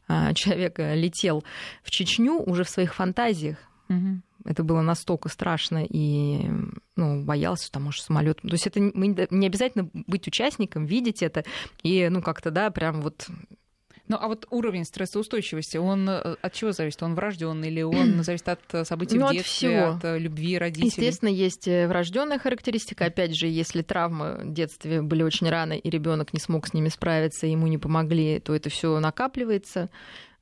а, 0.08 0.34
человек 0.36 0.78
летел 0.78 1.44
в 1.82 1.90
Чечню 1.90 2.40
уже 2.40 2.64
в 2.64 2.70
своих 2.70 2.94
фантазиях, 2.94 3.58
угу. 3.90 4.22
это 4.46 4.64
было 4.64 4.82
настолько 4.82 5.30
страшно 5.30 5.84
и 5.84 6.48
ну, 6.96 7.24
боялся, 7.24 7.72
там, 7.72 7.84
может, 7.84 8.04
самолет. 8.04 8.40
То 8.42 8.50
есть 8.50 8.68
это 8.68 8.80
не 8.80 9.48
обязательно 9.48 9.90
быть 9.94 10.28
участником, 10.28 10.86
видеть 10.86 11.24
это 11.24 11.44
и, 11.82 12.08
ну, 12.10 12.22
как-то, 12.22 12.52
да, 12.52 12.70
прям 12.70 13.02
вот 13.02 13.28
ну 14.10 14.18
а 14.20 14.28
вот 14.28 14.48
уровень 14.50 14.86
стрессоустойчивости, 14.86 15.78
он 15.78 16.10
э, 16.10 16.36
от 16.42 16.54
чего 16.54 16.72
зависит? 16.72 17.02
Он 17.04 17.14
врожденный 17.16 17.70
или 17.70 17.84
он 17.84 18.24
зависит 18.24 18.50
от 18.50 18.60
э, 18.74 18.84
событий 18.84 19.20
ну, 19.20 19.28
в 19.28 19.32
детстве, 19.32 19.84
от, 19.84 19.98
от 19.98 20.06
э, 20.06 20.20
любви 20.20 20.58
родителей? 20.58 20.88
Естественно, 20.88 21.30
есть 21.30 21.68
врожденная 21.68 22.40
характеристика. 22.40 23.06
Опять 23.06 23.36
же, 23.36 23.48
если 23.48 23.84
травмы 23.84 24.42
в 24.44 24.52
детстве 24.52 25.02
были 25.02 25.22
очень 25.22 25.48
рано, 25.48 25.74
и 25.74 25.90
ребенок 25.90 26.34
не 26.34 26.40
смог 26.40 26.68
с 26.68 26.74
ними 26.74 26.90
справиться, 26.90 27.46
ему 27.46 27.68
не 27.68 27.78
помогли, 27.78 28.40
то 28.40 28.56
это 28.56 28.70
все 28.70 29.00
накапливается. 29.00 29.90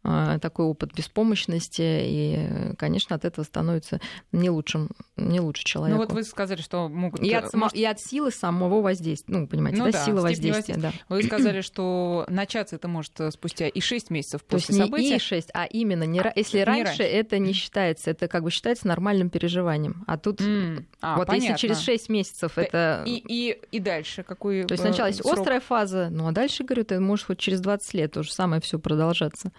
А, 0.09 0.39
такой 0.39 0.65
опыт 0.65 0.93
беспомощности, 0.93 1.81
и, 1.81 2.75
конечно, 2.77 3.17
от 3.17 3.25
этого 3.25 3.43
становится 3.43 3.99
не 4.31 4.49
лучшим, 4.49 4.89
не 5.17 5.41
лучше 5.41 5.65
человеку. 5.65 5.99
Ну 5.99 6.05
вот 6.05 6.13
вы 6.13 6.23
сказали, 6.23 6.61
что 6.61 6.87
могут... 6.87 7.19
И 7.19 7.33
от, 7.33 7.53
может... 7.53 7.75
и 7.75 7.83
от 7.83 7.99
силы 7.99 8.31
самого 8.31 8.81
воздействия, 8.81 9.35
ну, 9.35 9.47
понимаете, 9.47 9.79
ну, 9.79 9.85
да, 9.85 9.91
да, 9.91 10.05
сила 10.05 10.21
воздействия. 10.21 10.77
Да. 10.77 10.93
Вы 11.09 11.23
сказали, 11.23 11.59
что 11.59 12.25
начаться 12.29 12.77
это 12.77 12.87
может 12.87 13.19
спустя 13.31 13.67
и 13.67 13.81
6 13.81 14.09
месяцев 14.09 14.45
после 14.45 14.67
То 14.67 14.73
есть 14.73 14.85
события. 14.85 15.09
не 15.09 15.15
и 15.17 15.19
6, 15.19 15.49
а 15.53 15.65
именно, 15.65 16.03
не, 16.03 16.21
а, 16.21 16.31
если 16.33 16.59
не 16.59 16.63
раньше, 16.63 16.85
раньше 16.85 17.03
это 17.03 17.37
не 17.37 17.51
считается, 17.51 18.09
это 18.09 18.29
как 18.29 18.43
бы 18.43 18.49
считается 18.49 18.87
нормальным 18.87 19.29
переживанием. 19.29 20.05
А 20.07 20.17
тут 20.17 20.39
mm. 20.39 20.85
а, 21.01 21.17
вот 21.17 21.27
понятно. 21.27 21.47
если 21.47 21.57
через 21.67 21.79
6 21.79 22.07
месяцев 22.07 22.53
да, 22.55 22.61
это... 22.61 23.03
И, 23.05 23.21
и, 23.27 23.59
и 23.73 23.79
дальше 23.79 24.23
какой 24.23 24.63
То 24.63 24.71
есть 24.71 24.83
сначала 24.85 25.07
есть 25.07 25.21
срок? 25.21 25.39
острая 25.39 25.59
фаза, 25.59 26.07
ну 26.09 26.29
а 26.29 26.31
дальше, 26.31 26.63
говорю, 26.63 26.83
это 26.83 26.97
может 27.01 27.25
хоть 27.25 27.39
через 27.39 27.59
20 27.59 27.93
лет 27.93 28.13
то 28.13 28.23
же 28.23 28.31
самое 28.31 28.61
все 28.61 28.79
продолжаться 28.79 29.51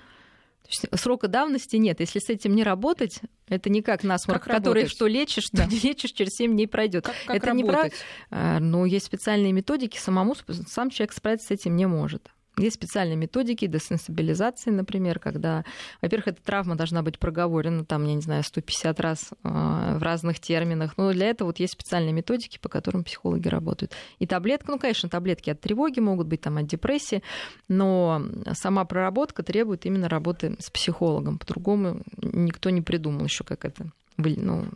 срока 0.68 1.28
давности 1.28 1.76
нет. 1.76 2.00
Если 2.00 2.18
с 2.18 2.28
этим 2.28 2.54
не 2.54 2.62
работать, 2.62 3.20
это 3.48 3.70
не 3.70 3.82
как 3.82 4.04
насморк, 4.04 4.44
как 4.44 4.56
который 4.56 4.86
что 4.86 5.06
лечишь, 5.06 5.44
что 5.44 5.64
не 5.64 5.78
лечишь, 5.78 6.12
через 6.12 6.34
7 6.36 6.52
дней 6.52 6.68
пройдет. 6.68 7.06
Как, 7.06 7.14
как 7.26 7.36
это 7.36 7.46
работать? 7.48 7.66
не 7.66 7.70
про... 7.70 7.90
А, 8.30 8.60
но 8.60 8.84
есть 8.84 9.06
специальные 9.06 9.52
методики, 9.52 9.98
самому 9.98 10.34
сам 10.66 10.90
человек 10.90 11.12
справиться 11.12 11.48
с 11.48 11.50
этим 11.50 11.76
не 11.76 11.86
может. 11.86 12.30
Есть 12.58 12.76
специальные 12.76 13.16
методики 13.16 13.66
десенсибилизации, 13.66 14.70
например, 14.70 15.18
когда, 15.18 15.64
во-первых, 16.02 16.28
эта 16.28 16.42
травма 16.42 16.76
должна 16.76 17.02
быть 17.02 17.18
проговорена, 17.18 17.84
там, 17.84 18.04
я 18.04 18.14
не 18.14 18.20
знаю, 18.20 18.42
150 18.42 19.00
раз 19.00 19.30
э, 19.30 19.96
в 19.98 20.02
разных 20.02 20.40
терминах. 20.40 20.96
Но 20.96 21.12
для 21.12 21.26
этого 21.26 21.48
вот 21.48 21.60
есть 21.60 21.74
специальные 21.74 22.12
методики, 22.12 22.58
по 22.58 22.68
которым 22.68 23.04
психологи 23.04 23.48
работают. 23.48 23.92
И 24.18 24.26
таблетка, 24.26 24.72
ну, 24.72 24.78
конечно, 24.78 25.08
таблетки 25.08 25.50
от 25.50 25.60
тревоги 25.60 26.00
могут 26.00 26.26
быть, 26.26 26.40
там, 26.40 26.58
от 26.58 26.66
депрессии, 26.66 27.22
но 27.68 28.22
сама 28.52 28.84
проработка 28.84 29.42
требует 29.42 29.86
именно 29.86 30.08
работы 30.08 30.56
с 30.58 30.70
психологом. 30.70 31.38
По-другому 31.38 32.02
никто 32.20 32.70
не 32.70 32.82
придумал 32.82 33.24
еще, 33.24 33.44
как 33.44 33.64
это 33.64 33.90
ну, 34.18 34.66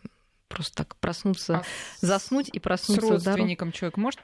просто 0.52 0.74
так 0.76 0.96
проснуться, 0.96 1.56
а 1.56 1.62
заснуть 2.00 2.48
и 2.52 2.58
проснуться. 2.58 3.06
С 3.06 3.10
родственником 3.10 3.68
здоров... 3.68 3.78
человек 3.78 3.96
может 3.96 4.20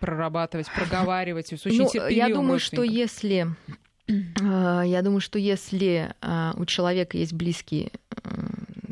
прорабатывать, 0.00 0.66
проговаривать, 0.74 1.52
очень 1.52 1.88
ну, 1.94 2.08
Я 2.08 2.28
думаю, 2.28 2.58
что 2.58 2.82
если 2.82 3.54
а, 4.40 4.82
я 4.82 5.02
думаю, 5.02 5.20
что 5.20 5.38
если 5.38 6.14
а, 6.20 6.54
у 6.56 6.64
человека 6.64 7.18
есть 7.18 7.34
близкий 7.34 7.92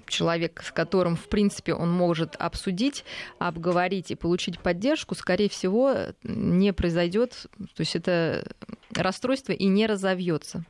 человек, 0.06 0.62
с 0.62 0.70
которым, 0.70 1.16
в 1.16 1.28
принципе, 1.28 1.74
он 1.74 1.90
может 1.90 2.36
обсудить, 2.36 3.04
обговорить 3.38 4.10
и 4.10 4.14
получить 4.14 4.60
поддержку, 4.60 5.14
скорее 5.14 5.48
всего, 5.48 5.94
не 6.22 6.72
произойдет, 6.72 7.46
то 7.58 7.80
есть 7.80 7.96
это 7.96 8.46
расстройство 8.94 9.52
и 9.52 9.66
не 9.66 9.86
разовьется. 9.86 10.64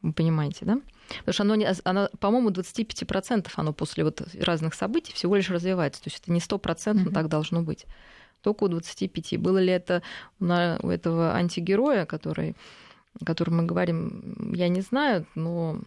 Вы 0.00 0.12
понимаете, 0.12 0.64
да? 0.64 0.80
Потому 1.20 1.32
что 1.32 1.42
оно, 1.42 1.54
не, 1.54 1.68
оно 1.84 2.08
по-моему, 2.18 2.50
25% 2.50 3.48
оно 3.56 3.72
после 3.72 4.04
вот 4.04 4.22
разных 4.40 4.74
событий 4.74 5.12
всего 5.12 5.36
лишь 5.36 5.50
развивается. 5.50 6.02
То 6.02 6.10
есть 6.10 6.22
это 6.22 6.32
не 6.32 6.40
стопроцентно 6.40 7.08
mm-hmm. 7.08 7.14
так 7.14 7.28
должно 7.28 7.62
быть. 7.62 7.86
Только 8.42 8.64
у 8.64 8.68
25. 8.68 9.38
Было 9.38 9.58
ли 9.58 9.72
это 9.72 10.02
у 10.40 10.88
этого 10.88 11.34
антигероя, 11.34 12.06
который, 12.06 12.56
о 13.20 13.24
котором 13.24 13.58
мы 13.58 13.64
говорим, 13.64 14.52
я 14.54 14.68
не 14.68 14.80
знаю, 14.80 15.26
но 15.34 15.80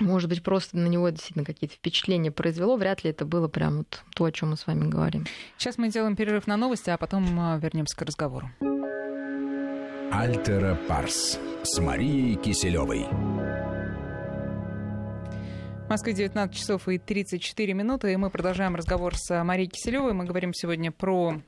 может 0.00 0.28
быть, 0.28 0.42
просто 0.42 0.76
на 0.76 0.88
него 0.88 1.08
действительно 1.08 1.44
какие-то 1.44 1.76
впечатления 1.76 2.30
произвело. 2.30 2.76
Вряд 2.76 3.02
ли 3.02 3.10
это 3.10 3.24
было 3.24 3.48
прям 3.48 3.78
вот 3.78 4.02
то, 4.14 4.24
о 4.24 4.32
чем 4.32 4.50
мы 4.50 4.56
с 4.56 4.66
вами 4.66 4.88
говорим. 4.88 5.24
Сейчас 5.56 5.78
мы 5.78 5.88
делаем 5.88 6.16
перерыв 6.16 6.46
на 6.46 6.56
новости, 6.56 6.90
а 6.90 6.98
потом 6.98 7.24
а, 7.40 7.58
вернемся 7.58 7.96
к 7.96 8.02
разговору. 8.02 8.50
Альтера 10.12 10.78
Парс 10.86 11.38
с 11.62 11.78
Марией 11.80 12.36
Киселевой. 12.36 13.65
В 15.86 15.88
Москве 15.88 16.14
19 16.14 16.52
часов 16.56 16.88
и 16.88 16.98
34 16.98 17.72
минуты, 17.72 18.12
и 18.12 18.16
мы 18.16 18.28
продолжаем 18.28 18.74
разговор 18.74 19.14
с 19.16 19.44
Марией 19.44 19.68
Киселевой. 19.68 20.14
Мы 20.14 20.24
говорим 20.24 20.52
сегодня 20.52 20.90
про 20.90 21.40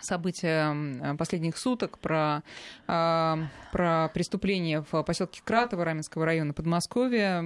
события 0.00 1.16
последних 1.18 1.58
суток, 1.58 1.98
про, 1.98 2.42
э, 2.86 3.36
про 3.70 4.08
преступления 4.14 4.84
в 4.90 5.02
поселке 5.02 5.42
Кратово 5.44 5.84
Раменского 5.84 6.24
района 6.24 6.54
Подмосковья. 6.54 7.44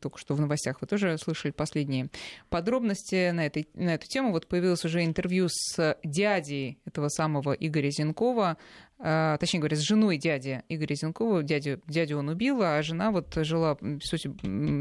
Только 0.00 0.18
что 0.18 0.34
в 0.34 0.40
новостях 0.40 0.80
вы 0.80 0.86
тоже 0.86 1.18
слышали 1.18 1.50
последние 1.50 2.10
подробности 2.48 3.30
на, 3.30 3.44
этой, 3.44 3.68
на 3.74 3.94
эту 3.94 4.06
тему. 4.06 4.30
Вот 4.30 4.46
появилось 4.46 4.84
уже 4.84 5.04
интервью 5.04 5.48
с 5.50 5.98
дядей 6.04 6.78
этого 6.84 7.08
самого 7.08 7.54
Игоря 7.54 7.90
Зенкова, 7.90 8.56
точнее 8.98 9.60
говоря, 9.60 9.76
с 9.76 9.80
женой 9.80 10.16
дяди 10.16 10.62
Игоря 10.68 10.94
Зенкова. 10.94 11.42
Дядю, 11.42 11.80
дядю 11.86 12.18
он 12.18 12.28
убил, 12.28 12.62
а 12.62 12.82
жена 12.82 13.10
вот 13.10 13.34
жила, 13.34 13.76
судя, 14.02 14.32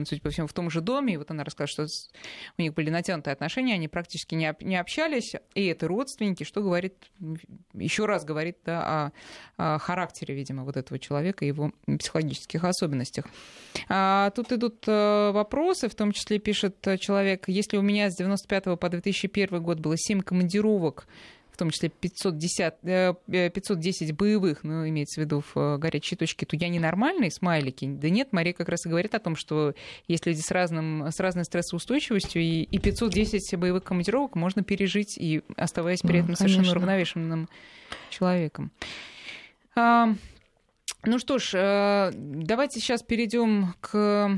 судя 0.06 0.22
по 0.22 0.30
всему, 0.30 0.48
в 0.48 0.54
том 0.54 0.70
же 0.70 0.82
доме. 0.82 1.16
И 1.16 1.18
вот 1.18 1.32
она 1.32 1.44
рассказывает, 1.44 1.92
что 1.92 2.12
у 2.58 2.62
них 2.62 2.74
были 2.74 2.90
натянутые 2.90 3.34
отношения, 3.34 3.74
они 3.74 3.88
практически 3.88 4.36
не, 4.36 4.56
не 4.62 4.78
общались. 4.78 5.34
И 5.54 5.66
это 5.66 5.88
родственники, 5.88 6.44
что 6.44 6.62
говорит, 6.62 6.96
еще 7.74 8.06
раз 8.06 8.24
говорит 8.24 8.58
да, 8.66 9.12
о, 9.58 9.74
о 9.76 9.80
характере, 9.80 10.34
видимо, 10.34 10.64
вот 10.64 10.78
этого 10.78 10.98
человека 10.98 11.44
и 11.44 11.50
его 11.50 11.74
психологических 11.86 12.64
особенностях. 12.64 13.26
А, 13.90 14.30
тут 14.32 14.52
идут 14.54 14.84
э, 14.88 15.32
вопросы, 15.32 15.90
в 15.90 15.96
том 15.96 16.14
числе 16.14 16.40
пишет 16.40 16.78
человек, 17.00 17.48
если 17.48 17.78
у 17.78 17.82
меня 17.82 18.10
с 18.10 18.16
95 18.16 18.80
по 18.80 18.90
2001 18.90 19.62
год 19.62 19.80
было 19.80 19.96
7 19.98 20.22
командировок 20.22 21.08
в 21.56 21.58
том 21.58 21.70
числе 21.70 21.90
510, 21.90 22.74
510 23.26 24.10
э, 24.10 24.14
боевых, 24.14 24.64
ну, 24.64 24.88
имеется 24.88 25.22
в 25.22 25.24
виду 25.24 25.42
в 25.42 25.58
э, 25.58 25.78
горячей 25.78 26.18
точке, 26.18 26.46
то 26.46 26.56
я 26.58 26.68
ненормальный, 26.68 27.32
смайлики. 27.32 27.86
Да 27.88 28.10
нет, 28.10 28.34
Мария 28.34 28.54
как 28.54 28.70
раз 28.70 28.86
и 28.86 28.90
говорит 28.90 29.16
о 29.16 29.20
том, 29.20 29.36
что 29.36 29.74
есть 30.08 30.26
люди 30.26 30.42
с, 30.42 30.52
разным, 30.52 31.08
с 31.08 31.20
разной 31.20 31.46
стрессоустойчивостью, 31.46 32.42
и, 32.42 32.64
и 32.64 32.78
510 32.78 33.58
боевых 33.58 33.84
командировок 33.84 34.36
можно 34.36 34.64
пережить, 34.64 35.18
и 35.18 35.42
оставаясь 35.56 36.02
при 36.02 36.20
этом 36.20 36.32
ну, 36.32 36.36
совершенно 36.36 36.72
уравновешенным 36.72 37.50
человеком. 38.10 38.72
А, 39.76 40.14
ну 41.04 41.20
что 41.20 41.40
ж, 41.40 41.52
э, 41.54 42.12
давайте 42.14 42.82
сейчас 42.82 43.02
перейдем 43.02 43.74
к 43.80 43.96
Э, 43.96 44.38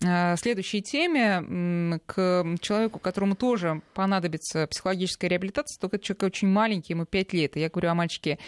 следующей 0.00 0.82
теме, 0.82 2.00
к 2.06 2.44
человеку, 2.60 2.98
которому 2.98 3.36
тоже 3.36 3.82
понадобится 3.94 4.66
психологическая 4.66 5.28
реабилитация, 5.30 5.78
только 5.80 5.96
этот 5.96 6.06
человек 6.06 6.22
очень 6.24 6.48
маленький, 6.48 6.94
ему 6.94 7.04
5 7.04 7.32
лет. 7.34 7.56
И 7.56 7.60
я 7.60 7.68
говорю 7.68 7.90
о 7.90 7.94
мальчике 7.94 8.38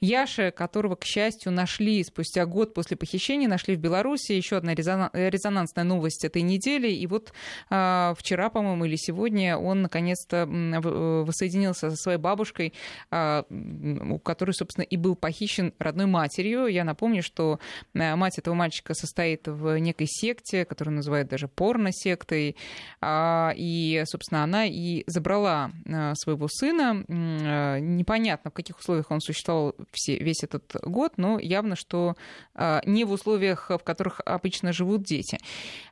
Яша, 0.00 0.50
которого, 0.50 0.94
к 0.94 1.04
счастью, 1.04 1.52
нашли 1.52 2.04
спустя 2.04 2.44
год 2.44 2.74
после 2.74 2.96
похищения, 2.96 3.48
нашли 3.48 3.76
в 3.76 3.78
Беларуси. 3.78 4.32
Еще 4.32 4.56
одна 4.56 4.74
резонансная 4.74 5.84
новость 5.84 6.24
этой 6.24 6.42
недели. 6.42 6.88
И 6.88 7.06
вот 7.06 7.32
э, 7.70 8.14
вчера, 8.18 8.50
по-моему, 8.50 8.84
или 8.84 8.96
сегодня 8.96 9.56
он 9.56 9.82
наконец-то 9.82 10.46
воссоединился 10.46 11.90
со 11.90 11.96
своей 11.96 12.18
бабушкой, 12.18 12.74
э, 13.10 13.42
у 13.48 14.18
которой, 14.18 14.52
собственно, 14.52 14.84
и 14.84 14.96
был 14.96 15.16
похищен 15.16 15.72
родной 15.78 16.06
матерью. 16.06 16.66
Я 16.66 16.84
напомню, 16.84 17.22
что 17.22 17.58
мать 17.94 18.38
этого 18.38 18.54
мальчика 18.54 18.94
состоит 18.94 19.48
в 19.48 19.78
некой 19.78 20.06
секте, 20.08 20.64
которую 20.64 20.96
называют 20.96 21.28
даже 21.28 21.48
порно-сектой. 21.48 22.56
Э, 23.00 23.50
и, 23.56 24.02
собственно, 24.06 24.44
она 24.44 24.66
и 24.66 25.04
забрала 25.06 25.70
своего 26.14 26.48
сына. 26.48 27.04
Непонятно, 27.08 28.50
в 28.50 28.54
каких 28.54 28.78
условиях 28.78 29.10
он 29.10 29.20
существовал 29.20 29.74
все, 29.92 30.18
весь 30.18 30.42
этот 30.42 30.76
год, 30.82 31.14
но 31.16 31.38
явно, 31.38 31.76
что 31.76 32.14
а, 32.54 32.82
не 32.86 33.04
в 33.04 33.12
условиях, 33.12 33.70
в 33.70 33.78
которых 33.78 34.20
обычно 34.24 34.72
живут 34.72 35.02
дети. 35.02 35.38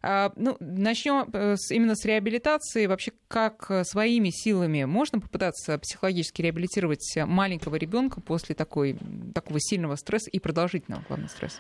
А, 0.03 0.33
ну, 0.37 0.57
начнем 0.61 1.29
э, 1.33 1.57
именно 1.71 1.95
с 1.95 2.05
реабилитации. 2.05 2.87
Вообще, 2.87 3.13
как 3.29 3.71
своими 3.85 4.31
силами 4.31 4.85
можно 4.85 5.21
попытаться 5.21 5.79
психологически 5.79 6.43
реабилитировать 6.43 7.15
маленького 7.17 7.77
ребенка 7.77 8.21
после 8.21 8.55
такой, 8.55 8.99
такого 9.35 9.59
сильного 9.61 9.97
стресса 9.97 10.31
и 10.31 10.39
продолжительного, 10.39 11.05
главного 11.09 11.31
стресса? 11.31 11.59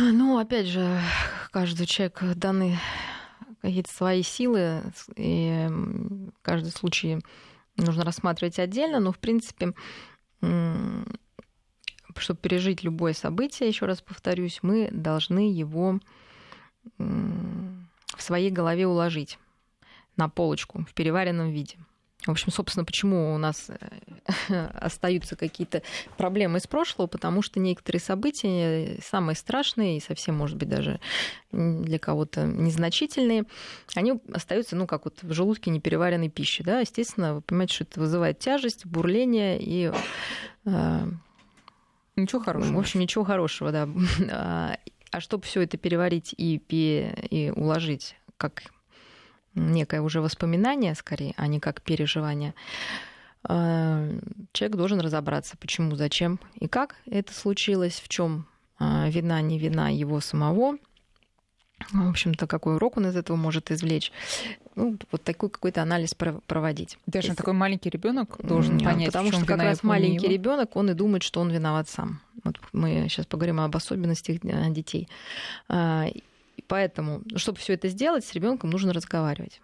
Ну, 0.00 0.38
опять 0.38 0.66
же, 0.66 1.00
каждый 1.50 1.86
человек 1.86 2.22
даны 2.36 2.78
какие-то 3.62 3.90
свои 3.92 4.22
силы, 4.22 4.82
и 5.16 5.66
каждый 6.42 6.70
случай 6.70 7.18
нужно 7.76 8.04
рассматривать 8.04 8.58
отдельно, 8.58 9.00
но, 9.00 9.12
в 9.12 9.18
принципе, 9.18 9.72
чтобы 12.18 12.40
пережить 12.40 12.82
любое 12.82 13.12
событие, 13.12 13.68
еще 13.68 13.86
раз 13.86 14.00
повторюсь, 14.00 14.60
мы 14.62 14.88
должны 14.92 15.50
его 15.50 16.00
в 16.98 18.22
своей 18.22 18.50
голове 18.50 18.86
уложить 18.86 19.38
на 20.16 20.28
полочку 20.28 20.84
в 20.88 20.94
переваренном 20.94 21.50
виде. 21.50 21.76
В 22.26 22.30
общем, 22.30 22.50
собственно, 22.50 22.86
почему 22.86 23.34
у 23.34 23.38
нас 23.38 23.68
э, 23.68 24.68
остаются 24.80 25.36
какие-то 25.36 25.82
проблемы 26.16 26.58
из 26.58 26.66
прошлого, 26.66 27.06
потому 27.06 27.42
что 27.42 27.60
некоторые 27.60 28.00
события, 28.00 28.98
самые 29.02 29.36
страшные 29.36 29.98
и 29.98 30.00
совсем, 30.00 30.36
может 30.36 30.56
быть, 30.56 30.68
даже 30.70 31.00
для 31.52 31.98
кого-то 31.98 32.46
незначительные, 32.46 33.44
они 33.94 34.14
остаются, 34.32 34.74
ну, 34.74 34.86
как 34.86 35.04
вот 35.04 35.22
в 35.22 35.32
желудке 35.34 35.70
непереваренной 35.70 36.30
пищи. 36.30 36.62
Да? 36.62 36.80
Естественно, 36.80 37.34
вы 37.34 37.40
понимаете, 37.42 37.74
что 37.74 37.84
это 37.84 38.00
вызывает 38.00 38.38
тяжесть, 38.38 38.86
бурление 38.86 39.58
и 39.60 39.92
э, 40.64 41.06
Ничего 42.16 42.40
хорошего. 42.40 42.76
В 42.76 42.78
общем, 42.78 43.00
ничего 43.00 43.24
хорошего, 43.24 43.72
да. 43.72 43.88
А, 44.30 44.78
а 45.10 45.20
чтобы 45.20 45.44
все 45.44 45.62
это 45.62 45.76
переварить 45.76 46.34
и, 46.36 46.60
и 47.30 47.52
уложить 47.54 48.16
как 48.36 48.64
некое 49.54 50.00
уже 50.00 50.20
воспоминание, 50.20 50.94
скорее, 50.94 51.34
а 51.36 51.46
не 51.46 51.60
как 51.60 51.82
переживание, 51.82 52.54
а, 53.44 54.08
человек 54.52 54.76
должен 54.76 55.00
разобраться, 55.00 55.56
почему, 55.56 55.96
зачем 55.96 56.40
и 56.54 56.66
как 56.66 56.96
это 57.06 57.32
случилось, 57.32 58.00
в 58.00 58.08
чем 58.08 58.46
а, 58.78 59.08
вина, 59.08 59.40
не 59.40 59.58
вина 59.58 59.88
его 59.88 60.20
самого, 60.20 60.78
в 61.92 62.08
общем-то, 62.08 62.46
какой 62.46 62.76
урок 62.76 62.96
он 62.96 63.06
из 63.06 63.16
этого 63.16 63.36
может 63.36 63.70
извлечь. 63.70 64.12
Ну, 64.76 64.98
вот 65.12 65.22
такой 65.22 65.50
какой-то 65.50 65.82
анализ 65.82 66.14
проводить. 66.14 66.98
Даже 67.06 67.28
Если... 67.28 67.36
такой 67.36 67.52
маленький 67.52 67.90
ребенок 67.90 68.36
должен 68.42 68.78
да, 68.78 68.86
понять, 68.86 69.08
потому 69.08 69.32
что 69.32 69.44
как 69.44 69.60
раз 69.60 69.82
маленький 69.82 70.28
ребенок, 70.28 70.76
он 70.76 70.90
и 70.90 70.94
думает, 70.94 71.22
что 71.22 71.40
он 71.40 71.50
виноват 71.50 71.88
сам. 71.88 72.20
Вот 72.42 72.58
мы 72.72 73.06
сейчас 73.08 73.26
поговорим 73.26 73.60
об 73.60 73.74
особенностях 73.76 74.38
э, 74.42 74.70
детей. 74.70 75.08
А, 75.68 76.06
поэтому, 76.66 77.22
чтобы 77.36 77.58
все 77.58 77.74
это 77.74 77.88
сделать, 77.88 78.24
с 78.24 78.32
ребенком 78.32 78.70
нужно 78.70 78.92
разговаривать. 78.92 79.60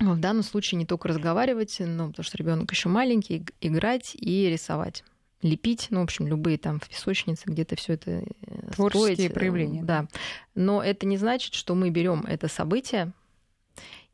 В 0.00 0.18
данном 0.18 0.42
случае 0.42 0.78
не 0.78 0.86
только 0.86 1.08
разговаривать, 1.08 1.76
но 1.78 2.08
потому 2.08 2.24
что 2.24 2.36
ребенок 2.36 2.70
еще 2.70 2.88
маленький, 2.88 3.46
играть 3.60 4.14
и 4.14 4.48
рисовать 4.50 5.04
лепить, 5.44 5.88
ну, 5.90 6.00
в 6.00 6.04
общем, 6.04 6.26
любые 6.26 6.58
там 6.58 6.80
в 6.80 6.88
песочнице 6.88 7.42
где-то 7.46 7.76
все 7.76 7.92
это 7.92 8.10
э, 8.10 8.70
Творческие 8.72 9.14
строить. 9.14 9.34
проявления. 9.34 9.82
Да. 9.84 10.08
Но 10.54 10.82
это 10.82 11.06
не 11.06 11.18
значит, 11.18 11.54
что 11.54 11.74
мы 11.74 11.90
берем 11.90 12.24
это 12.26 12.48
событие 12.48 13.12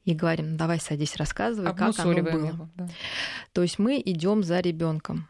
и 0.05 0.15
говорим, 0.15 0.57
давай 0.57 0.81
садись, 0.81 1.17
рассказывай, 1.17 1.75
как 1.75 1.99
оно 1.99 2.23
было. 2.23 2.47
Его, 2.47 2.69
да. 2.75 2.89
То 3.53 3.63
есть 3.63 3.79
мы 3.79 4.03
идем 4.05 4.43
за 4.43 4.59
ребенком. 4.61 5.29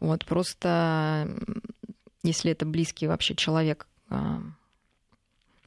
Вот 0.00 0.24
просто, 0.24 1.30
если 2.22 2.50
это 2.50 2.66
близкий 2.66 3.06
вообще 3.06 3.36
человек, 3.36 3.86
а, 4.08 4.42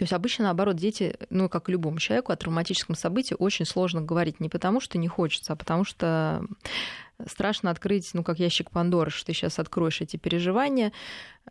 то 0.03 0.05
есть 0.05 0.11
обычно, 0.11 0.43
наоборот, 0.43 0.75
дети, 0.75 1.15
ну, 1.29 1.47
как 1.47 1.69
любому 1.69 1.97
человеку, 1.97 2.33
о 2.33 2.35
травматическом 2.35 2.93
событии 2.93 3.37
очень 3.39 3.65
сложно 3.65 4.01
говорить. 4.01 4.41
Не 4.41 4.49
потому, 4.49 4.81
что 4.81 4.97
не 4.97 5.07
хочется, 5.07 5.53
а 5.53 5.55
потому 5.55 5.85
что 5.85 6.45
страшно 7.25 7.69
открыть, 7.71 8.09
ну, 8.13 8.21
как 8.21 8.37
ящик 8.37 8.69
Пандоры, 8.69 9.11
что 9.11 9.27
ты 9.27 9.33
сейчас 9.33 9.59
откроешь 9.59 10.01
эти 10.01 10.17
переживания, 10.17 10.91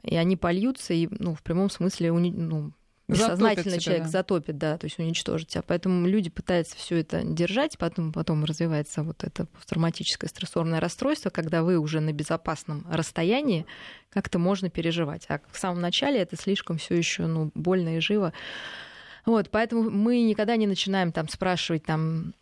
и 0.02 0.16
они 0.16 0.36
польются, 0.36 0.92
и, 0.92 1.08
ну, 1.10 1.34
в 1.34 1.42
прямом 1.42 1.70
смысле, 1.70 2.12
ну, 2.12 2.72
Бессознательно 3.12 3.78
человек 3.78 4.04
да. 4.04 4.08
затопит, 4.08 4.58
да, 4.58 4.78
то 4.78 4.86
есть 4.86 4.98
уничтожит 4.98 5.48
тебя. 5.48 5.62
Поэтому 5.62 6.06
люди 6.06 6.30
пытаются 6.30 6.76
все 6.76 6.98
это 6.98 7.22
держать, 7.22 7.78
потом, 7.78 8.12
потом 8.12 8.44
развивается 8.44 9.02
вот 9.02 9.24
это 9.24 9.46
посттравматическое 9.46 10.28
стрессорное 10.28 10.80
расстройство, 10.80 11.30
когда 11.30 11.62
вы 11.62 11.78
уже 11.78 12.00
на 12.00 12.12
безопасном 12.12 12.86
расстоянии, 12.90 13.66
как-то 14.10 14.38
можно 14.38 14.70
переживать. 14.70 15.26
А 15.28 15.40
в 15.50 15.58
самом 15.58 15.80
начале 15.80 16.20
это 16.20 16.36
слишком 16.36 16.78
все 16.78 16.94
еще 16.94 17.26
ну, 17.26 17.50
больно 17.54 17.96
и 17.96 18.00
живо. 18.00 18.32
Вот, 19.24 19.50
поэтому 19.50 19.88
мы 19.88 20.22
никогда 20.22 20.56
не 20.56 20.66
начинаем 20.66 21.12
там 21.12 21.28
спрашивать 21.28 21.84
там 21.84 22.34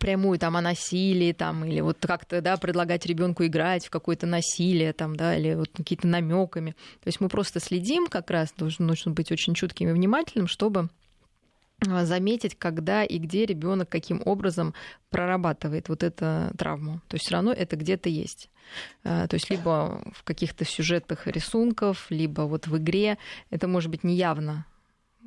прямую 0.00 0.38
там 0.38 0.56
о 0.56 0.60
насилии 0.60 1.32
там 1.32 1.64
или 1.64 1.80
вот 1.80 1.98
как-то 2.00 2.40
да 2.40 2.56
предлагать 2.56 3.06
ребенку 3.06 3.44
играть 3.44 3.86
в 3.86 3.90
какое-то 3.90 4.26
насилие 4.26 4.92
там 4.92 5.16
да 5.16 5.36
или 5.36 5.54
вот 5.54 5.70
какие-то 5.74 6.06
намеками 6.06 6.72
то 6.72 7.08
есть 7.08 7.20
мы 7.20 7.28
просто 7.28 7.60
следим 7.60 8.06
как 8.06 8.30
раз 8.30 8.52
должен 8.56 8.86
нужно 8.86 9.12
быть 9.12 9.32
очень 9.32 9.54
чутким 9.54 9.88
и 9.88 9.92
внимательным 9.92 10.48
чтобы 10.48 10.88
а, 11.86 12.04
заметить, 12.04 12.58
когда 12.58 13.04
и 13.04 13.18
где 13.18 13.46
ребенок 13.46 13.88
каким 13.88 14.20
образом 14.24 14.74
прорабатывает 15.10 15.88
вот 15.88 16.02
эту 16.02 16.50
травму. 16.56 17.00
То 17.08 17.14
есть 17.14 17.26
все 17.26 17.34
равно 17.34 17.52
это 17.52 17.76
где-то 17.76 18.08
есть. 18.08 18.50
А, 19.04 19.28
то 19.28 19.34
есть 19.34 19.48
либо 19.48 20.02
в 20.12 20.24
каких-то 20.24 20.64
сюжетах 20.64 21.26
рисунков, 21.26 22.06
либо 22.10 22.42
вот 22.42 22.66
в 22.66 22.76
игре. 22.78 23.16
Это 23.50 23.68
может 23.68 23.90
быть 23.90 24.02
неявно, 24.02 24.66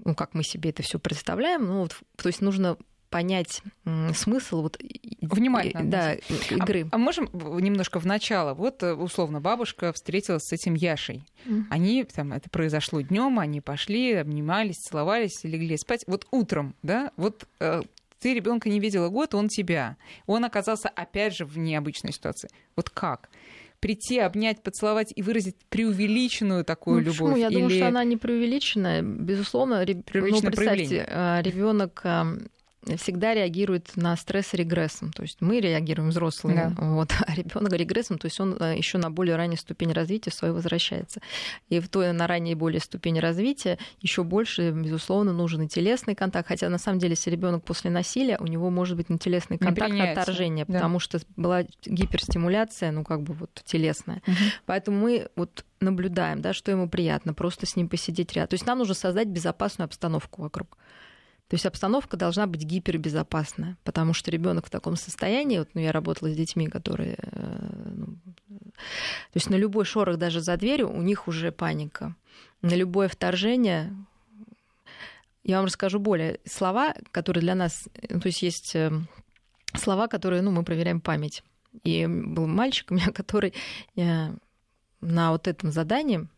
ну, 0.04 0.13
как 0.13 0.34
мы 0.34 0.43
себе 0.43 0.71
это 0.71 0.84
все 0.84 1.00
представляем. 1.00 1.65
Ну, 1.67 1.82
вот, 1.84 1.95
то 2.17 2.28
есть 2.28 2.41
нужно 2.41 2.78
понять 3.12 3.62
смысл 4.15 4.63
вот 4.63 4.80
Внимательно. 5.21 5.89
Да, 5.89 6.13
игры. 6.50 6.88
А, 6.91 6.95
а 6.95 6.97
можем 6.97 7.30
немножко 7.34 8.00
в 8.00 8.06
начало? 8.06 8.56
Вот, 8.56 8.82
э, 8.82 8.93
условно, 8.93 9.39
бабушка 9.39 9.93
встретилась 9.93 10.43
с 10.43 10.52
этим 10.52 10.74
Яшей. 10.74 11.24
Mm-hmm. 11.45 11.63
Они, 11.69 12.04
там, 12.04 12.34
это 12.34 12.50
произошло 12.50 13.02
днем, 13.02 13.38
они 13.38 13.62
пошли, 13.62 14.13
обнимались, 14.13 14.78
целовались, 14.78 15.43
легли 15.43 15.78
спать. 15.78 16.04
Вот 16.08 16.26
утром, 16.32 16.76
да, 16.82 17.12
вот 17.17 17.47
э, 17.60 17.84
ты 18.19 18.34
ребенка 18.34 18.69
не 18.69 18.80
видела 18.80 19.10
год, 19.10 19.36
он 19.36 19.47
тебя. 19.47 19.95
Он 20.26 20.43
оказался 20.43 20.89
опять 20.89 21.36
же 21.36 21.45
в 21.45 21.58
необычной 21.58 22.13
ситуации. 22.13 22.50
Вот 22.76 22.89
как? 22.89 23.30
прийти, 23.80 24.19
обнять, 24.19 24.62
поцеловать 24.62 25.12
и 25.15 25.24
выразить 25.24 25.56
преувеличенную 25.69 26.63
такую 26.63 26.97
ну, 26.97 27.02
любовь? 27.02 27.17
Почему? 27.17 27.36
Я 27.36 27.47
или... 27.47 27.56
думаю, 27.56 27.69
что 27.71 27.88
она 27.88 28.04
не 28.04 28.15
преувеличенная. 28.15 29.02
Безусловно, 29.02 29.84
реб... 29.84 30.08
ну, 30.13 30.39
представьте, 30.39 31.04
а, 31.10 31.41
ребенок 31.41 32.06
всегда 32.97 33.33
реагирует 33.33 33.91
на 33.95 34.15
стресс 34.15 34.53
регрессом. 34.53 35.11
То 35.13 35.21
есть 35.21 35.37
мы 35.39 35.59
реагируем 35.59 36.09
взрослые, 36.09 36.73
да. 36.75 36.85
вот, 36.85 37.13
а 37.27 37.35
ребенок 37.35 37.73
регрессом, 37.73 38.17
то 38.17 38.25
есть 38.25 38.39
он 38.39 38.57
э, 38.59 38.75
еще 38.75 38.97
на 38.97 39.11
более 39.11 39.35
ранней 39.35 39.57
ступени 39.57 39.93
развития 39.93 40.31
свое 40.31 40.53
возвращается. 40.53 41.21
И 41.69 41.79
в 41.79 41.89
той 41.89 42.11
на 42.11 42.27
ранней 42.27 42.55
более 42.55 42.81
ступени 42.81 43.19
развития 43.19 43.77
еще 43.99 44.23
больше, 44.23 44.71
безусловно, 44.71 45.31
нужен 45.31 45.63
и 45.63 45.67
телесный 45.67 46.15
контакт. 46.15 46.47
Хотя 46.47 46.69
на 46.69 46.79
самом 46.79 46.99
деле, 46.99 47.11
если 47.11 47.29
ребенок 47.29 47.63
после 47.63 47.91
насилия, 47.91 48.37
у 48.39 48.47
него 48.47 48.69
может 48.69 48.97
быть 48.97 49.09
не 49.09 49.19
телесный 49.19 49.57
контакт, 49.57 49.93
а 49.93 50.11
отторжение, 50.11 50.65
да. 50.67 50.73
потому 50.75 50.99
что 50.99 51.19
была 51.35 51.63
гиперстимуляция, 51.85 52.91
ну 52.91 53.03
как 53.03 53.21
бы 53.21 53.33
вот 53.33 53.61
телесная. 53.63 54.21
Угу. 54.25 54.35
Поэтому 54.65 54.97
мы 54.97 55.29
вот 55.35 55.65
наблюдаем, 55.79 56.41
да, 56.41 56.53
что 56.53 56.71
ему 56.71 56.89
приятно, 56.89 57.33
просто 57.33 57.65
с 57.65 57.75
ним 57.75 57.89
посидеть 57.89 58.33
рядом. 58.33 58.49
То 58.49 58.53
есть 58.55 58.65
нам 58.65 58.79
нужно 58.79 58.93
создать 58.93 59.27
безопасную 59.27 59.85
обстановку 59.85 60.41
вокруг. 60.43 60.77
То 61.51 61.55
есть 61.55 61.65
обстановка 61.65 62.15
должна 62.15 62.47
быть 62.47 62.63
гипербезопасная, 62.63 63.75
потому 63.83 64.13
что 64.13 64.31
ребенок 64.31 64.67
в 64.67 64.69
таком 64.69 64.95
состоянии, 64.95 65.59
вот, 65.59 65.67
ну, 65.73 65.81
я 65.81 65.91
работала 65.91 66.31
с 66.31 66.33
детьми, 66.33 66.69
которые, 66.69 67.17
э, 67.21 67.91
ну, 67.93 68.15
то 68.47 69.35
есть 69.35 69.49
на 69.49 69.55
любой 69.55 69.83
шорох 69.83 70.15
даже 70.15 70.39
за 70.39 70.55
дверью 70.55 70.89
у 70.89 71.01
них 71.01 71.27
уже 71.27 71.51
паника, 71.51 72.15
на 72.61 72.73
любое 72.73 73.09
вторжение. 73.09 73.93
Я 75.43 75.57
вам 75.57 75.65
расскажу 75.65 75.99
более 75.99 76.39
слова, 76.45 76.95
которые 77.11 77.41
для 77.41 77.55
нас, 77.55 77.89
ну, 78.09 78.21
то 78.21 78.27
есть 78.27 78.41
есть 78.43 78.73
э, 78.73 78.89
слова, 79.75 80.07
которые, 80.07 80.41
ну, 80.41 80.51
мы 80.51 80.63
проверяем 80.63 81.01
память. 81.01 81.43
И 81.83 82.07
был 82.07 82.47
мальчик 82.47 82.91
у 82.91 82.93
меня, 82.93 83.07
который 83.13 83.53
э, 83.97 84.33
на 85.01 85.31
вот 85.33 85.49
этом 85.49 85.73
задании 85.73 86.29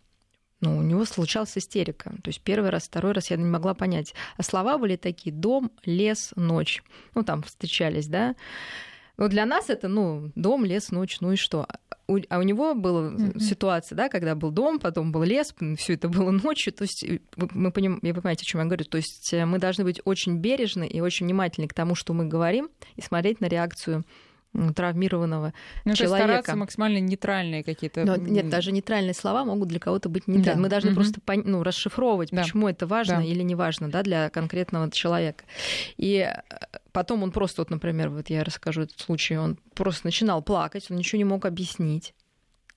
ну, 0.63 0.77
у 0.77 0.81
него 0.81 1.03
случалась 1.03 1.57
истерика. 1.57 2.11
То 2.23 2.29
есть 2.29 2.39
первый 2.39 2.69
раз, 2.69 2.83
второй 2.83 3.11
раз 3.11 3.29
я 3.29 3.35
не 3.35 3.43
могла 3.43 3.73
понять. 3.73 4.13
А 4.37 4.43
слова 4.43 4.77
были 4.77 4.95
такие 4.95 5.35
«дом», 5.35 5.71
«лес», 5.83 6.31
«ночь». 6.37 6.83
Ну, 7.15 7.23
там 7.23 7.43
встречались, 7.43 8.07
да. 8.07 8.35
Но 9.17 9.27
для 9.27 9.45
нас 9.45 9.69
это, 9.69 9.89
ну, 9.89 10.31
дом, 10.35 10.63
лес, 10.63 10.89
ночь, 10.91 11.19
ну 11.19 11.33
и 11.33 11.35
что? 11.35 11.67
а 12.29 12.39
у 12.39 12.41
него 12.43 12.75
была 12.75 13.09
mm-hmm. 13.09 13.39
ситуация, 13.39 13.95
да, 13.95 14.09
когда 14.09 14.35
был 14.35 14.51
дом, 14.51 14.79
потом 14.79 15.11
был 15.11 15.23
лес, 15.23 15.53
все 15.77 15.93
это 15.93 16.07
было 16.07 16.31
ночью. 16.31 16.71
То 16.71 16.83
есть 16.83 17.05
мы 17.35 17.71
понимаем, 17.71 17.99
вы 18.01 18.13
понимаете, 18.13 18.43
о 18.43 18.45
чем 18.45 18.61
я 18.61 18.65
говорю. 18.65 18.85
То 18.85 18.97
есть 18.97 19.33
э, 19.33 19.45
мы 19.45 19.59
должны 19.59 19.83
быть 19.83 20.01
очень 20.05 20.37
бережны 20.37 20.87
и 20.87 21.01
очень 21.01 21.25
внимательны 21.25 21.67
к 21.67 21.73
тому, 21.73 21.95
что 21.95 22.13
мы 22.13 22.25
говорим, 22.25 22.69
и 22.95 23.01
смотреть 23.01 23.41
на 23.41 23.47
реакцию 23.47 24.05
травмированного 24.75 25.53
ну, 25.85 25.95
человека. 25.95 26.27
стараться 26.27 26.55
максимально 26.55 26.99
нейтральные 26.99 27.63
какие-то. 27.63 28.05
Но, 28.05 28.15
нет, 28.15 28.49
даже 28.49 28.71
нейтральные 28.71 29.13
слова 29.13 29.45
могут 29.45 29.69
для 29.69 29.79
кого-то 29.79 30.09
быть 30.09 30.27
нейтральными. 30.27 30.55
Да. 30.55 30.61
Мы 30.61 30.69
должны 30.69 30.91
угу. 30.91 30.95
просто 30.95 31.21
ну, 31.45 31.63
расшифровывать, 31.63 32.29
да. 32.31 32.41
почему 32.41 32.67
это 32.67 32.85
важно 32.87 33.17
да. 33.17 33.23
или 33.23 33.41
не 33.41 33.55
важно 33.55 33.89
да, 33.89 34.03
для 34.03 34.29
конкретного 34.29 34.89
человека. 34.91 35.45
И 35.97 36.17
э, 36.19 36.41
потом 36.91 37.23
он 37.23 37.31
просто, 37.31 37.61
вот, 37.61 37.69
например, 37.69 38.09
вот 38.09 38.29
я 38.29 38.43
расскажу 38.43 38.83
этот 38.83 38.99
случай, 38.99 39.37
он 39.37 39.57
просто 39.73 40.07
начинал 40.07 40.41
плакать, 40.41 40.87
он 40.89 40.97
ничего 40.97 41.17
не 41.17 41.25
мог 41.25 41.45
объяснить. 41.45 42.13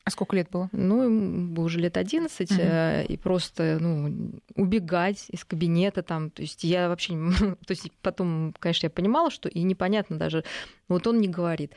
А 0.07 0.11
сколько 0.11 0.37
лет 0.37 0.49
было? 0.51 0.69
Ну, 0.71 1.03
ему 1.03 1.63
уже 1.63 1.81
лет 1.81 1.97
11, 1.97 2.49
угу. 2.49 2.61
э, 2.63 3.07
и 3.07 3.17
просто 3.17 3.79
ну, 3.81 4.31
убегать 4.55 5.27
из 5.31 5.45
кабинета 5.45 6.05
там. 6.05 6.31
То 6.31 6.43
есть 6.43 6.63
я 6.63 6.89
вообще... 6.89 7.15
То 7.67 7.73
есть 7.73 7.91
потом, 8.03 8.55
конечно, 8.61 8.87
я 8.87 8.91
понимала, 8.91 9.33
что 9.33 9.49
и 9.49 9.63
непонятно 9.63 10.17
даже... 10.17 10.45
Вот 10.87 11.09
он 11.09 11.19
не 11.19 11.27
говорит. 11.27 11.73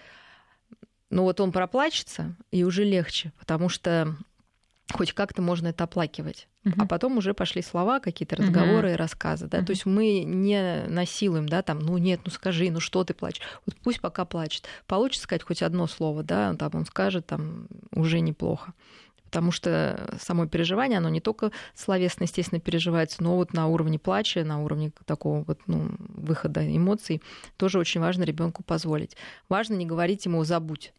Но 1.10 1.24
вот 1.24 1.39
он 1.39 1.52
проплачется, 1.52 2.36
и 2.52 2.63
уже 2.63 2.84
легче, 2.84 3.34
потому 3.39 3.68
что 3.68 4.15
хоть 4.91 5.13
как-то 5.13 5.41
можно 5.41 5.67
это 5.67 5.84
оплакивать. 5.84 6.47
Uh-huh. 6.65 6.73
А 6.78 6.86
потом 6.86 7.17
уже 7.17 7.34
пошли 7.34 7.62
слова, 7.62 7.99
какие-то 7.99 8.36
разговоры 8.36 8.89
uh-huh. 8.89 8.93
и 8.93 8.97
рассказы. 8.97 9.47
Да? 9.47 9.60
Uh-huh. 9.60 9.65
То 9.65 9.71
есть 9.71 9.86
мы 9.86 10.23
не 10.23 10.84
насилуем, 10.88 11.47
да, 11.47 11.62
там, 11.62 11.80
ну 11.80 11.97
нет, 11.97 12.21
ну 12.25 12.32
скажи, 12.32 12.69
ну 12.69 12.80
что 12.80 13.04
ты 13.04 13.13
плачешь. 13.13 13.41
Вот 13.65 13.75
пусть 13.84 14.02
пока 14.02 14.25
плачет. 14.25 14.65
Получится 14.88 15.23
сказать 15.23 15.43
хоть 15.43 15.62
одно 15.62 15.88
слово, 15.88 16.23
да, 16.23 16.54
там 16.56 16.71
он 16.73 16.86
скажет, 16.86 17.28
там 17.28 17.67
уже 17.93 18.19
неплохо. 18.19 18.73
Потому 19.23 19.52
что 19.52 20.17
само 20.19 20.47
переживание, 20.47 20.97
оно 20.97 21.08
не 21.10 21.21
только 21.21 21.52
словесно, 21.75 22.23
естественно, 22.23 22.60
переживается, 22.60 23.21
но 23.21 23.36
вот 23.36 23.54
на 23.54 23.67
уровне 23.67 23.99
плача, 23.99 24.43
на 24.43 24.63
уровне 24.63 24.91
такого 25.06 25.43
вот, 25.43 25.60
ну, 25.67 25.91
выхода 25.99 26.65
эмоций 26.65 27.21
тоже 27.56 27.78
очень 27.78 28.02
важно 28.02 28.23
ребенку 28.23 28.63
позволить. 28.63 29.15
Важно 29.47 29.75
не 29.75 29.86
говорить 29.86 30.25
ему 30.25 30.43
«забудь». 30.43 30.93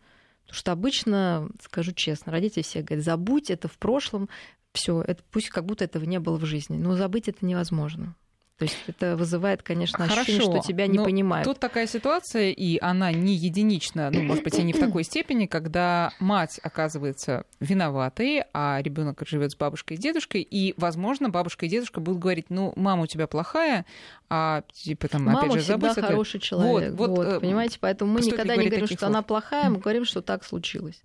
Потому 0.50 0.58
что 0.58 0.72
обычно, 0.72 1.48
скажу 1.62 1.92
честно, 1.92 2.32
родители 2.32 2.64
все 2.64 2.82
говорят, 2.82 3.04
забудь 3.04 3.50
это 3.50 3.68
в 3.68 3.78
прошлом, 3.78 4.28
все, 4.72 5.00
это 5.00 5.22
пусть 5.30 5.48
как 5.48 5.64
будто 5.64 5.84
этого 5.84 6.02
не 6.04 6.18
было 6.18 6.38
в 6.38 6.44
жизни. 6.44 6.76
Но 6.76 6.96
забыть 6.96 7.28
это 7.28 7.46
невозможно. 7.46 8.16
То 8.60 8.64
есть 8.64 8.76
это 8.88 9.16
вызывает, 9.16 9.62
конечно, 9.62 10.04
ощущение, 10.04 10.42
Хорошо, 10.42 10.58
что 10.58 10.68
тебя 10.68 10.86
не 10.86 10.98
понимают. 10.98 11.46
Тут 11.46 11.58
такая 11.58 11.86
ситуация, 11.86 12.50
и 12.50 12.78
она 12.78 13.10
не 13.10 13.34
единична, 13.34 14.10
ну, 14.10 14.20
может 14.20 14.44
быть, 14.44 14.58
и 14.58 14.62
не 14.62 14.74
в 14.74 14.78
такой 14.78 15.02
степени, 15.02 15.46
когда 15.46 16.12
мать 16.18 16.60
оказывается 16.62 17.46
виноватой, 17.58 18.44
а 18.52 18.78
ребенок 18.82 19.22
живет 19.26 19.52
с 19.52 19.56
бабушкой 19.56 19.96
и 19.96 19.98
дедушкой, 19.98 20.42
и, 20.42 20.74
возможно, 20.76 21.30
бабушка 21.30 21.64
и 21.64 21.70
дедушка 21.70 22.00
будут 22.00 22.20
говорить, 22.20 22.50
ну, 22.50 22.74
мама 22.76 23.04
у 23.04 23.06
тебя 23.06 23.26
плохая, 23.26 23.86
а 24.28 24.62
типа 24.74 25.08
там, 25.08 25.24
мама 25.24 25.40
опять 25.40 25.52
же, 25.54 25.60
забыть 25.62 25.92
это... 25.92 26.02
хороший 26.02 26.38
человек. 26.38 26.92
Вот, 26.92 27.08
вот, 27.08 27.16
вот 27.16 27.26
э, 27.28 27.40
понимаете, 27.40 27.78
поэтому 27.80 28.12
мы 28.12 28.20
никогда 28.20 28.56
не 28.56 28.66
говорим, 28.66 28.86
что 28.88 28.98
слов? 28.98 29.08
она 29.08 29.22
плохая, 29.22 29.70
мы 29.70 29.78
говорим, 29.78 30.04
что 30.04 30.20
так 30.20 30.44
случилось. 30.44 31.02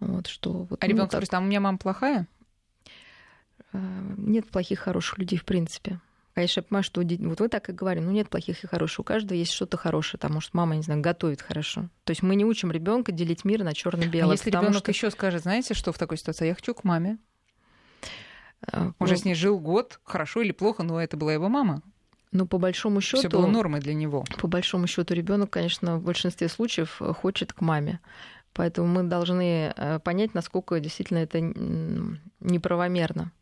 Вот, 0.00 0.26
что, 0.26 0.52
вот, 0.70 0.82
а 0.82 0.86
ну, 0.86 0.88
ребенок 0.88 1.10
так... 1.10 1.18
говорит, 1.18 1.34
а 1.34 1.38
у 1.38 1.42
меня 1.42 1.60
мама 1.60 1.76
плохая? 1.76 2.26
Э, 3.74 3.78
нет 4.16 4.48
плохих, 4.48 4.78
хороших 4.78 5.18
людей, 5.18 5.38
в 5.38 5.44
принципе. 5.44 6.00
Конечно, 6.36 6.60
я 6.60 6.64
понимаю, 6.64 6.82
что 6.82 7.00
вот 7.00 7.40
вы 7.40 7.48
так 7.48 7.70
и 7.70 7.72
говорите, 7.72 8.04
ну 8.04 8.12
нет 8.12 8.28
плохих 8.28 8.62
и 8.62 8.66
хороших, 8.66 9.00
у 9.00 9.04
каждого 9.04 9.38
есть 9.38 9.52
что-то 9.52 9.78
хорошее, 9.78 10.18
потому 10.20 10.42
что 10.42 10.54
мама, 10.54 10.76
не 10.76 10.82
знаю, 10.82 11.00
готовит 11.00 11.40
хорошо. 11.40 11.88
То 12.04 12.10
есть 12.10 12.22
мы 12.22 12.36
не 12.36 12.44
учим 12.44 12.70
ребенка 12.70 13.10
делить 13.10 13.46
мир 13.46 13.64
на 13.64 13.72
черно-белое. 13.72 14.32
А 14.32 14.34
если 14.34 14.50
ребенок 14.50 14.76
что... 14.76 14.90
еще 14.90 15.10
скажет, 15.10 15.44
знаете, 15.44 15.72
что 15.72 15.92
в 15.92 15.98
такой 15.98 16.18
ситуации, 16.18 16.48
я 16.48 16.54
хочу 16.54 16.74
к 16.74 16.84
маме. 16.84 17.16
А, 18.70 18.92
Уже 18.98 19.14
ну... 19.14 19.18
с 19.18 19.24
ней 19.24 19.34
жил 19.34 19.58
год, 19.58 19.98
хорошо 20.04 20.42
или 20.42 20.52
плохо, 20.52 20.82
но 20.82 21.00
это 21.00 21.16
была 21.16 21.32
его 21.32 21.48
мама. 21.48 21.80
Ну, 22.32 22.46
по 22.46 22.58
большому 22.58 23.00
счету. 23.00 23.20
Все 23.20 23.30
было 23.30 23.46
нормой 23.46 23.80
для 23.80 23.94
него. 23.94 24.26
По 24.38 24.46
большому 24.46 24.86
счету, 24.86 25.14
ребенок, 25.14 25.48
конечно, 25.48 25.96
в 25.96 26.02
большинстве 26.02 26.50
случаев 26.50 27.00
хочет 27.22 27.54
к 27.54 27.62
маме. 27.62 28.00
Поэтому 28.52 28.88
мы 28.88 29.04
должны 29.04 29.72
э, 29.74 30.00
понять, 30.00 30.34
насколько 30.34 30.78
действительно 30.80 31.16
это 31.16 31.40
неправомерно 32.40 33.32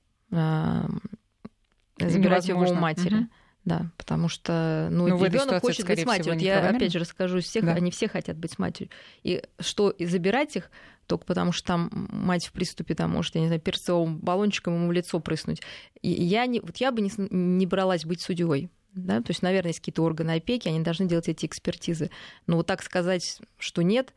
забирать 1.98 2.48
его 2.48 2.62
у 2.62 2.74
матери. 2.74 3.14
Угу. 3.14 3.28
Да, 3.64 3.90
потому 3.96 4.28
что 4.28 4.88
ну, 4.90 5.09
ну 5.09 5.24
ребенок 5.24 5.62
хочет 5.62 5.87
быть 5.87 6.04
матерью. 6.04 6.38
Я 6.38 6.68
опять 6.68 6.92
же 6.92 6.98
расскажу 6.98 7.40
всех, 7.40 7.64
да. 7.64 7.72
они 7.72 7.90
все 7.90 8.09
хотят 8.09 8.37
быть 8.37 8.59
матерью. 8.59 8.90
И 9.22 9.42
что 9.59 9.88
и 9.88 10.04
забирать 10.04 10.57
их 10.57 10.70
только 11.07 11.24
потому, 11.24 11.52
что 11.52 11.68
там 11.68 12.09
мать 12.11 12.46
в 12.46 12.52
приступе 12.52 12.94
там 12.94 13.11
может, 13.11 13.35
я 13.35 13.40
не 13.40 13.46
знаю, 13.46 13.61
перцовым 13.61 14.18
баллончиком 14.18 14.74
ему 14.74 14.88
в 14.88 14.92
лицо 14.92 15.18
прыснуть. 15.18 15.62
И 16.02 16.11
я 16.11 16.44
не, 16.46 16.61
вот 16.61 16.76
я 16.76 16.92
бы 16.92 17.00
не, 17.00 17.11
не 17.16 17.66
бралась 17.66 18.04
быть 18.04 18.20
судьей. 18.20 18.68
Да? 18.92 19.20
То 19.20 19.30
есть, 19.30 19.42
наверное, 19.42 19.70
есть 19.70 19.80
какие-то 19.80 20.02
органы 20.02 20.33
опеки, 20.33 20.68
они 20.68 20.80
должны 20.80 21.07
делать 21.07 21.28
эти 21.28 21.46
экспертизы. 21.46 22.11
Но 22.46 22.57
вот 22.57 22.66
так 22.66 22.83
сказать, 22.83 23.40
что 23.59 23.83
нет, 23.83 24.14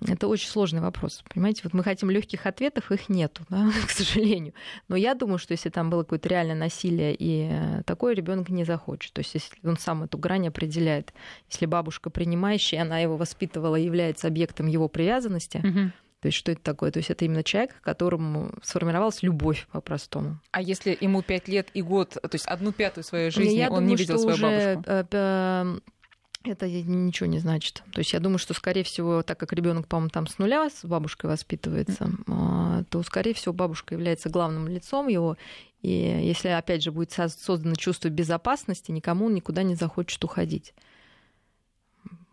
это 0.00 0.28
очень 0.28 0.48
сложный 0.48 0.80
вопрос. 0.80 1.22
Понимаете, 1.32 1.62
вот 1.64 1.72
мы 1.72 1.82
хотим 1.82 2.10
легких 2.10 2.46
ответов, 2.46 2.90
их 2.90 3.08
нету, 3.08 3.42
да, 3.48 3.70
к 3.86 3.90
сожалению. 3.90 4.54
Но 4.88 4.96
я 4.96 5.14
думаю, 5.14 5.38
что 5.38 5.52
если 5.52 5.68
там 5.68 5.90
было 5.90 6.02
какое-то 6.02 6.28
реальное 6.28 6.56
насилие, 6.56 7.14
и 7.14 7.48
э, 7.50 7.82
такой 7.84 8.14
ребенок 8.14 8.48
не 8.48 8.64
захочет. 8.64 9.12
То 9.12 9.20
есть, 9.20 9.34
если 9.34 9.66
он 9.66 9.76
сам 9.76 10.04
эту 10.04 10.18
грань 10.18 10.48
определяет, 10.48 11.12
если 11.50 11.66
бабушка 11.66 12.10
принимающая, 12.10 12.82
она 12.82 12.98
его 12.98 13.16
воспитывала, 13.16 13.76
является 13.76 14.28
объектом 14.28 14.66
его 14.66 14.88
привязанности, 14.88 15.58
угу. 15.58 15.92
То 16.20 16.28
есть 16.28 16.38
что 16.38 16.50
это 16.50 16.62
такое? 16.62 16.90
То 16.90 16.98
есть 16.98 17.10
это 17.10 17.24
именно 17.24 17.44
человек, 17.44 17.74
к 17.78 17.84
которому 17.84 18.50
сформировалась 18.62 19.22
любовь 19.22 19.68
по-простому. 19.70 20.40
А 20.50 20.62
если 20.62 20.96
ему 21.00 21.22
пять 21.22 21.46
лет 21.46 21.68
и 21.74 21.82
год, 21.82 22.14
то 22.14 22.30
есть 22.32 22.46
одну 22.46 22.72
пятую 22.72 23.04
своей 23.04 23.30
жизни 23.30 23.54
Я 23.54 23.68
он 23.68 23.80
думаю, 23.80 23.90
не 23.90 23.96
видел 23.96 24.18
свою 24.18 24.34
уже 24.34 24.74
бабушку? 24.76 25.82
Это 26.48 26.68
ничего 26.68 27.28
не 27.28 27.38
значит. 27.38 27.82
То 27.92 28.00
есть 28.00 28.12
я 28.12 28.20
думаю, 28.20 28.38
что, 28.38 28.54
скорее 28.54 28.84
всего, 28.84 29.22
так 29.22 29.38
как 29.38 29.52
ребенок, 29.52 29.86
по-моему, 29.88 30.10
там 30.10 30.26
с 30.26 30.38
нуля 30.38 30.68
с 30.70 30.84
бабушкой 30.84 31.30
воспитывается, 31.30 32.10
а, 32.28 32.84
то, 32.88 33.02
скорее 33.02 33.34
всего, 33.34 33.52
бабушка 33.52 33.94
является 33.94 34.28
главным 34.28 34.68
лицом 34.68 35.08
его. 35.08 35.36
И 35.82 35.90
если, 35.90 36.48
опять 36.48 36.82
же, 36.82 36.92
будет 36.92 37.12
создано 37.12 37.74
чувство 37.74 38.08
безопасности, 38.08 38.90
никому 38.90 39.28
никуда 39.30 39.62
не 39.62 39.74
захочет 39.74 40.22
уходить. 40.24 40.74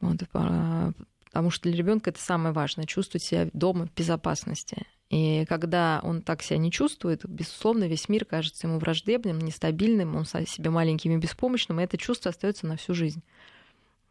Вот, 0.01 0.18
а, 0.34 0.91
потому 1.26 1.49
что 1.49 1.70
для 1.70 1.78
ребенка 1.78 2.09
это 2.09 2.22
самое 2.22 2.53
важное 2.53 2.86
чувствовать 2.86 3.24
себя 3.24 3.49
дома 3.53 3.88
в 3.88 3.93
безопасности. 3.93 4.86
И 5.09 5.45
когда 5.45 5.99
он 6.03 6.24
так 6.24 6.41
себя 6.41 6.57
не 6.57 6.72
чувствует, 6.72 7.24
безусловно, 7.28 7.84
весь 7.84 8.09
мир 8.09 8.26
кажется 8.26 8.66
ему 8.66 8.80
враждебным, 8.80 9.38
нестабильным, 9.38 10.16
он 10.16 10.26
себе 10.26 10.72
маленьким 10.72 11.11
и 11.11 11.18
беспомощным, 11.18 11.80
и 11.80 11.84
это 11.84 11.97
чувство 11.97 12.32
остается 12.32 12.66
на 12.66 12.78
всю 12.78 12.95
жизнь. 12.95 13.22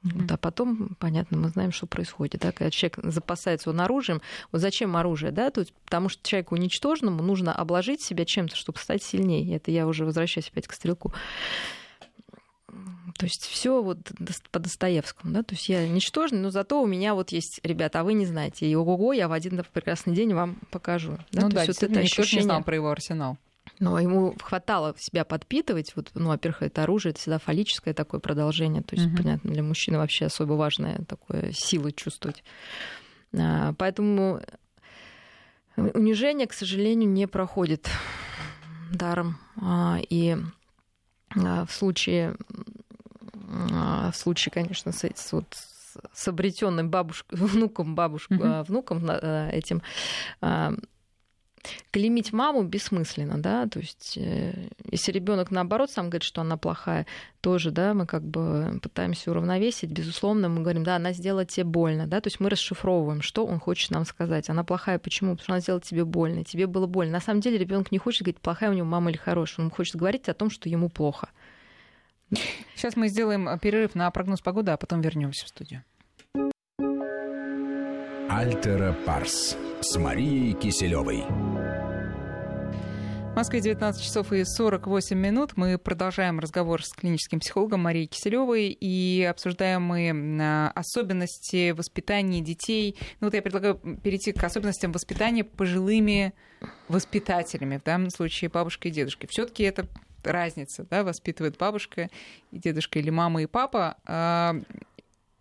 Вот, 0.03 0.30
а 0.32 0.36
потом, 0.36 0.96
понятно, 0.98 1.38
мы 1.38 1.48
знаем, 1.48 1.70
что 1.70 1.86
происходит. 1.86 2.40
Да? 2.40 2.53
Когда 2.53 2.70
человек 2.70 2.98
запасается 3.05 3.70
он 3.70 3.80
оружием, 3.80 4.20
вот 4.50 4.61
зачем 4.61 4.96
оружие? 4.96 5.30
Да? 5.30 5.50
Тут, 5.50 5.72
потому 5.84 6.09
что 6.09 6.28
человеку 6.28 6.57
уничтоженному 6.57 7.22
нужно 7.22 7.55
обложить 7.55 8.03
себя 8.03 8.24
чем-то, 8.24 8.57
чтобы 8.57 8.78
стать 8.78 9.03
сильнее. 9.03 9.57
Это 9.57 9.70
я 9.70 9.86
уже 9.86 10.05
возвращаюсь 10.05 10.48
опять 10.48 10.66
к 10.66 10.72
стрелку. 10.72 11.12
То 13.18 13.26
есть 13.26 13.46
все 13.46 13.82
вот 13.82 13.98
по 14.50 14.59
Достоевскому, 14.59 15.34
да, 15.34 15.42
то 15.42 15.55
есть 15.55 15.68
я 15.68 15.86
ничтожный, 15.86 16.38
но 16.38 16.50
зато 16.50 16.82
у 16.82 16.86
меня 16.86 17.14
вот 17.14 17.30
есть, 17.30 17.61
ребята, 17.62 18.00
а 18.00 18.05
вы 18.05 18.14
не 18.14 18.24
знаете, 18.24 18.66
и 18.66 18.74
ого-го, 18.74 19.12
я 19.12 19.28
в 19.28 19.32
один 19.32 19.62
прекрасный 19.72 20.14
день 20.14 20.32
вам 20.32 20.57
покажу. 20.70 21.18
Да? 21.30 21.42
Ну 21.42 21.48
то 21.50 21.57
да, 21.57 21.62
есть 21.64 21.80
вот 21.80 21.90
это 21.90 22.00
ощущение... 22.00 22.36
не 22.36 22.44
знал 22.44 22.64
про 22.64 22.74
его 22.74 22.90
арсенал. 22.90 23.36
Но 23.78 23.98
ему 23.98 24.34
хватало 24.40 24.94
себя 24.98 25.24
подпитывать. 25.24 25.94
Вот, 25.96 26.10
ну, 26.14 26.28
во-первых, 26.28 26.62
это 26.62 26.84
оружие, 26.84 27.10
это 27.10 27.20
всегда 27.20 27.38
фаллическое 27.38 27.94
такое 27.94 28.20
продолжение. 28.20 28.82
То 28.82 28.96
есть, 28.96 29.08
угу. 29.08 29.16
понятно, 29.16 29.50
для 29.50 29.62
мужчины 29.62 29.98
вообще 29.98 30.26
особо 30.26 30.52
важное 30.52 31.04
такое 31.08 31.52
силы 31.52 31.92
чувствовать. 31.92 32.44
А, 33.36 33.72
поэтому 33.74 34.40
унижение, 35.76 36.46
к 36.46 36.52
сожалению, 36.52 37.08
не 37.10 37.26
проходит 37.26 37.88
даром. 38.92 39.38
А, 39.60 39.98
и 40.08 40.36
а, 41.34 41.64
в 41.64 41.72
случае, 41.72 42.36
в 43.34 44.12
случае, 44.14 44.52
конечно, 44.52 44.92
с, 44.92 45.32
вот, 45.32 45.46
с 46.12 46.28
обретенным 46.28 46.90
бабушкой, 46.90 47.38
внуком, 47.38 47.94
бабушкой, 47.94 48.38
mm 48.38 48.64
внуком 48.64 49.10
этим 49.10 49.82
клеймить 51.90 52.32
маму 52.32 52.62
бессмысленно, 52.62 53.40
да, 53.40 53.66
то 53.66 53.78
есть 53.78 54.14
э, 54.16 54.68
если 54.90 55.12
ребенок 55.12 55.50
наоборот 55.50 55.90
сам 55.90 56.10
говорит, 56.10 56.22
что 56.24 56.40
она 56.40 56.56
плохая, 56.56 57.06
тоже, 57.40 57.70
да, 57.70 57.94
мы 57.94 58.06
как 58.06 58.22
бы 58.22 58.78
пытаемся 58.82 59.30
уравновесить, 59.30 59.90
безусловно, 59.90 60.48
мы 60.48 60.62
говорим, 60.62 60.84
да, 60.84 60.96
она 60.96 61.12
сделала 61.12 61.44
тебе 61.44 61.64
больно, 61.64 62.06
да, 62.06 62.20
то 62.20 62.28
есть 62.28 62.40
мы 62.40 62.50
расшифровываем, 62.50 63.22
что 63.22 63.46
он 63.46 63.58
хочет 63.58 63.90
нам 63.90 64.04
сказать. 64.04 64.48
Она 64.50 64.64
плохая, 64.64 64.98
почему? 64.98 65.32
Потому 65.32 65.44
что 65.44 65.52
она 65.52 65.60
сделала 65.60 65.82
тебе 65.82 66.04
больно, 66.04 66.44
тебе 66.44 66.66
было 66.66 66.86
больно. 66.86 67.12
На 67.12 67.20
самом 67.20 67.40
деле 67.40 67.58
ребенок 67.58 67.92
не 67.92 67.98
хочет 67.98 68.22
говорить, 68.22 68.40
плохая 68.40 68.70
у 68.70 68.74
него 68.74 68.86
мама 68.86 69.10
или 69.10 69.18
хорошая, 69.18 69.66
он 69.66 69.70
хочет 69.70 69.96
говорить 69.96 70.28
о 70.28 70.34
том, 70.34 70.50
что 70.50 70.68
ему 70.68 70.88
плохо. 70.88 71.28
Сейчас 72.76 72.96
мы 72.96 73.08
сделаем 73.08 73.58
перерыв 73.58 73.94
на 73.94 74.10
прогноз 74.10 74.40
погоды, 74.40 74.70
а 74.70 74.76
потом 74.76 75.00
вернемся 75.00 75.44
в 75.44 75.48
студию. 75.48 75.84
Альтера 78.34 78.94
Парс 79.04 79.58
с 79.82 79.98
Марией 79.98 80.54
Киселевой. 80.54 81.22
В 83.30 83.36
Москве 83.36 83.60
19 83.60 84.02
часов 84.02 84.32
и 84.32 84.42
48 84.42 85.18
минут. 85.18 85.52
Мы 85.56 85.76
продолжаем 85.76 86.40
разговор 86.40 86.82
с 86.82 86.94
клиническим 86.94 87.40
психологом 87.40 87.82
Марией 87.82 88.06
Киселевой 88.06 88.68
и 88.68 89.22
обсуждаем 89.22 89.82
мы 89.82 90.40
а, 90.40 90.72
особенности 90.74 91.72
воспитания 91.72 92.40
детей. 92.40 92.96
Ну 93.20 93.26
вот 93.26 93.34
я 93.34 93.42
предлагаю 93.42 93.74
перейти 94.02 94.32
к 94.32 94.42
особенностям 94.42 94.92
воспитания 94.92 95.44
пожилыми 95.44 96.32
воспитателями, 96.88 97.76
в 97.76 97.82
данном 97.82 98.08
случае 98.08 98.48
бабушкой 98.48 98.92
и 98.92 98.94
дедушкой. 98.94 99.28
Все-таки 99.30 99.62
это 99.64 99.86
разница, 100.24 100.86
да, 100.88 101.04
воспитывает 101.04 101.58
бабушка 101.58 102.08
и 102.50 102.58
дедушка 102.58 102.98
или 102.98 103.10
мама 103.10 103.42
и 103.42 103.46
папа. 103.46 103.96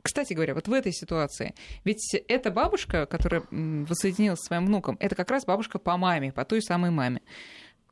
Кстати 0.02 0.34
говоря, 0.34 0.54
вот 0.54 0.68
в 0.68 0.74
этой 0.74 0.91
ситуации, 0.91 1.54
ведь 1.84 2.16
эта 2.28 2.52
бабушка, 2.52 3.06
которая 3.06 3.43
воссоединилась 3.52 4.39
с 4.39 4.47
своим 4.47 4.66
внуком, 4.66 4.97
это 4.99 5.16
как 5.16 5.30
раз 5.32 5.45
бабушка 5.45 5.80
по 5.80 5.97
маме, 5.97 6.32
по 6.32 6.45
той 6.45 6.62
самой 6.62 6.91
маме. 6.91 7.22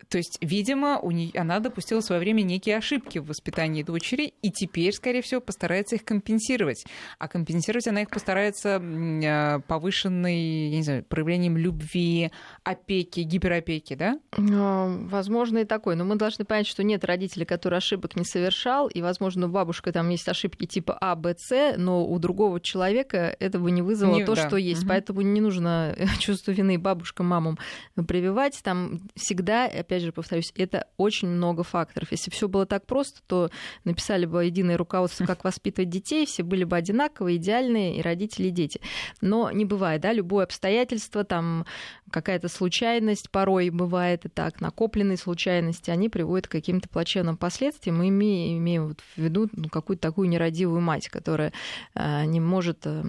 То 0.09 0.17
есть, 0.17 0.39
видимо, 0.41 0.99
у 0.99 1.11
нее, 1.11 1.31
она 1.35 1.59
допустила 1.59 2.01
в 2.01 2.03
свое 2.03 2.19
время 2.19 2.41
некие 2.41 2.77
ошибки 2.77 3.19
в 3.19 3.27
воспитании 3.27 3.83
дочери, 3.83 4.33
и 4.41 4.51
теперь, 4.51 4.91
скорее 4.91 5.21
всего, 5.21 5.39
постарается 5.39 5.95
их 5.95 6.03
компенсировать. 6.03 6.83
А 7.19 7.27
компенсировать 7.27 7.87
она 7.87 8.01
их 8.01 8.09
постарается 8.09 8.81
а, 8.81 9.59
повышенной, 9.59 10.69
я 10.69 10.77
не 10.77 10.83
знаю, 10.83 11.03
проявлением 11.03 11.57
любви, 11.57 12.31
опеки, 12.63 13.19
гиперопеки, 13.19 13.93
да? 13.93 14.19
Ну, 14.37 15.07
возможно, 15.07 15.59
и 15.59 15.65
такой. 15.65 15.95
Но 15.95 16.05
мы 16.05 16.15
должны 16.15 16.43
понять, 16.43 16.65
что 16.65 16.83
нет 16.83 17.05
родителей, 17.05 17.45
который 17.45 17.77
ошибок 17.77 18.15
не 18.15 18.25
совершал, 18.25 18.87
и, 18.87 19.01
возможно, 19.01 19.45
у 19.45 19.49
бабушки 19.49 19.91
там 19.91 20.09
есть 20.09 20.27
ошибки 20.27 20.65
типа 20.65 20.97
А, 20.99 21.15
Б, 21.15 21.35
С, 21.37 21.75
но 21.77 22.03
у 22.05 22.17
другого 22.17 22.59
человека 22.59 23.35
этого 23.39 23.67
не 23.67 23.83
вызвало 23.83 24.15
не, 24.15 24.25
то, 24.25 24.33
да. 24.33 24.47
что 24.47 24.57
есть. 24.57 24.81
Угу. 24.81 24.89
Поэтому 24.89 25.21
не 25.21 25.39
нужно 25.39 25.95
чувство 26.19 26.51
вины 26.51 26.79
бабушкам, 26.79 27.27
мамам 27.27 27.59
прививать. 28.07 28.59
Там 28.63 29.01
всегда, 29.15 29.65
опять 29.65 29.98
опять 29.99 30.05
же, 30.05 30.11
повторюсь, 30.11 30.53
это 30.55 30.87
очень 30.97 31.27
много 31.27 31.63
факторов. 31.63 32.11
Если 32.11 32.31
все 32.31 32.47
было 32.47 32.65
так 32.65 32.85
просто, 32.85 33.19
то 33.27 33.49
написали 33.83 34.25
бы 34.25 34.45
единое 34.45 34.77
руководство, 34.77 35.25
как 35.25 35.43
воспитывать 35.43 35.89
детей, 35.89 36.25
все 36.25 36.43
были 36.43 36.63
бы 36.63 36.77
одинаковые, 36.77 37.37
идеальные, 37.37 37.97
и 37.97 38.01
родители, 38.01 38.47
и 38.47 38.51
дети. 38.51 38.81
Но 39.21 39.51
не 39.51 39.65
бывает, 39.65 40.01
да, 40.01 40.13
любое 40.13 40.45
обстоятельство, 40.45 41.23
там 41.23 41.65
какая-то 42.09 42.47
случайность, 42.47 43.29
порой 43.29 43.69
бывает 43.69 44.25
и 44.25 44.29
так, 44.29 44.61
накопленные 44.61 45.17
случайности, 45.17 45.91
они 45.91 46.09
приводят 46.09 46.47
к 46.47 46.51
каким-то 46.51 46.89
плачевным 46.89 47.37
последствиям. 47.37 47.97
Мы 47.97 48.09
имеем, 48.09 48.57
имеем 48.59 48.95
в 48.95 49.17
виду 49.17 49.49
ну, 49.51 49.69
какую-то 49.69 50.01
такую 50.01 50.29
нерадивую 50.29 50.81
мать, 50.81 51.09
которая 51.09 51.51
э, 51.95 52.25
не 52.25 52.39
может 52.39 52.79
э, 52.85 53.03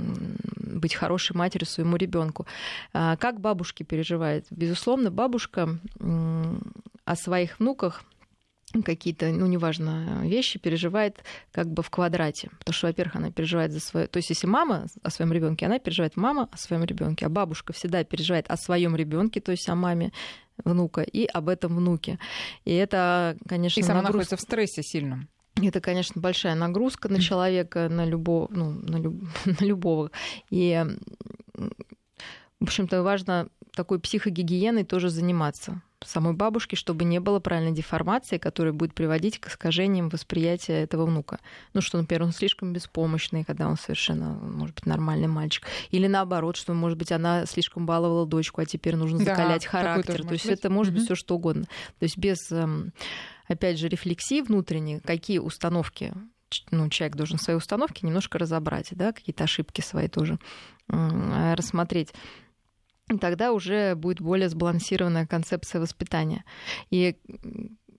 быть 0.56 0.94
хорошей 0.94 1.36
матерью 1.36 1.66
своему 1.66 1.96
ребенку. 1.96 2.46
Э, 2.92 3.16
как 3.18 3.40
бабушки 3.40 3.82
переживают? 3.82 4.46
Безусловно, 4.50 5.10
бабушка 5.10 5.78
о 7.04 7.16
своих 7.16 7.58
внуках 7.58 8.04
какие-то, 8.84 9.26
ну, 9.26 9.46
неважно, 9.46 10.22
вещи 10.22 10.58
переживает 10.58 11.24
как 11.52 11.68
бы 11.68 11.82
в 11.82 11.90
квадрате. 11.90 12.50
Потому 12.58 12.74
что, 12.74 12.86
во-первых, 12.86 13.16
она 13.16 13.30
переживает 13.32 13.72
за 13.72 13.80
свое... 13.80 14.06
То 14.06 14.18
есть, 14.18 14.30
если 14.30 14.46
мама 14.46 14.86
о 15.02 15.10
своем 15.10 15.32
ребенке, 15.32 15.66
она 15.66 15.78
переживает 15.78 16.16
мама 16.16 16.48
о 16.52 16.56
своем 16.56 16.84
ребенке, 16.84 17.26
а 17.26 17.28
бабушка 17.28 17.72
всегда 17.72 18.04
переживает 18.04 18.48
о 18.48 18.56
своем 18.56 18.94
ребенке, 18.94 19.40
то 19.40 19.50
есть 19.50 19.68
о 19.68 19.74
маме 19.74 20.12
внука 20.64 21.02
и 21.02 21.26
об 21.26 21.48
этом 21.48 21.76
внуке. 21.76 22.18
И 22.64 22.72
это, 22.72 23.36
конечно, 23.48 23.80
и 23.80 23.82
сама 23.82 24.02
нагруз... 24.02 24.12
находится 24.12 24.36
в 24.36 24.40
стрессе 24.40 24.82
сильном. 24.82 25.28
Это, 25.60 25.80
конечно, 25.80 26.20
большая 26.20 26.54
нагрузка 26.54 27.08
на 27.08 27.20
человека, 27.20 27.88
на, 27.88 28.04
любого, 28.04 28.48
ну, 28.50 28.70
на, 28.70 28.96
люб... 28.96 29.24
на 29.44 29.64
любого. 29.64 30.10
И, 30.48 30.80
в 31.54 32.64
общем-то, 32.64 33.02
важно 33.02 33.48
такой 33.74 33.98
психогигиеной 33.98 34.84
тоже 34.84 35.10
заниматься 35.10 35.82
самой 36.04 36.32
бабушки, 36.32 36.74
чтобы 36.74 37.04
не 37.04 37.20
было 37.20 37.40
правильной 37.40 37.72
деформации, 37.72 38.38
которая 38.38 38.72
будет 38.72 38.94
приводить 38.94 39.38
к 39.38 39.48
искажениям 39.48 40.08
восприятия 40.08 40.82
этого 40.82 41.06
внука. 41.06 41.38
Ну, 41.74 41.80
что, 41.80 41.98
например, 41.98 42.22
он 42.22 42.32
слишком 42.32 42.72
беспомощный, 42.72 43.44
когда 43.44 43.68
он 43.68 43.76
совершенно, 43.76 44.30
может 44.30 44.76
быть, 44.76 44.86
нормальный 44.86 45.28
мальчик. 45.28 45.66
Или 45.90 46.06
наоборот, 46.06 46.56
что, 46.56 46.72
может 46.72 46.98
быть, 46.98 47.12
она 47.12 47.46
слишком 47.46 47.86
баловала 47.86 48.26
дочку, 48.26 48.60
а 48.60 48.66
теперь 48.66 48.96
нужно 48.96 49.18
закалять 49.18 49.64
да, 49.64 49.68
характер. 49.68 50.24
То 50.24 50.32
есть 50.32 50.46
быть. 50.46 50.58
это 50.58 50.70
может 50.70 50.94
быть 50.94 51.04
все 51.04 51.14
что 51.14 51.36
угодно. 51.36 51.64
То 51.98 52.04
есть 52.04 52.16
без, 52.16 52.50
эм, 52.50 52.92
опять 53.46 53.78
же, 53.78 53.88
рефлексии 53.88 54.40
внутренней, 54.40 55.00
какие 55.00 55.38
установки 55.38 56.12
ну, 56.70 56.88
человек 56.88 57.16
должен 57.16 57.38
свои 57.38 57.56
установки 57.56 58.04
немножко 58.04 58.38
разобрать, 58.38 58.88
да, 58.90 59.12
какие-то 59.12 59.44
ошибки 59.44 59.80
свои 59.80 60.08
тоже 60.08 60.38
рассмотреть 60.88 62.12
тогда 63.18 63.52
уже 63.52 63.94
будет 63.94 64.20
более 64.20 64.48
сбалансированная 64.48 65.26
концепция 65.26 65.80
воспитания. 65.80 66.44
И 66.90 67.16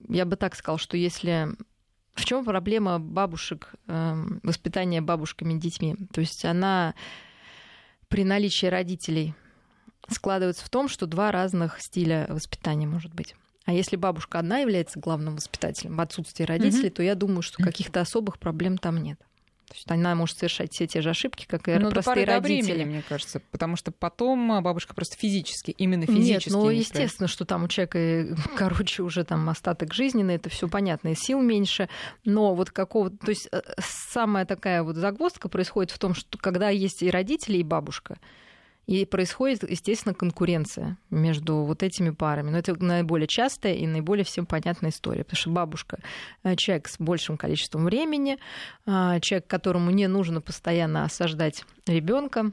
я 0.08 0.24
бы 0.24 0.36
так 0.36 0.54
сказала, 0.54 0.78
что 0.78 0.96
если 0.96 1.48
в 2.14 2.24
чем 2.24 2.44
проблема 2.44 2.98
бабушек, 2.98 3.74
эм, 3.86 4.40
воспитания 4.42 5.00
бабушками 5.00 5.58
детьми? 5.58 5.96
То 6.12 6.20
есть 6.20 6.44
она 6.44 6.94
при 8.08 8.24
наличии 8.24 8.66
родителей 8.66 9.34
складывается 10.08 10.64
в 10.64 10.68
том, 10.68 10.88
что 10.88 11.06
два 11.06 11.32
разных 11.32 11.80
стиля 11.80 12.26
воспитания 12.28 12.86
может 12.86 13.14
быть. 13.14 13.34
А 13.64 13.72
если 13.72 13.96
бабушка 13.96 14.40
одна 14.40 14.58
является 14.58 14.98
главным 14.98 15.36
воспитателем 15.36 15.96
в 15.96 16.00
отсутствии 16.00 16.44
родителей, 16.44 16.88
mm-hmm. 16.88 16.94
то 16.94 17.02
я 17.02 17.14
думаю, 17.14 17.42
что 17.42 17.62
каких-то 17.62 18.00
особых 18.00 18.38
проблем 18.38 18.76
там 18.76 18.98
нет. 18.98 19.20
То 19.72 19.76
есть 19.76 19.90
она 19.90 20.14
может 20.14 20.36
совершать 20.36 20.72
все 20.72 20.86
те 20.86 21.00
же 21.00 21.10
ошибки, 21.10 21.46
как 21.48 21.66
и 21.66 21.72
ну, 21.78 21.90
простые 21.90 22.26
до 22.26 22.32
родители. 22.32 22.72
Времени, 22.72 22.90
мне 22.90 23.02
кажется, 23.08 23.40
потому 23.50 23.76
что 23.76 23.90
потом 23.90 24.62
бабушка 24.62 24.94
просто 24.94 25.16
физически, 25.16 25.70
именно 25.70 26.04
физически. 26.04 26.50
Нет, 26.50 26.58
ну 26.58 26.68
естественно, 26.68 27.26
что 27.26 27.46
там 27.46 27.64
у 27.64 27.68
человека, 27.68 28.36
короче, 28.56 29.02
уже 29.02 29.24
там 29.24 29.48
остаток 29.48 29.94
жизни, 29.94 30.22
на 30.22 30.32
это 30.32 30.50
все 30.50 30.68
понятно, 30.68 31.08
и 31.08 31.14
сил 31.14 31.40
меньше. 31.40 31.88
Но 32.26 32.54
вот 32.54 32.70
какого, 32.70 33.08
то 33.08 33.30
есть 33.30 33.48
э, 33.50 33.62
самая 33.78 34.44
такая 34.44 34.82
вот 34.82 34.96
загвоздка 34.96 35.48
происходит 35.48 35.90
в 35.90 35.98
том, 35.98 36.14
что 36.14 36.36
когда 36.36 36.68
есть 36.68 37.02
и 37.02 37.10
родители, 37.10 37.56
и 37.56 37.62
бабушка, 37.62 38.18
и 38.92 39.06
происходит, 39.06 39.68
естественно, 39.70 40.14
конкуренция 40.14 40.98
между 41.08 41.62
вот 41.62 41.82
этими 41.82 42.10
парами. 42.10 42.50
Но 42.50 42.58
это 42.58 42.74
наиболее 42.84 43.26
частая 43.26 43.72
и 43.72 43.86
наиболее 43.86 44.22
всем 44.22 44.44
понятная 44.44 44.90
история, 44.90 45.24
потому 45.24 45.38
что 45.38 45.48
бабушка 45.50 45.98
э, 46.44 46.56
человек 46.56 46.88
с 46.88 46.98
большим 46.98 47.38
количеством 47.38 47.86
времени, 47.86 48.36
э, 48.84 49.18
человек, 49.22 49.46
которому 49.46 49.90
не 49.90 50.08
нужно 50.08 50.42
постоянно 50.42 51.04
осаждать 51.04 51.64
ребенка, 51.86 52.52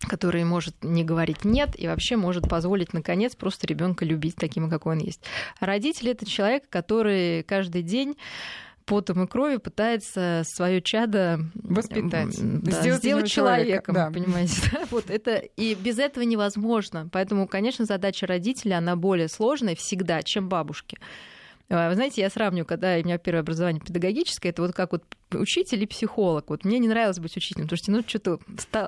который 0.00 0.44
может 0.44 0.74
не 0.82 1.04
говорить 1.04 1.42
нет 1.46 1.70
и 1.80 1.86
вообще 1.86 2.16
может 2.16 2.50
позволить, 2.50 2.92
наконец, 2.92 3.34
просто 3.34 3.66
ребенка 3.66 4.04
любить 4.04 4.36
таким, 4.36 4.68
какой 4.68 4.96
он 4.96 4.98
есть. 4.98 5.22
А 5.58 5.64
родитель 5.64 6.10
это 6.10 6.26
человек, 6.26 6.64
который 6.68 7.44
каждый 7.44 7.82
день 7.82 8.18
потом 8.84 9.24
и 9.24 9.26
крови 9.26 9.56
пытается 9.56 10.42
свое 10.44 10.82
чадо 10.82 11.40
воспитать, 11.54 12.34
да, 12.38 12.72
сделать, 12.72 13.00
сделать 13.00 13.30
человеком, 13.30 13.30
человека, 13.30 13.92
да. 13.92 14.10
понимаете? 14.10 14.60
Да? 14.72 14.86
Вот 14.90 15.10
это 15.10 15.36
и 15.36 15.74
без 15.74 15.98
этого 15.98 16.24
невозможно. 16.24 17.08
Поэтому, 17.12 17.46
конечно, 17.46 17.84
задача 17.84 18.26
родителя 18.26 18.78
она 18.78 18.96
более 18.96 19.28
сложная 19.28 19.74
всегда, 19.74 20.22
чем 20.22 20.48
бабушки. 20.48 20.98
А, 21.72 21.88
вы 21.88 21.94
знаете, 21.94 22.20
я 22.20 22.28
сравню, 22.28 22.66
когда 22.66 22.96
у 22.96 22.98
меня 22.98 23.16
первое 23.16 23.40
образование 23.40 23.80
педагогическое, 23.80 24.52
это 24.52 24.60
вот 24.60 24.74
как 24.74 24.92
вот 24.92 25.04
учитель 25.32 25.82
и 25.82 25.86
психолог. 25.86 26.50
Вот 26.50 26.66
мне 26.66 26.78
не 26.78 26.86
нравилось 26.86 27.18
быть 27.18 27.34
учителем, 27.34 27.64
потому 27.64 27.78
что 27.78 27.90
ну 27.92 28.02
что-то 28.06 28.38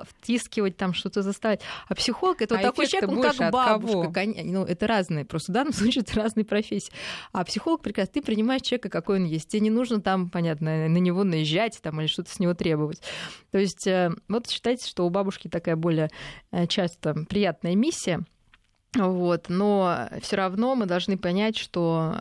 втискивать 0.07 0.77
там, 0.77 0.93
что-то 0.93 1.23
заставить. 1.23 1.61
А 1.87 1.95
психолог 1.95 2.43
это 2.43 2.53
а 2.53 2.57
вот 2.59 2.63
такой 2.63 2.85
человек, 2.85 3.09
он 3.09 3.21
как 3.23 3.51
бабушка. 3.51 4.23
Ну, 4.43 4.63
это 4.63 4.85
разные, 4.85 5.25
просто 5.25 5.51
в 5.51 5.55
данном 5.55 5.73
случае 5.73 6.03
это 6.03 6.15
разные 6.21 6.45
профессии. 6.45 6.93
А 7.31 7.43
психолог 7.43 7.81
прекрасно, 7.81 8.13
ты 8.13 8.21
принимаешь 8.21 8.61
человека, 8.61 8.89
какой 8.89 9.17
он 9.17 9.25
есть. 9.25 9.49
Тебе 9.49 9.61
не 9.61 9.71
нужно 9.71 9.99
там, 9.99 10.29
понятно, 10.29 10.87
на 10.87 10.97
него 10.97 11.23
наезжать 11.23 11.79
там, 11.81 11.99
или 11.99 12.07
что-то 12.07 12.29
с 12.29 12.39
него 12.39 12.53
требовать. 12.53 13.01
То 13.49 13.57
есть 13.57 13.87
э, 13.87 14.11
вот 14.27 14.47
считайте, 14.47 14.87
что 14.87 15.07
у 15.07 15.09
бабушки 15.09 15.47
такая 15.47 15.75
более 15.75 16.11
э, 16.51 16.67
часто 16.67 17.15
приятная 17.27 17.73
миссия. 17.73 18.23
Вот, 18.93 19.49
но 19.49 20.07
все 20.21 20.37
равно 20.37 20.75
мы 20.75 20.85
должны 20.85 21.17
понять, 21.17 21.57
что 21.57 22.15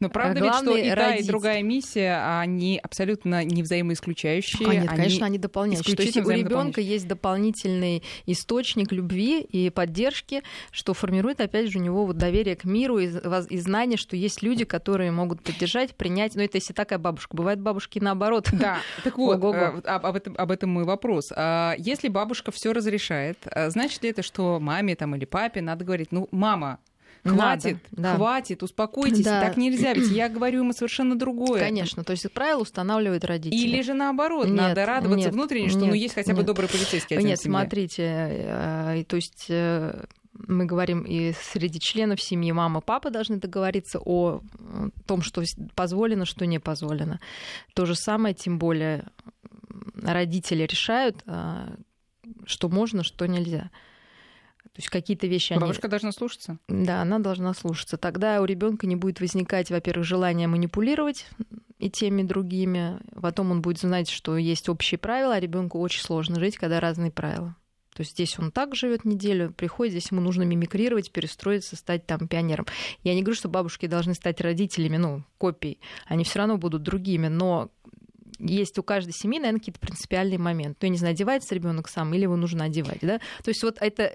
но 0.00 0.08
правда 0.08 0.40
ведь, 0.40 0.54
что 0.54 0.76
и 0.76 0.90
та, 0.90 1.14
и 1.14 1.22
другая 1.22 1.62
миссия, 1.62 2.40
они 2.40 2.78
абсолютно 2.82 3.44
не 3.44 3.62
взаимоисключающие. 3.62 4.68
А, 4.68 4.72
нет, 4.74 4.88
они 4.88 4.96
конечно, 4.96 5.26
они 5.26 5.38
дополняющие. 5.38 5.96
То 5.96 6.02
есть 6.02 6.16
у 6.16 6.30
ребенка 6.30 6.80
есть 6.80 7.06
дополнительный 7.06 8.02
источник 8.26 8.92
любви 8.92 9.40
и 9.40 9.70
поддержки, 9.70 10.42
что 10.70 10.94
формирует, 10.94 11.40
опять 11.40 11.70
же, 11.70 11.78
у 11.78 11.82
него 11.82 12.06
вот 12.06 12.16
доверие 12.16 12.56
к 12.56 12.64
миру 12.64 12.98
и, 12.98 13.06
и 13.06 13.58
знание, 13.58 13.96
что 13.96 14.16
есть 14.16 14.42
люди, 14.42 14.64
которые 14.64 15.10
могут 15.10 15.42
поддержать, 15.42 15.94
принять. 15.94 16.34
Но 16.34 16.42
это 16.42 16.58
если 16.58 16.72
такая 16.72 16.98
бабушка. 16.98 17.36
Бывают 17.36 17.60
бабушки 17.60 17.98
наоборот. 17.98 18.48
Да, 18.58 18.78
так 19.04 19.16
вот, 19.16 19.42
э, 19.54 19.80
об, 19.84 20.16
этом, 20.16 20.34
об 20.36 20.50
этом 20.50 20.70
мой 20.70 20.84
вопрос. 20.84 21.32
А 21.34 21.74
если 21.78 22.08
бабушка 22.08 22.50
все 22.50 22.72
разрешает, 22.72 23.38
а 23.46 23.70
значит 23.70 24.02
ли 24.02 24.10
это, 24.10 24.22
что 24.22 24.58
маме 24.58 24.96
там, 24.96 25.14
или 25.14 25.24
папе 25.24 25.60
надо 25.60 25.84
говорить, 25.84 26.10
ну, 26.10 26.28
мама, 26.32 26.80
Хватит, 27.28 27.78
Надо, 27.92 28.02
да. 28.02 28.16
хватит, 28.16 28.62
успокойтесь, 28.62 29.24
да. 29.24 29.40
так 29.40 29.56
нельзя, 29.56 29.92
ведь 29.92 30.10
я 30.10 30.28
говорю 30.28 30.60
ему 30.60 30.72
совершенно 30.72 31.18
другое. 31.18 31.60
Конечно, 31.60 32.04
то 32.04 32.12
есть 32.12 32.30
правило 32.32 32.62
устанавливает 32.62 33.24
родители. 33.24 33.56
Или 33.58 33.82
же 33.82 33.94
наоборот, 33.94 34.46
нет, 34.46 34.56
надо 34.56 34.86
радоваться 34.86 35.26
нет, 35.26 35.32
внутренне, 35.32 35.68
что 35.68 35.78
ну, 35.78 35.84
нет, 35.86 35.94
ну 35.94 36.00
есть 36.00 36.14
хотя 36.14 36.32
бы 36.32 36.38
нет. 36.38 36.46
добрый 36.46 36.68
полицейский 36.68 37.16
отец 37.16 37.28
Нет, 37.28 37.40
смотрите, 37.40 38.02
э, 38.04 39.04
то 39.06 39.16
есть 39.16 39.46
э, 39.48 40.04
мы 40.32 40.66
говорим 40.66 41.02
и 41.02 41.32
среди 41.32 41.80
членов 41.80 42.20
семьи 42.20 42.52
мама, 42.52 42.80
папа 42.80 43.10
должны 43.10 43.36
договориться 43.36 43.98
о 44.04 44.40
том, 45.06 45.22
что 45.22 45.42
позволено, 45.74 46.24
что 46.24 46.46
не 46.46 46.58
позволено. 46.58 47.20
То 47.74 47.86
же 47.86 47.94
самое, 47.94 48.34
тем 48.34 48.58
более 48.58 49.06
родители 50.02 50.62
решают, 50.64 51.22
э, 51.26 51.74
что 52.44 52.68
можно, 52.68 53.02
что 53.02 53.26
нельзя. 53.26 53.70
То 54.78 54.82
есть 54.82 54.90
какие-то 54.90 55.26
вещи 55.26 55.54
они... 55.54 55.60
Бабушка 55.60 55.88
должна 55.88 56.12
слушаться? 56.12 56.56
Да, 56.68 57.02
она 57.02 57.18
должна 57.18 57.52
слушаться. 57.52 57.96
Тогда 57.96 58.40
у 58.40 58.44
ребенка 58.44 58.86
не 58.86 58.94
будет 58.94 59.18
возникать, 59.18 59.72
во-первых, 59.72 60.06
желание 60.06 60.46
манипулировать 60.46 61.26
и 61.80 61.90
теми 61.90 62.22
другими. 62.22 63.00
Потом 63.20 63.50
он 63.50 63.60
будет 63.60 63.80
знать, 63.80 64.08
что 64.08 64.36
есть 64.36 64.68
общие 64.68 64.96
правила, 64.96 65.34
а 65.34 65.40
ребенку 65.40 65.80
очень 65.80 66.00
сложно 66.00 66.38
жить, 66.38 66.56
когда 66.56 66.78
разные 66.78 67.10
правила. 67.10 67.56
То 67.92 68.02
есть 68.02 68.12
здесь 68.12 68.38
он 68.38 68.52
так 68.52 68.76
живет 68.76 69.04
неделю, 69.04 69.52
приходит, 69.52 69.94
здесь 69.94 70.12
ему 70.12 70.20
нужно 70.20 70.44
мимикрировать, 70.44 71.10
перестроиться, 71.10 71.74
стать 71.74 72.06
там 72.06 72.28
пионером. 72.28 72.66
Я 73.02 73.14
не 73.14 73.22
говорю, 73.22 73.36
что 73.36 73.48
бабушки 73.48 73.86
должны 73.86 74.14
стать 74.14 74.40
родителями, 74.40 74.96
ну, 74.96 75.24
копией. 75.38 75.80
Они 76.06 76.22
все 76.22 76.38
равно 76.38 76.56
будут 76.56 76.84
другими, 76.84 77.26
но 77.26 77.68
есть 78.38 78.78
у 78.78 78.84
каждой 78.84 79.12
семьи, 79.12 79.40
наверное, 79.40 79.58
какие-то 79.58 79.80
принципиальные 79.80 80.38
моменты. 80.38 80.76
Ну, 80.82 80.86
я 80.86 80.90
не 80.90 80.98
знаю, 80.98 81.14
одевается 81.14 81.52
ребенок 81.56 81.88
сам 81.88 82.14
или 82.14 82.22
его 82.22 82.36
нужно 82.36 82.62
одевать, 82.62 83.00
да? 83.02 83.18
То 83.42 83.48
есть 83.48 83.64
вот 83.64 83.78
это 83.80 84.14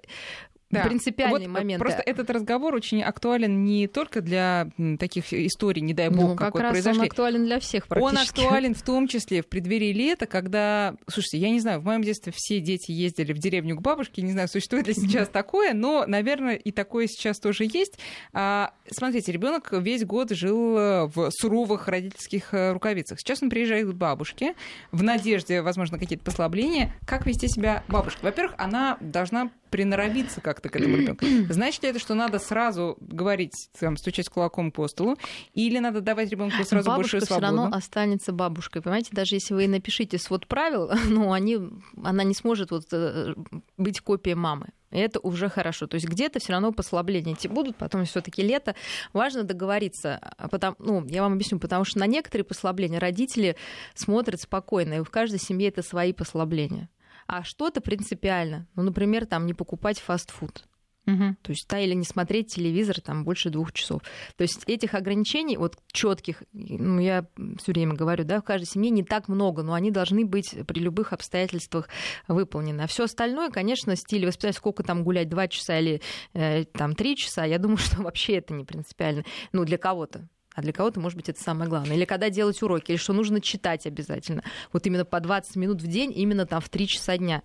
да. 0.73 0.85
принципиальный 0.85 1.47
вот 1.47 1.47
момент. 1.47 1.79
Просто 1.79 2.01
этот 2.05 2.29
разговор 2.29 2.73
очень 2.75 3.01
актуален 3.01 3.63
не 3.63 3.87
только 3.87 4.21
для 4.21 4.69
таких 4.99 5.33
историй, 5.33 5.81
не 5.81 5.93
дай 5.93 6.09
бог, 6.09 6.29
ну, 6.29 6.35
как, 6.35 6.53
как 6.53 6.61
раз 6.61 6.71
произошли. 6.73 7.01
Он 7.01 7.07
актуален 7.07 7.45
для 7.45 7.59
всех 7.59 7.85
Он 7.89 8.17
актуален 8.17 8.75
в 8.75 8.81
том 8.81 9.07
числе 9.07 9.41
в 9.41 9.47
преддверии 9.47 9.93
лета, 9.93 10.25
когда, 10.25 10.95
слушайте, 11.07 11.37
я 11.37 11.49
не 11.49 11.59
знаю, 11.59 11.79
в 11.79 11.85
моем 11.85 12.01
детстве 12.01 12.33
все 12.35 12.59
дети 12.59 12.91
ездили 12.91 13.33
в 13.33 13.37
деревню 13.37 13.77
к 13.77 13.81
бабушке, 13.81 14.21
не 14.21 14.31
знаю, 14.31 14.47
существует 14.47 14.87
ли 14.87 14.93
сейчас 14.93 15.29
такое, 15.29 15.73
но, 15.73 16.05
наверное, 16.07 16.55
и 16.55 16.71
такое 16.71 17.07
сейчас 17.07 17.39
тоже 17.39 17.65
есть. 17.65 17.99
А, 18.33 18.73
смотрите, 18.91 19.31
ребенок 19.31 19.69
весь 19.71 20.05
год 20.05 20.31
жил 20.31 20.77
э, 20.77 21.05
в 21.07 21.31
суровых 21.31 21.87
родительских 21.87 22.53
э, 22.53 22.71
рукавицах. 22.73 23.19
Сейчас 23.19 23.41
он 23.43 23.49
приезжает 23.49 23.87
к 23.87 23.93
бабушке 23.93 24.55
в 24.91 25.03
надежде, 25.03 25.61
возможно, 25.61 25.97
какие-то 25.99 26.23
послабления. 26.23 26.93
Как 27.05 27.25
вести 27.25 27.47
себя 27.47 27.83
бабушка? 27.87 28.19
Во-первых, 28.23 28.55
она 28.57 28.97
должна 28.99 29.51
приноровиться 29.73 30.39
как-то 30.39 30.69
к 30.69 30.75
этому 30.75 30.97
ребенку. 30.97 31.25
Значит 31.51 31.81
ли 31.81 31.89
это, 31.89 31.97
что 31.97 32.13
надо 32.13 32.37
сразу 32.37 32.95
говорить, 32.99 33.71
там, 33.79 33.97
стучать 33.97 34.29
кулаком 34.29 34.71
по 34.71 34.87
столу, 34.87 35.17
или 35.55 35.79
надо 35.79 35.99
давать 36.01 36.29
ребенку 36.29 36.63
сразу 36.63 36.87
Бабушка 36.87 37.15
большую 37.15 37.21
свободу? 37.21 37.47
все 37.47 37.55
равно 37.55 37.75
останется 37.75 38.31
бабушкой, 38.33 38.83
понимаете? 38.83 39.09
Даже 39.13 39.35
если 39.35 39.55
вы 39.55 39.67
напишите 39.67 40.19
свод 40.19 40.45
правил, 40.45 40.91
ну, 41.09 41.33
они, 41.33 41.57
она 42.03 42.23
не 42.23 42.35
сможет 42.35 42.69
вот, 42.69 42.85
э, 42.91 43.33
быть 43.77 43.99
копией 43.99 44.35
мамы. 44.35 44.67
И 44.91 44.99
это 44.99 45.19
уже 45.19 45.49
хорошо. 45.49 45.87
То 45.87 45.95
есть 45.95 46.07
где-то 46.07 46.37
все 46.37 46.51
равно 46.51 46.71
послабления 46.71 47.33
эти 47.33 47.47
будут, 47.47 47.75
потом 47.75 48.05
все-таки 48.05 48.43
лето. 48.43 48.75
Важно 49.11 49.43
договориться. 49.43 50.19
А 50.37 50.47
потому, 50.49 50.75
ну, 50.77 51.03
я 51.07 51.23
вам 51.23 51.33
объясню, 51.33 51.57
потому 51.57 51.83
что 51.83 51.97
на 51.97 52.05
некоторые 52.05 52.45
послабления 52.45 52.99
родители 52.99 53.55
смотрят 53.95 54.39
спокойно, 54.39 54.93
и 54.93 55.03
в 55.03 55.09
каждой 55.09 55.39
семье 55.39 55.69
это 55.69 55.81
свои 55.81 56.13
послабления 56.13 56.89
а 57.27 57.43
что-то 57.43 57.81
принципиально. 57.81 58.67
Ну, 58.75 58.83
например, 58.83 59.25
там 59.25 59.45
не 59.45 59.53
покупать 59.53 59.99
фастфуд. 59.99 60.65
Угу. 61.05 61.35
То 61.41 61.51
есть, 61.51 61.67
да, 61.67 61.79
или 61.79 61.93
не 61.93 62.05
смотреть 62.05 62.53
телевизор 62.53 63.01
там 63.01 63.25
больше 63.25 63.49
двух 63.49 63.73
часов. 63.73 64.01
То 64.37 64.43
есть 64.43 64.63
этих 64.67 64.93
ограничений, 64.93 65.57
вот 65.57 65.77
четких, 65.91 66.43
ну, 66.53 66.99
я 66.99 67.25
все 67.57 67.73
время 67.73 67.93
говорю, 67.93 68.23
да, 68.23 68.39
в 68.39 68.43
каждой 68.43 68.65
семье 68.65 68.89
не 68.89 69.03
так 69.03 69.27
много, 69.27 69.63
но 69.63 69.73
они 69.73 69.91
должны 69.91 70.25
быть 70.25 70.55
при 70.65 70.79
любых 70.79 71.11
обстоятельствах 71.11 71.89
выполнены. 72.29 72.81
А 72.81 72.87
все 72.87 73.03
остальное, 73.03 73.49
конечно, 73.49 73.95
стиль 73.97 74.25
воспитания, 74.25 74.53
сколько 74.53 74.83
там 74.83 75.03
гулять, 75.03 75.27
два 75.27 75.49
часа 75.49 75.77
или 75.77 76.01
э, 76.33 76.63
там 76.65 76.95
три 76.95 77.17
часа, 77.17 77.43
я 77.43 77.57
думаю, 77.57 77.77
что 77.79 78.01
вообще 78.01 78.35
это 78.35 78.53
не 78.53 78.63
принципиально. 78.63 79.25
Ну, 79.51 79.65
для 79.65 79.77
кого-то 79.77 80.29
а 80.55 80.61
для 80.61 80.73
кого-то, 80.73 80.99
может 80.99 81.17
быть, 81.17 81.29
это 81.29 81.41
самое 81.41 81.69
главное. 81.69 81.95
Или 81.95 82.05
когда 82.05 82.29
делать 82.29 82.61
уроки, 82.61 82.91
или 82.91 82.97
что 82.97 83.13
нужно 83.13 83.41
читать 83.41 83.85
обязательно. 83.85 84.43
Вот 84.71 84.85
именно 84.85 85.05
по 85.05 85.19
20 85.19 85.55
минут 85.55 85.81
в 85.81 85.87
день, 85.87 86.13
именно 86.15 86.45
там 86.45 86.61
в 86.61 86.69
3 86.69 86.87
часа 86.87 87.17
дня. 87.17 87.41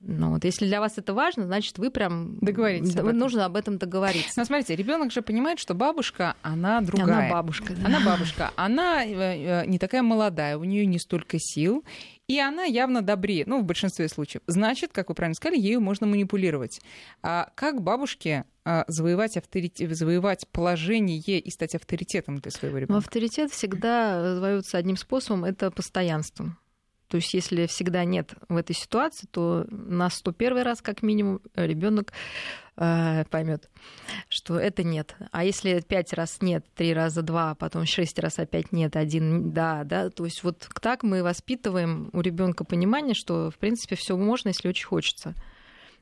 Ну, 0.00 0.30
вот 0.30 0.44
если 0.44 0.66
для 0.66 0.80
вас 0.80 0.98
это 0.98 1.14
важно, 1.14 1.46
значит, 1.46 1.78
вы 1.78 1.90
прям 1.90 2.38
договоритесь. 2.40 2.94
Да, 2.94 3.02
нужно 3.02 3.44
об 3.44 3.56
этом 3.56 3.78
договориться. 3.78 4.32
Но 4.36 4.44
смотрите, 4.44 4.76
ребенок 4.76 5.12
же 5.12 5.22
понимает, 5.22 5.58
что 5.58 5.74
бабушка, 5.74 6.36
она 6.42 6.80
другая. 6.80 7.06
Она 7.06 7.30
бабушка. 7.30 7.74
Да. 7.74 7.86
Она 7.86 8.00
бабушка. 8.00 8.50
Она 8.56 9.04
э, 9.04 9.62
э, 9.62 9.66
не 9.66 9.78
такая 9.78 10.02
молодая, 10.02 10.58
у 10.58 10.64
нее 10.64 10.86
не 10.86 10.98
столько 10.98 11.38
сил. 11.38 11.84
И 12.28 12.40
она 12.40 12.64
явно 12.64 13.02
добрее, 13.02 13.44
ну, 13.46 13.60
в 13.60 13.64
большинстве 13.64 14.08
случаев. 14.08 14.42
Значит, 14.48 14.92
как 14.92 15.08
вы 15.08 15.14
правильно 15.14 15.36
сказали, 15.36 15.60
ею 15.60 15.80
можно 15.80 16.08
манипулировать. 16.08 16.80
А 17.22 17.50
как 17.54 17.82
бабушке 17.82 18.46
а, 18.64 18.84
завоевать, 18.88 19.36
авторитет, 19.36 19.96
завоевать 19.96 20.48
положение 20.50 21.18
и 21.20 21.50
стать 21.52 21.76
авторитетом 21.76 22.38
для 22.38 22.50
своего 22.50 22.78
ребенка? 22.78 22.96
Авторитет 22.96 23.52
всегда 23.52 24.34
завоевывается 24.34 24.76
одним 24.76 24.96
способом— 24.96 25.44
это 25.46 25.70
постоянством. 25.70 26.58
То 27.08 27.16
есть, 27.16 27.34
если 27.34 27.66
всегда 27.66 28.04
нет 28.04 28.34
в 28.48 28.56
этой 28.56 28.74
ситуации, 28.74 29.26
то 29.30 29.64
на 29.68 30.10
101 30.10 30.62
раз, 30.62 30.82
как 30.82 31.02
минимум, 31.02 31.40
ребенок 31.54 32.12
э, 32.76 33.24
поймет, 33.30 33.70
что 34.28 34.58
это 34.58 34.82
нет. 34.82 35.14
А 35.30 35.44
если 35.44 35.80
пять 35.80 36.12
раз 36.12 36.38
нет, 36.40 36.64
три 36.74 36.92
раза 36.92 37.22
два, 37.22 37.54
потом 37.54 37.86
шесть 37.86 38.18
раз 38.18 38.38
опять 38.38 38.72
нет, 38.72 38.96
один 38.96 39.52
да, 39.52 39.84
да, 39.84 40.10
то 40.10 40.24
есть 40.24 40.42
вот 40.42 40.68
так 40.80 41.02
мы 41.02 41.22
воспитываем 41.22 42.10
у 42.12 42.20
ребенка 42.20 42.64
понимание, 42.64 43.14
что 43.14 43.50
в 43.50 43.58
принципе 43.58 43.96
все 43.96 44.16
можно, 44.16 44.48
если 44.48 44.68
очень 44.68 44.86
хочется. 44.86 45.34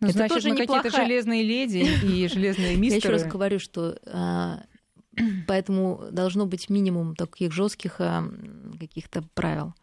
Ну, 0.00 0.08
это 0.08 0.18
значит, 0.18 0.34
тоже 0.34 0.48
мы 0.50 0.56
какие-то 0.56 0.90
железные 0.90 1.42
леди 1.42 1.86
и 2.02 2.28
железные 2.32 2.76
мистеры. 2.76 2.90
Я 2.90 2.96
еще 2.96 3.10
раз 3.10 3.24
говорю, 3.24 3.58
что 3.58 3.96
а, 4.06 4.62
поэтому 5.46 6.04
должно 6.10 6.46
быть 6.46 6.68
минимум 6.70 7.14
таких 7.14 7.52
жестких 7.52 7.96
а, 8.00 8.24
каких-то 8.78 9.22
правил. 9.34 9.74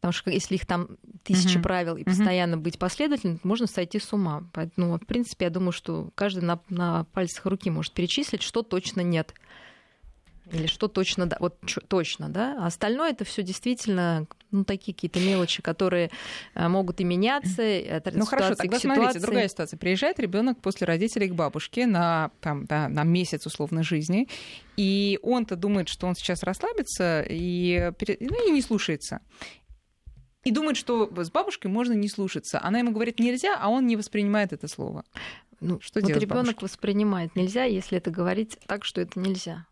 Потому 0.00 0.12
что 0.12 0.30
если 0.30 0.54
их 0.54 0.66
там 0.66 0.96
тысячи 1.24 1.58
uh-huh. 1.58 1.62
правил 1.62 1.96
и 1.96 2.04
постоянно 2.04 2.54
uh-huh. 2.54 2.60
быть 2.60 2.78
последовательным, 2.78 3.38
можно 3.42 3.66
сойти 3.66 3.98
с 3.98 4.12
ума. 4.14 4.44
Поэтому, 4.54 4.98
в 4.98 5.04
принципе, 5.04 5.44
я 5.44 5.50
думаю, 5.50 5.72
что 5.72 6.10
каждый 6.14 6.42
на, 6.42 6.58
на 6.70 7.04
пальцах 7.12 7.44
руки 7.44 7.70
может 7.70 7.92
перечислить, 7.92 8.42
что 8.42 8.62
точно 8.62 9.02
нет. 9.02 9.34
Или 10.52 10.66
что 10.66 10.88
точно, 10.88 11.26
да, 11.26 11.36
вот 11.38 11.58
чё, 11.66 11.80
точно, 11.80 12.28
да. 12.28 12.56
А 12.60 12.66
остальное 12.66 13.10
это 13.10 13.24
все 13.24 13.42
действительно, 13.42 14.26
ну, 14.50 14.64
такие 14.64 14.94
какие-то 14.94 15.20
мелочи, 15.20 15.62
которые 15.62 16.10
э, 16.54 16.66
могут 16.66 17.00
и 17.00 17.04
меняться. 17.04 17.62
От 17.62 18.12
ну 18.14 18.24
хорошо, 18.24 18.54
тогда 18.56 18.80
смотрите, 18.80 19.20
другая 19.20 19.48
ситуация. 19.48 19.78
Приезжает 19.78 20.18
ребенок 20.18 20.60
после 20.60 20.86
родителей 20.86 21.28
к 21.28 21.34
бабушке 21.34 21.86
на, 21.86 22.30
там, 22.40 22.64
да, 22.66 22.88
на 22.88 23.04
месяц 23.04 23.46
условно 23.46 23.82
жизни, 23.82 24.28
и 24.76 25.18
он-то 25.22 25.56
думает, 25.56 25.88
что 25.88 26.06
он 26.06 26.16
сейчас 26.16 26.42
расслабится 26.42 27.24
и, 27.28 27.92
ну, 28.20 28.48
и 28.48 28.50
не 28.50 28.62
слушается. 28.62 29.20
И 30.44 30.50
думает, 30.50 30.76
что 30.76 31.10
с 31.14 31.30
бабушкой 31.30 31.70
можно 31.70 31.92
не 31.92 32.08
слушаться. 32.08 32.60
Она 32.62 32.78
ему 32.78 32.92
говорит 32.92 33.18
нельзя, 33.18 33.58
а 33.60 33.68
он 33.68 33.86
не 33.86 33.96
воспринимает 33.96 34.52
это 34.52 34.68
слово. 34.68 35.04
Ну, 35.60 35.80
что 35.80 36.00
вот 36.00 36.10
ребенок 36.10 36.62
воспринимает 36.62 37.36
нельзя, 37.36 37.64
если 37.64 37.98
это 37.98 38.10
говорить 38.10 38.58
так, 38.66 38.84
что 38.84 39.00
это 39.02 39.20
нельзя. 39.20 39.66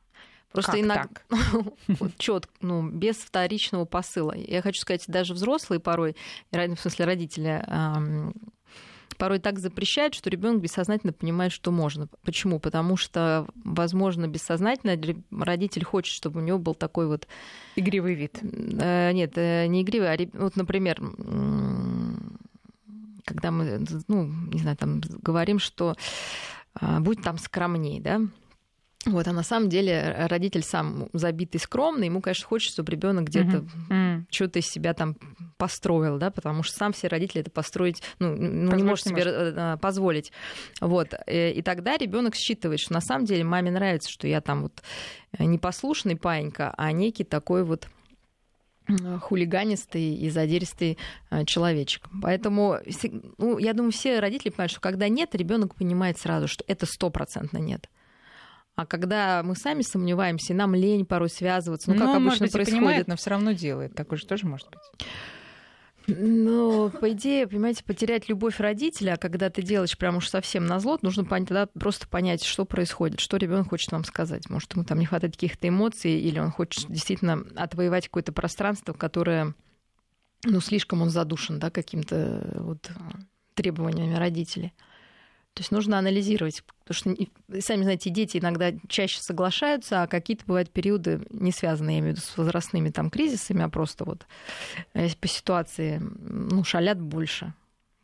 Просто 0.53 0.73
как 0.73 0.81
иногда 0.81 1.09
вот, 1.89 2.17
четко, 2.19 2.53
ну, 2.61 2.89
без 2.89 3.17
вторичного 3.17 3.85
посыла. 3.85 4.35
Я 4.35 4.63
хочу 4.63 4.81
сказать, 4.81 5.05
даже 5.07 5.35
взрослые 5.35 5.81
порой, 5.81 6.17
в 6.51 6.77
смысле 6.77 7.05
родители, 7.05 7.65
порой 9.19 9.39
так 9.41 9.59
запрещают, 9.59 10.15
что 10.15 10.31
ребенок 10.31 10.63
бессознательно 10.63 11.13
понимает, 11.13 11.53
что 11.53 11.71
можно. 11.71 12.09
Почему? 12.25 12.59
Потому 12.61 12.97
что, 12.97 13.47
возможно, 13.65 14.29
бессознательно 14.29 14.97
родитель 15.31 15.85
хочет, 15.85 16.15
чтобы 16.15 16.41
у 16.41 16.45
него 16.45 16.59
был 16.59 16.75
такой 16.75 17.07
вот 17.07 17.27
игривый 17.77 18.15
вид. 18.15 18.39
Э, 18.43 19.13
нет, 19.13 19.33
э, 19.37 19.67
не 19.67 19.83
игривый, 19.83 20.15
а 20.15 20.17
вот, 20.35 20.57
например, 20.57 21.01
когда 23.25 23.51
мы, 23.51 23.85
ну, 24.09 24.25
не 24.25 24.59
знаю, 24.61 24.77
там 24.77 25.03
говорим, 25.23 25.59
что 25.59 25.97
а, 26.75 27.01
будь 27.01 27.23
там 27.23 27.39
скромней, 27.39 28.01
да, 28.01 28.21
вот, 29.07 29.29
а 29.29 29.33
на 29.33 29.45
самом 29.45 29.69
деле 29.69 30.27
родитель 30.29 30.63
сам 30.63 31.09
забитый, 31.13 31.61
скромный, 31.61 32.07
ему, 32.07 32.21
конечно, 32.21 32.47
хочется, 32.47 32.75
чтобы 32.75 32.93
ребенок 32.93 33.25
где-то 33.25 33.65
mm-hmm. 33.91 34.25
что-то 34.31 34.59
из 34.59 34.67
себя 34.67 34.93
там 34.93 35.17
построил, 35.57 36.19
да, 36.19 36.31
потому 36.31 36.63
что 36.65 36.77
сам 36.77 36.93
все 36.93 37.07
родители 37.07 37.41
это 37.43 37.51
построить, 37.51 38.03
ну, 38.19 38.35
ну 38.35 38.75
не 38.75 38.83
может 38.83 39.05
себе 39.05 39.25
может. 39.25 39.57
Э, 39.57 39.77
позволить. 39.81 40.33
Вот. 40.81 41.15
Э, 41.27 41.53
и 41.53 41.63
тогда 41.63 41.97
ребенок 41.97 42.35
считывает, 42.35 42.81
что 42.81 42.93
на 42.93 43.01
самом 43.01 43.25
деле 43.25 43.45
маме 43.45 43.71
нравится, 43.71 44.11
что 44.11 44.27
я 44.27 44.41
там 44.41 44.63
вот 44.63 44.83
непослушный 45.39 46.17
паинька, 46.17 46.75
а 46.77 46.91
некий 46.91 47.25
такой 47.25 47.63
вот 47.63 47.89
хулиганистый 49.21 50.15
и 50.15 50.31
задиристый 50.31 50.99
э, 51.31 51.45
человечек. 51.45 52.09
Поэтому, 52.23 52.79
ну, 53.37 53.59
я 53.59 53.75
думаю, 53.75 53.93
все 53.93 54.19
родители 54.19 54.51
понимают, 54.51 54.73
что 54.73 54.81
когда 54.81 55.09
нет, 55.09 55.35
ребенок 55.35 55.75
понимает 55.75 56.19
сразу, 56.19 56.49
что 56.49 56.65
это 56.67 56.87
стопроцентно 56.87 57.59
нет. 57.59 57.89
А 58.79 58.87
когда 58.87 59.43
мы 59.43 59.57
сами 59.57 59.83
сомневаемся, 59.83 60.55
нам 60.55 60.73
лень 60.73 61.05
порой 61.05 61.31
связываться, 61.31 61.91
ну, 61.91 61.97
как 61.97 62.07
ну, 62.07 62.11
обычно 62.13 62.25
может 62.27 62.43
быть, 62.43 62.53
происходит. 62.53 62.79
понимает, 62.79 63.09
но 63.09 63.17
все 63.17 63.31
равно 63.31 63.51
делает. 63.51 63.93
Такое 63.97 64.21
же 64.21 64.25
тоже 64.25 64.47
может 64.47 64.69
быть. 64.71 65.09
Ну, 66.07 66.89
по 66.89 67.11
идее, 67.11 67.49
понимаете, 67.49 67.83
потерять 67.83 68.29
любовь 68.29 68.61
родителя, 68.61 69.15
а 69.15 69.17
когда 69.17 69.51
ты 69.51 69.63
делаешь 69.63 69.99
прям 69.99 70.19
уж 70.19 70.29
совсем 70.29 70.65
на 70.67 70.79
зло, 70.79 70.97
нужно 71.03 71.25
тогда 71.25 71.67
просто 71.67 72.07
понять, 72.07 72.45
что 72.45 72.65
происходит, 72.65 73.19
что 73.19 73.37
ребенок 73.37 73.71
хочет 73.71 73.91
вам 73.91 74.05
сказать. 74.05 74.49
Может, 74.49 74.75
ему 74.75 74.85
там 74.85 75.01
не 75.01 75.07
хватает 75.07 75.33
каких-то 75.33 75.67
эмоций, 75.67 76.13
или 76.13 76.39
он 76.39 76.53
хочет 76.53 76.89
действительно 76.89 77.45
отвоевать 77.57 78.07
какое-то 78.07 78.31
пространство, 78.31 78.93
которое, 78.93 79.55
ну, 80.45 80.61
слишком 80.61 81.03
он 81.03 81.11
задушен, 81.11 81.59
да, 81.59 81.71
каким-то 81.71 82.59
вот 82.61 82.93
требованиями 83.55 84.15
родителей. 84.15 84.73
То 85.59 85.63
есть 85.63 85.73
нужно 85.73 85.99
анализировать, 85.99 86.63
потому 86.85 87.17
что, 87.17 87.61
сами 87.61 87.83
знаете, 87.83 88.11
дети 88.11 88.37
иногда 88.39 88.71
чаще 88.87 89.21
соглашаются, 89.21 90.05
а 90.05 90.07
какие-то 90.07 90.47
бывают 90.47 90.71
периоды, 90.71 91.21
не 91.31 91.51
связанные, 91.51 91.97
я 91.97 92.01
имею 92.01 92.15
в 92.15 92.19
виду, 92.19 92.25
с 92.25 92.37
возрастными 92.37 92.91
там 92.91 93.11
кризисами, 93.11 93.65
а 93.65 93.69
просто 93.69 94.05
вот 94.05 94.25
э, 94.95 95.09
по 95.21 95.27
ситуации, 95.27 96.01
ну, 96.21 96.63
шалят 96.63 97.01
больше 97.01 97.55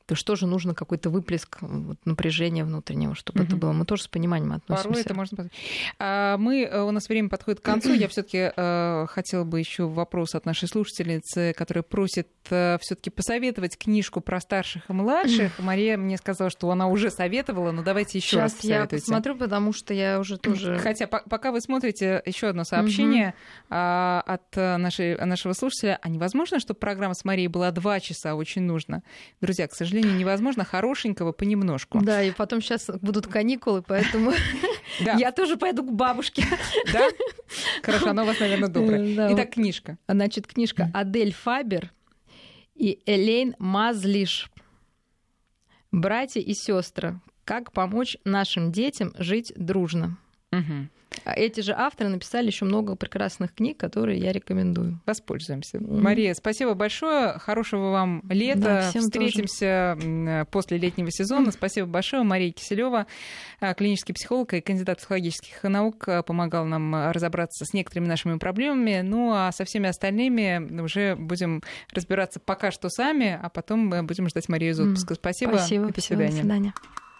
то 0.06 0.14
что 0.14 0.36
же 0.36 0.46
нужно 0.46 0.74
какой-то 0.74 1.08
выплеск 1.08 1.58
вот, 1.62 1.96
напряжения 2.04 2.64
внутреннего, 2.64 3.14
чтобы 3.14 3.40
угу. 3.40 3.46
это 3.46 3.56
было. 3.56 3.72
Мы 3.72 3.86
тоже 3.86 4.02
с 4.02 4.08
пониманием 4.08 4.52
относимся. 4.52 4.88
Порой 4.88 5.00
это 5.00 5.14
можно... 5.14 5.50
А 5.98 6.36
мы, 6.36 6.62
э, 6.62 6.82
у 6.82 6.90
нас 6.90 7.08
время 7.08 7.30
подходит 7.30 7.60
к 7.60 7.64
концу. 7.64 7.94
Я 7.94 8.08
все 8.08 8.22
таки 8.22 8.52
э, 8.54 9.06
хотела 9.08 9.44
бы 9.44 9.58
еще 9.58 9.86
вопрос 9.86 10.34
от 10.34 10.44
нашей 10.44 10.68
слушательницы, 10.68 11.54
которая 11.56 11.82
просит 11.82 12.28
э, 12.50 12.76
все 12.82 12.96
таки 12.96 13.08
посоветовать 13.08 13.78
книжку 13.78 14.20
про 14.20 14.40
старших 14.40 14.90
и 14.90 14.92
младших. 14.92 15.58
Мария 15.58 15.96
мне 15.96 16.18
сказала, 16.18 16.50
что 16.50 16.70
она 16.70 16.86
уже 16.86 17.10
советовала, 17.10 17.72
но 17.72 17.82
давайте 17.82 18.18
еще 18.18 18.40
раз 18.40 18.62
я 18.62 18.86
посмотрю, 18.86 19.36
потому 19.36 19.72
что 19.72 19.94
я 19.94 20.20
уже 20.20 20.36
тоже... 20.36 20.78
Хотя 20.78 21.06
пока 21.06 21.50
вы 21.50 21.62
смотрите 21.62 22.22
еще 22.26 22.48
одно 22.48 22.64
сообщение 22.64 23.34
угу. 23.70 23.76
от 23.76 24.54
нашей, 24.54 25.16
нашего 25.16 25.54
слушателя, 25.54 25.98
а 26.02 26.08
невозможно, 26.10 26.60
чтобы 26.60 26.78
программа 26.78 27.14
с 27.14 27.24
Марией 27.24 27.48
была 27.48 27.70
два 27.70 28.00
часа, 28.00 28.34
очень 28.34 28.62
нужно. 28.62 29.02
Друзья, 29.40 29.66
к 29.66 29.72
сожалению, 29.72 29.93
сожалению, 29.94 30.18
невозможно 30.18 30.64
хорошенького 30.64 31.32
понемножку. 31.32 32.00
Да, 32.02 32.22
и 32.22 32.32
потом 32.32 32.60
сейчас 32.60 32.90
будут 33.00 33.26
каникулы, 33.26 33.82
поэтому 33.82 34.32
я 34.98 35.32
тоже 35.32 35.56
пойду 35.56 35.84
к 35.84 35.92
бабушке. 35.92 36.44
Да? 36.92 37.08
Хорошо, 37.82 38.10
она 38.10 38.22
у 38.22 38.26
вас, 38.26 38.40
наверное, 38.40 38.68
добрая. 38.68 39.34
Итак, 39.34 39.50
книжка. 39.50 39.98
Значит, 40.08 40.46
книжка 40.46 40.90
Адель 40.92 41.32
Фабер 41.32 41.92
и 42.74 43.00
Элейн 43.06 43.54
Мазлиш. 43.58 44.50
Братья 45.92 46.40
и 46.40 46.54
сестры. 46.54 47.20
Как 47.44 47.72
помочь 47.72 48.16
нашим 48.24 48.72
детям 48.72 49.12
жить 49.18 49.52
дружно. 49.54 50.16
Угу. 50.50 50.88
Эти 51.24 51.60
же 51.60 51.72
авторы 51.72 52.10
написали 52.10 52.46
еще 52.46 52.64
много 52.64 52.96
прекрасных 52.96 53.54
книг, 53.54 53.78
которые 53.78 54.18
я 54.18 54.32
рекомендую. 54.32 55.00
Воспользуемся. 55.06 55.78
Mm-hmm. 55.78 56.00
Мария, 56.00 56.34
спасибо 56.34 56.74
большое. 56.74 57.38
Хорошего 57.38 57.90
вам 57.90 58.22
лета. 58.28 58.90
Да, 58.94 59.00
Встретимся 59.00 59.96
тоже. 60.00 60.46
после 60.50 60.78
летнего 60.78 61.10
сезона. 61.10 61.48
Mm-hmm. 61.48 61.52
Спасибо 61.52 61.86
большое. 61.86 62.22
Мария 62.22 62.52
Киселева, 62.52 63.06
а, 63.60 63.74
клинический 63.74 64.14
психолог 64.14 64.52
и 64.54 64.60
кандидат 64.60 64.98
психологических 64.98 65.62
наук, 65.62 66.08
а, 66.08 66.22
помогал 66.22 66.66
нам 66.66 67.10
разобраться 67.10 67.64
с 67.64 67.72
некоторыми 67.72 68.08
нашими 68.08 68.38
проблемами. 68.38 69.00
Ну 69.02 69.32
а 69.32 69.50
со 69.52 69.64
всеми 69.64 69.88
остальными 69.88 70.80
уже 70.80 71.16
будем 71.16 71.62
разбираться 71.92 72.40
пока 72.40 72.70
что 72.70 72.88
сами, 72.88 73.38
а 73.40 73.48
потом 73.48 73.90
будем 74.06 74.28
ждать 74.28 74.48
Марию 74.48 74.72
из 74.72 74.80
отпуска. 74.80 75.14
Спасибо. 75.14 75.56
Спасибо. 75.56 75.88
И 75.88 75.92
до 75.92 76.00
свидания. 76.00 76.30
До 76.30 76.36
свидания. 76.36 76.74